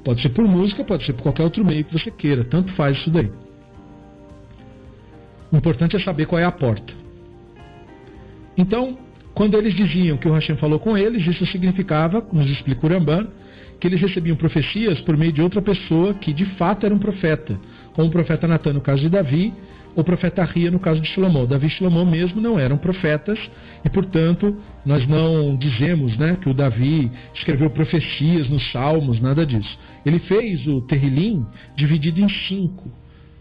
[0.04, 2.98] Pode ser por música, pode ser por qualquer outro meio que você queira, tanto faz
[2.98, 3.32] isso daí.
[5.52, 6.94] O importante é saber qual é a porta.
[8.58, 8.98] Então,
[9.34, 13.28] quando eles diziam que o Hashem falou com eles, isso significava, nos explica o Ramban,
[13.82, 17.60] que eles recebiam profecias por meio de outra pessoa que de fato era um profeta,
[17.94, 19.52] como o profeta Natan no caso de Davi,
[19.95, 21.48] ou o profeta Ria no caso de Shlomo.
[21.48, 23.40] Davi e Shlomo mesmo não eram profetas
[23.84, 24.56] e, portanto,
[24.86, 29.78] nós não dizemos né, que o Davi escreveu profecias nos Salmos, nada disso.
[30.06, 31.44] Ele fez o Terrilim
[31.76, 32.88] dividido em cinco,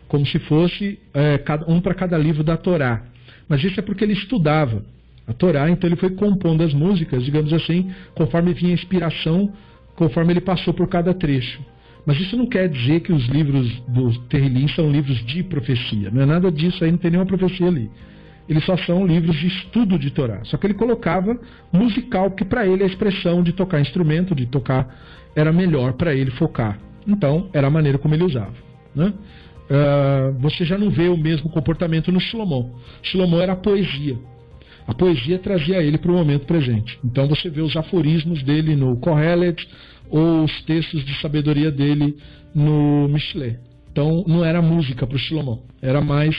[0.08, 1.38] como se fosse é,
[1.68, 3.02] um para cada livro da Torá.
[3.46, 4.82] Mas isso é porque ele estudava
[5.26, 9.52] a Torá, então ele foi compondo as músicas, digamos assim, conforme vinha a inspiração
[10.00, 11.60] conforme ele passou por cada trecho.
[12.06, 16.10] Mas isso não quer dizer que os livros do Terrilim são livros de profecia.
[16.10, 17.90] Não é nada disso aí, não tem nenhuma profecia ali.
[18.48, 20.40] Eles só são livros de estudo de Torá.
[20.44, 21.38] Só que ele colocava
[21.70, 24.88] musical, porque para ele a expressão de tocar instrumento, de tocar,
[25.36, 26.78] era melhor para ele focar.
[27.06, 28.54] Então, era a maneira como ele usava.
[28.94, 29.12] Né?
[29.68, 32.74] Uh, você já não vê o mesmo comportamento no Shlomo.
[33.02, 34.16] Shlomo era a poesia.
[34.90, 36.98] A poesia trazia ele para o momento presente.
[37.04, 39.68] Então você vê os aforismos dele no Kohelet
[40.08, 42.16] ou os textos de sabedoria dele
[42.52, 43.60] no Michelet.
[43.92, 46.34] Então não era música para o Shlomo, era mais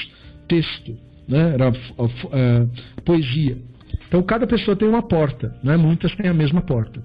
[0.50, 0.98] texto,
[1.30, 1.54] né?
[1.54, 2.70] era uh,
[3.06, 3.58] poesia.
[4.10, 5.78] Então cada pessoa tem uma porta, né?
[5.78, 7.02] muitas têm a mesma porta.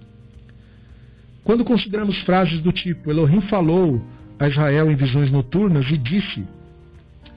[1.45, 4.03] Quando consideramos frases do tipo Elohim falou
[4.37, 6.45] a Israel em visões noturnas e disse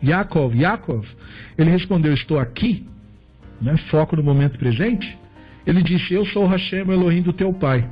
[0.03, 1.06] Yaakov, Yaakov,
[1.56, 2.90] ele respondeu, estou aqui,
[3.61, 5.18] né, foco no momento presente,
[5.65, 7.88] ele disse: Eu sou o Hashem, o Elohim do teu pai.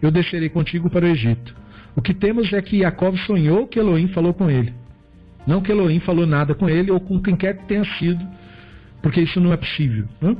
[0.00, 1.54] Eu descerei contigo para o Egito.
[1.94, 4.72] O que temos é que Jacob sonhou que Elohim falou com ele.
[5.46, 8.24] Não que Elohim falou nada com ele ou com quem quer que tenha sido,
[9.02, 10.06] porque isso não é possível.
[10.20, 10.36] Né?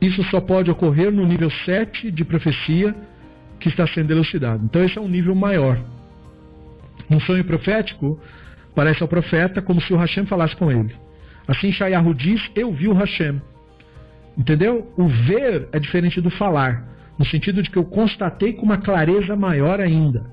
[0.00, 2.94] Isso só pode ocorrer no nível 7 de profecia
[3.58, 4.64] que está sendo elucidado.
[4.64, 5.80] Então, esse é um nível maior.
[7.10, 8.20] Um sonho profético
[8.74, 10.94] parece ao profeta como se o Hashem falasse com ele.
[11.46, 13.40] Assim, Shayahu diz: Eu vi o Hashem.
[14.36, 14.92] Entendeu?
[14.96, 16.88] O ver é diferente do falar,
[17.18, 20.24] no sentido de que eu constatei com uma clareza maior ainda.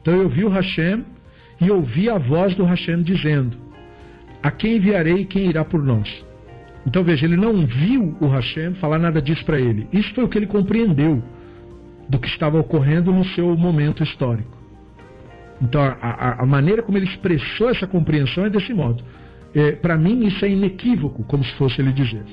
[0.00, 1.04] Então eu vi o Hashem
[1.60, 3.56] e ouvi a voz do Hashem dizendo:
[4.42, 6.24] A quem enviarei e quem irá por nós?
[6.86, 9.86] Então veja, ele não viu o Hashem falar nada disso para ele.
[9.92, 11.22] Isso foi o que ele compreendeu
[12.08, 14.56] do que estava ocorrendo no seu momento histórico.
[15.60, 19.04] Então a, a, a maneira como ele expressou essa compreensão é desse modo.
[19.54, 22.24] É, para mim isso é inequívoco, como se fosse ele dizer.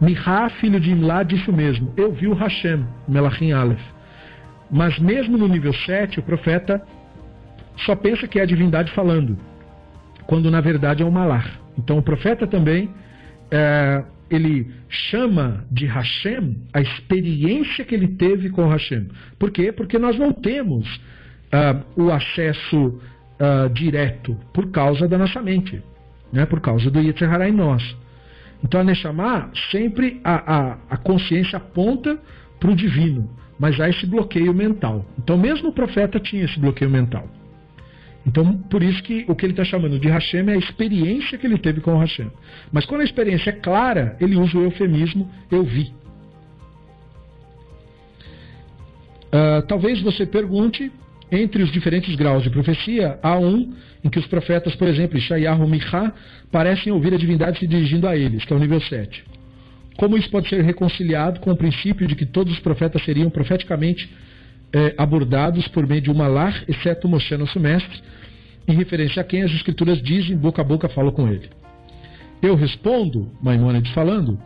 [0.00, 1.92] Mihá, filho de Imlá, disse o mesmo.
[1.96, 3.82] Eu vi o Hashem, Melachim Aleph.
[4.70, 6.82] Mas mesmo no nível 7, o profeta
[7.76, 9.36] só pensa que é a divindade falando,
[10.26, 11.60] quando na verdade é o Malar.
[11.78, 12.90] Então o profeta também,
[13.50, 19.08] é, ele chama de Hashem a experiência que ele teve com Hashem.
[19.38, 19.72] Por quê?
[19.72, 25.82] Porque nós não temos uh, o acesso uh, direto por causa da nossa mente,
[26.32, 26.46] né?
[26.46, 27.96] por causa do Yetzirah em nós.
[28.62, 32.18] Então a Neshama, sempre a, a, a consciência aponta
[32.58, 33.28] para o divino,
[33.58, 35.04] mas há esse bloqueio mental.
[35.18, 37.26] Então, mesmo o profeta tinha esse bloqueio mental.
[38.26, 41.46] Então, por isso que o que ele está chamando de Hashem é a experiência que
[41.46, 42.30] ele teve com o Hashem.
[42.70, 45.92] Mas quando a experiência é clara, ele usa o eufemismo eu vi.
[49.32, 50.92] Uh, talvez você pergunte,
[51.30, 53.72] entre os diferentes graus de profecia, há um
[54.04, 56.12] em que os profetas, por exemplo, Ishayahu Michá,
[56.50, 59.24] parecem ouvir a divindade se dirigindo a eles, que é o nível 7.
[59.96, 64.10] Como isso pode ser reconciliado com o princípio de que todos os profetas seriam profeticamente
[64.72, 68.00] eh, abordados por meio de uma lar, exceto Moshe, nosso mestre,
[68.66, 71.50] em referência a quem as escrituras dizem, boca a boca falo com ele?
[72.40, 74.38] Eu respondo, Maimonides falando,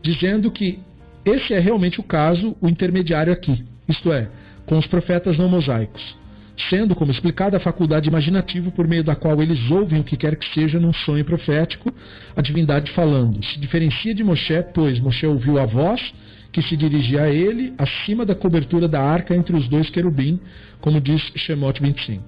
[0.00, 0.78] dizendo que
[1.24, 4.28] esse é realmente o caso, o intermediário aqui, isto é,
[4.66, 6.24] com os profetas não mosaicos
[6.68, 10.36] sendo, como explicado, a faculdade imaginativa por meio da qual eles ouvem o que quer
[10.36, 11.92] que seja num sonho profético,
[12.36, 13.44] a divindade falando.
[13.44, 16.14] Se diferencia de Moshe, pois Moshe ouviu a voz
[16.52, 20.38] que se dirigia a ele acima da cobertura da arca entre os dois querubim,
[20.80, 22.22] como diz Shemot 25.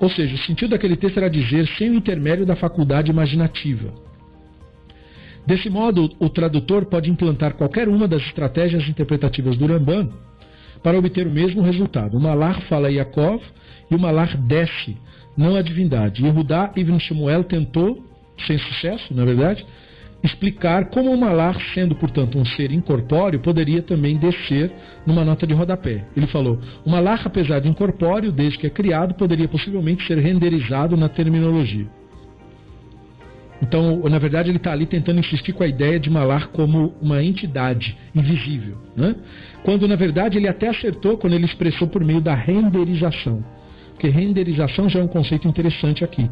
[0.00, 3.94] Ou seja, o sentido daquele texto era dizer sem o intermédio da faculdade imaginativa.
[5.46, 10.10] Desse modo, o tradutor pode implantar qualquer uma das estratégias interpretativas do Ramban
[10.86, 12.16] para obter o mesmo resultado.
[12.16, 13.42] O Malar fala Yaakov
[13.90, 14.96] e o Malar desce,
[15.36, 16.24] não a divindade.
[16.24, 18.06] E Rudá Ibn Shemuel tentou,
[18.46, 19.66] sem sucesso, na verdade,
[20.22, 24.70] explicar como o Malar, sendo portanto um ser incorpóreo, poderia também descer
[25.04, 26.04] numa nota de rodapé.
[26.16, 30.96] Ele falou: o Malar, apesar de incorpóreo, desde que é criado, poderia possivelmente ser renderizado
[30.96, 31.95] na terminologia.
[33.62, 37.22] Então, na verdade, ele está ali tentando insistir com a ideia de Malar como uma
[37.22, 38.76] entidade invisível.
[38.94, 39.14] Né?
[39.64, 43.44] Quando, na verdade, ele até acertou quando ele expressou por meio da renderização.
[43.92, 46.30] Porque renderização já é um conceito interessante aqui.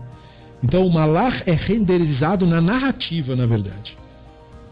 [0.63, 3.97] Então, o Malar é renderizado na narrativa, na verdade.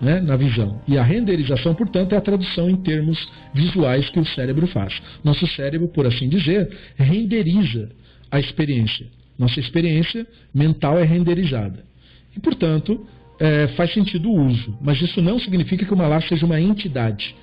[0.01, 0.21] Né?
[0.21, 0.81] Na visão.
[0.87, 5.01] E a renderização, portanto, é a tradução em termos visuais que o cérebro faz.
[5.25, 7.91] Nosso cérebro, por assim dizer, renderiza
[8.31, 9.07] a experiência.
[9.39, 11.92] Nossa experiência mental é renderizada.
[12.37, 13.07] E, portanto,
[13.39, 14.77] é, faz sentido o uso.
[14.81, 17.35] Mas isso não significa que o malar seja uma entidade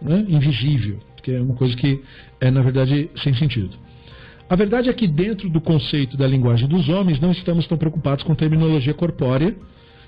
[0.00, 2.02] né, invisível, que é uma coisa que
[2.40, 3.76] é, na verdade, sem sentido.
[4.48, 8.24] A verdade é que, dentro do conceito da linguagem dos homens, não estamos tão preocupados
[8.24, 9.54] com terminologia corpórea,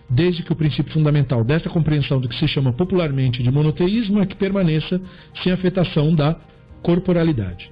[0.08, 4.26] desde que o princípio fundamental desta compreensão do que se chama popularmente de monoteísmo é
[4.26, 5.00] que permaneça
[5.42, 6.36] sem afetação da
[6.82, 7.70] corporalidade.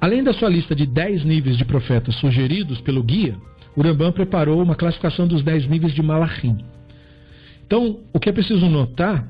[0.00, 3.36] Além da sua lista de 10 níveis de profetas sugeridos pelo guia,
[3.76, 6.58] o Rambam preparou uma classificação dos dez níveis de Malachim.
[7.66, 9.28] Então, o que é preciso notar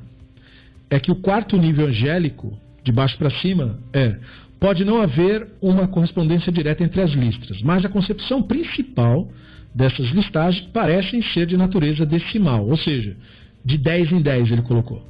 [0.88, 4.16] é que o quarto nível angélico, de baixo para cima, é
[4.58, 9.30] pode não haver uma correspondência direta entre as listas, mas a concepção principal
[9.74, 13.16] dessas listagens parecem ser de natureza decimal, ou seja,
[13.64, 15.02] de 10 em 10 ele colocou.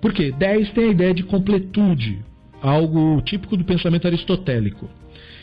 [0.00, 0.32] Por quê?
[0.32, 2.18] 10 tem a ideia de completude,
[2.62, 4.88] algo típico do pensamento aristotélico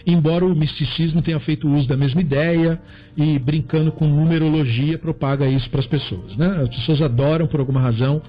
[0.05, 2.81] embora o misticismo tenha feito uso da mesma ideia
[3.15, 6.35] e brincando com numerologia propaga isso para as pessoas.
[6.35, 6.47] Né?
[6.63, 8.21] As pessoas adoram, por alguma razão,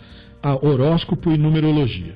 [0.63, 2.15] horóscopo e numerologia.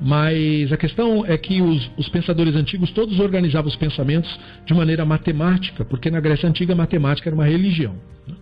[0.00, 5.04] Mas a questão é que os, os, pensadores antigos todos organizavam os pensamentos de maneira
[5.04, 7.94] matemática, porque na Grécia Antiga a matemática era uma religião.
[8.26, 8.34] Né?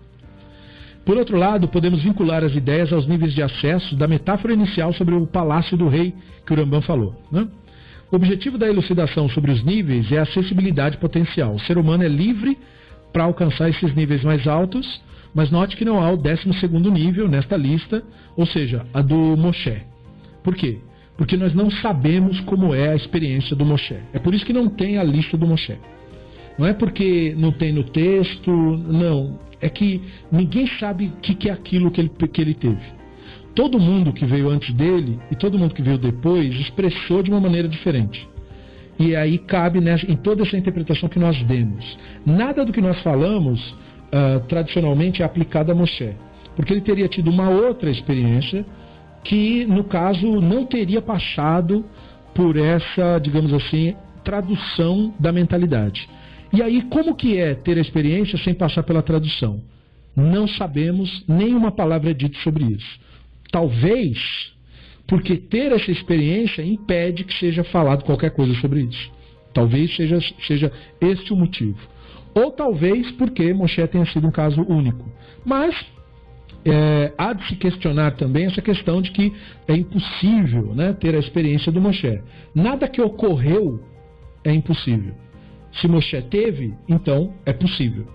[1.05, 5.15] Por outro lado, podemos vincular as ideias aos níveis de acesso da metáfora inicial sobre
[5.15, 6.15] o palácio do rei
[6.47, 7.15] que o Rambam falou.
[7.31, 7.47] Né?
[8.11, 11.55] O objetivo da elucidação sobre os níveis é a acessibilidade potencial.
[11.55, 12.59] O ser humano é livre
[13.13, 15.01] para alcançar esses níveis mais altos,
[15.33, 16.49] mas note que não há o 12
[16.91, 18.03] nível nesta lista,
[18.37, 19.83] ou seja, a do Moshe.
[20.43, 20.79] Por quê?
[21.17, 23.97] Porque nós não sabemos como é a experiência do Moshe.
[24.13, 25.79] É por isso que não tem a lista do Moshe.
[26.59, 29.39] Não é porque não tem no texto, não.
[29.61, 33.00] É que ninguém sabe o que é aquilo que ele, que ele teve
[33.55, 37.41] todo mundo que veio antes dele e todo mundo que veio depois expressou de uma
[37.41, 38.29] maneira diferente.
[38.99, 41.99] E aí cabe nessa, em toda essa interpretação que nós demos.
[42.25, 46.15] Nada do que nós falamos uh, tradicionalmente é aplicado a Moshe,
[46.55, 48.65] porque ele teria tido uma outra experiência
[49.25, 51.85] que, no caso, não teria passado
[52.35, 56.09] por essa, digamos assim, tradução da mentalidade.
[56.53, 59.63] E aí, como que é ter a experiência sem passar pela tradução?
[60.15, 63.01] Não sabemos, nenhuma palavra é dita sobre isso.
[63.51, 64.53] Talvez
[65.11, 69.11] porque ter essa experiência impede que seja falado qualquer coisa sobre isso.
[69.53, 71.79] Talvez seja, seja este o motivo.
[72.33, 75.05] Ou talvez porque Moshe tenha sido um caso único.
[75.45, 75.75] Mas
[76.65, 79.33] é, há de se questionar também essa questão de que
[79.67, 82.21] é impossível né, ter a experiência do Moshe.
[82.55, 83.83] Nada que ocorreu
[84.45, 85.15] é impossível.
[85.73, 88.07] Se Moshe teve, então é possível.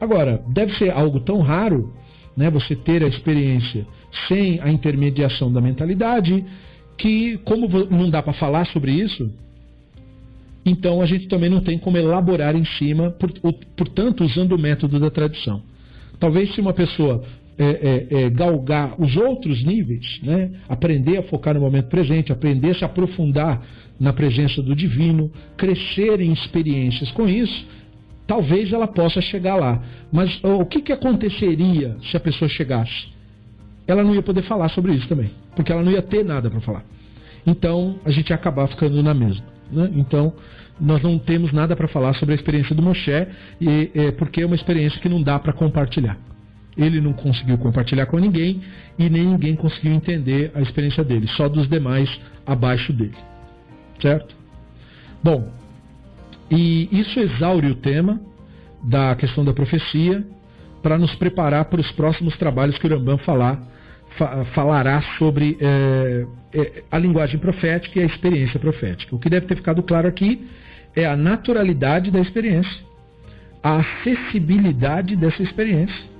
[0.00, 1.94] Agora, deve ser algo tão raro
[2.36, 3.86] né, você ter a experiência
[4.28, 6.44] sem a intermediação da mentalidade,
[6.96, 9.30] que, como não dá para falar sobre isso,
[10.64, 13.14] então a gente também não tem como elaborar em cima,
[13.76, 15.62] portanto, usando o método da tradição.
[16.18, 17.24] Talvez se uma pessoa
[17.58, 20.50] é, é, é, galgar os outros níveis, né?
[20.68, 23.62] aprender a focar no momento presente, aprender a se aprofundar
[23.98, 27.66] na presença do divino, crescer em experiências com isso,
[28.26, 29.82] talvez ela possa chegar lá.
[30.12, 33.08] Mas o que, que aconteceria se a pessoa chegasse?
[33.90, 36.60] Ela não ia poder falar sobre isso também, porque ela não ia ter nada para
[36.60, 36.84] falar.
[37.46, 39.44] Então a gente ia acabar ficando na mesma.
[39.70, 39.90] Né?
[39.94, 40.32] Então
[40.80, 43.26] nós não temos nada para falar sobre a experiência do Moshe,
[43.60, 46.16] e, é, porque é uma experiência que não dá para compartilhar.
[46.76, 48.62] Ele não conseguiu compartilhar com ninguém
[48.98, 52.08] e nem ninguém conseguiu entender a experiência dele, só dos demais
[52.46, 53.16] abaixo dele.
[54.00, 54.34] Certo?
[55.22, 55.52] Bom,
[56.50, 58.20] e isso exaure o tema
[58.82, 60.24] da questão da profecia
[60.82, 63.60] para nos preparar para os próximos trabalhos que o Rambam falar,
[64.16, 69.14] fa, falará sobre é, é, a linguagem profética e a experiência profética.
[69.14, 70.48] O que deve ter ficado claro aqui
[70.94, 72.82] é a naturalidade da experiência,
[73.62, 76.10] a acessibilidade dessa experiência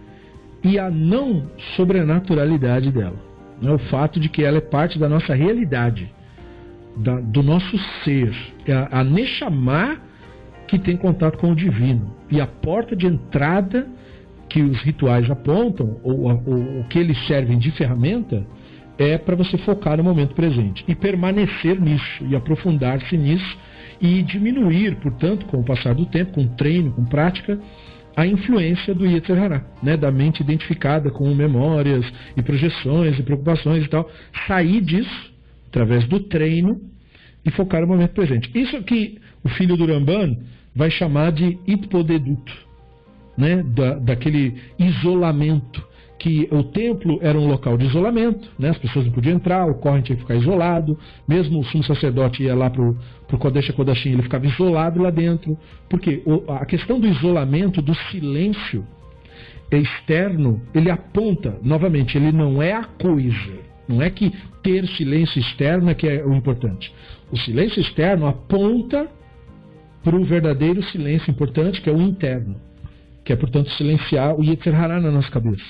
[0.63, 3.17] e a não sobrenaturalidade dela.
[3.61, 3.71] Né?
[3.71, 6.13] O fato de que ela é parte da nossa realidade,
[6.97, 8.35] da, do nosso ser.
[8.67, 10.11] É a, a
[10.67, 12.15] que tem contato com o divino.
[12.31, 13.89] E a porta de entrada
[14.51, 18.45] que os rituais apontam, ou, ou o que eles servem de ferramenta,
[18.99, 23.59] é para você focar no momento presente e permanecer nisso e aprofundar-se nisso
[24.01, 27.59] e diminuir, portanto, com o passar do tempo, com treino, com prática,
[28.17, 32.05] a influência do Yetzer né, da mente identificada com memórias
[32.37, 34.11] e projeções e preocupações e tal,
[34.47, 35.33] sair disso
[35.69, 36.81] através do treino
[37.45, 38.51] e focar no momento presente.
[38.55, 40.37] Isso que o filho do Ramban
[40.75, 42.53] vai chamar de hipodeduto,
[43.41, 43.63] né?
[43.63, 45.91] Da, daquele isolamento
[46.21, 48.69] que o templo era um local de isolamento, né?
[48.69, 52.43] as pessoas não podiam entrar, o Corre tinha que ficar isolado, mesmo o sumo sacerdote
[52.43, 55.59] ia lá para o Kodesh Kodashim, ele ficava isolado lá dentro,
[55.89, 56.23] porque
[56.61, 58.87] a questão do isolamento, do silêncio
[59.73, 63.59] externo, ele aponta, novamente, ele não é a coisa,
[63.89, 64.31] não é que
[64.63, 66.93] ter silêncio externo é que é o importante.
[67.33, 69.09] O silêncio externo aponta
[70.05, 72.57] para o verdadeiro silêncio importante, que é o interno,
[73.31, 75.63] que é, portanto, silenciar o Yetzer Hará na nossa cabeça,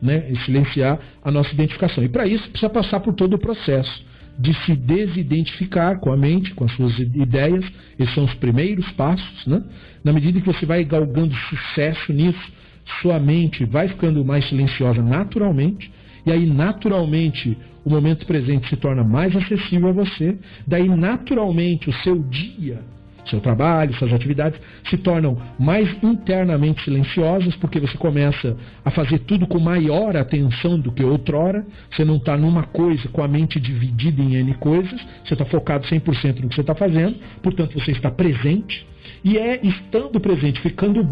[0.00, 0.30] né?
[0.30, 2.04] e silenciar a nossa identificação.
[2.04, 4.04] E para isso precisa passar por todo o processo
[4.38, 7.64] de se desidentificar com a mente, com as suas ideias,
[7.98, 9.46] esses são os primeiros passos.
[9.48, 9.64] Né?
[10.04, 12.52] Na medida que você vai galgando sucesso nisso,
[13.00, 15.90] sua mente vai ficando mais silenciosa naturalmente,
[16.24, 21.92] e aí naturalmente o momento presente se torna mais acessível a você, daí naturalmente o
[21.94, 22.80] seu dia
[23.24, 29.46] seu trabalho, suas atividades se tornam mais internamente silenciosas, porque você começa a fazer tudo
[29.46, 31.64] com maior atenção do que outrora.
[31.90, 35.86] Você não está numa coisa com a mente dividida em N coisas, você está focado
[35.86, 38.86] 100% no que você está fazendo, portanto você está presente.
[39.24, 41.08] E é estando presente, ficando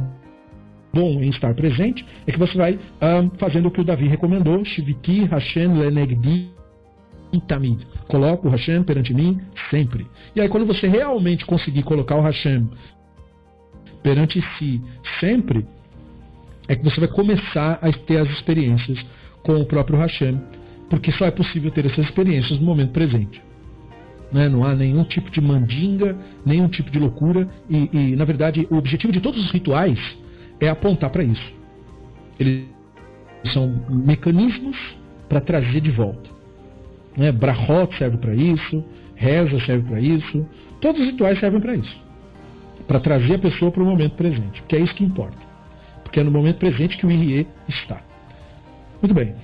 [0.92, 4.64] bom em estar presente, é que você vai ah, fazendo o que o Davi recomendou:
[4.64, 6.59] Shiviti Hashem Lenegdi
[7.38, 7.86] Tamid.
[8.08, 9.40] Coloca o Hashem perante mim
[9.70, 10.06] sempre.
[10.34, 12.68] E aí, quando você realmente conseguir colocar o Hashem
[14.02, 14.82] perante si
[15.20, 15.66] sempre,
[16.66, 19.04] é que você vai começar a ter as experiências
[19.42, 20.40] com o próprio Hashem,
[20.88, 23.42] porque só é possível ter essas experiências no momento presente.
[24.32, 24.48] Né?
[24.48, 28.76] Não há nenhum tipo de mandinga, nenhum tipo de loucura, e, e na verdade o
[28.76, 29.98] objetivo de todos os rituais
[30.60, 31.52] é apontar para isso.
[32.38, 32.64] Eles
[33.52, 34.76] são mecanismos
[35.28, 36.39] para trazer de volta.
[37.16, 37.32] Né?
[37.32, 38.84] Brahot serve para isso,
[39.14, 40.46] reza serve para isso,
[40.80, 42.00] todos os rituais servem para isso.
[42.86, 45.38] Para trazer a pessoa para o momento presente, porque é isso que importa.
[46.02, 48.00] Porque é no momento presente que o Irie está.
[49.00, 49.34] Muito bem.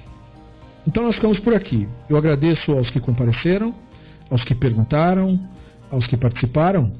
[0.86, 1.88] Então nós ficamos por aqui.
[2.08, 3.74] Eu agradeço aos que compareceram,
[4.30, 5.38] aos que perguntaram,
[5.90, 6.92] aos que participaram.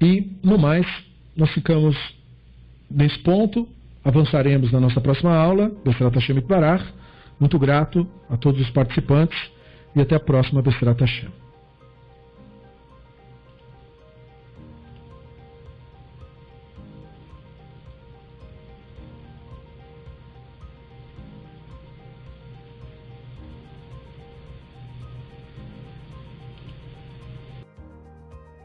[0.00, 0.86] E, no mais,
[1.36, 1.96] nós ficamos
[2.90, 3.68] nesse ponto.
[4.04, 6.84] Avançaremos na nossa próxima aula, Besrat Hashem Barach
[7.38, 9.38] muito grato a todos os participantes
[9.94, 11.45] e até a próxima Besserat Hashem.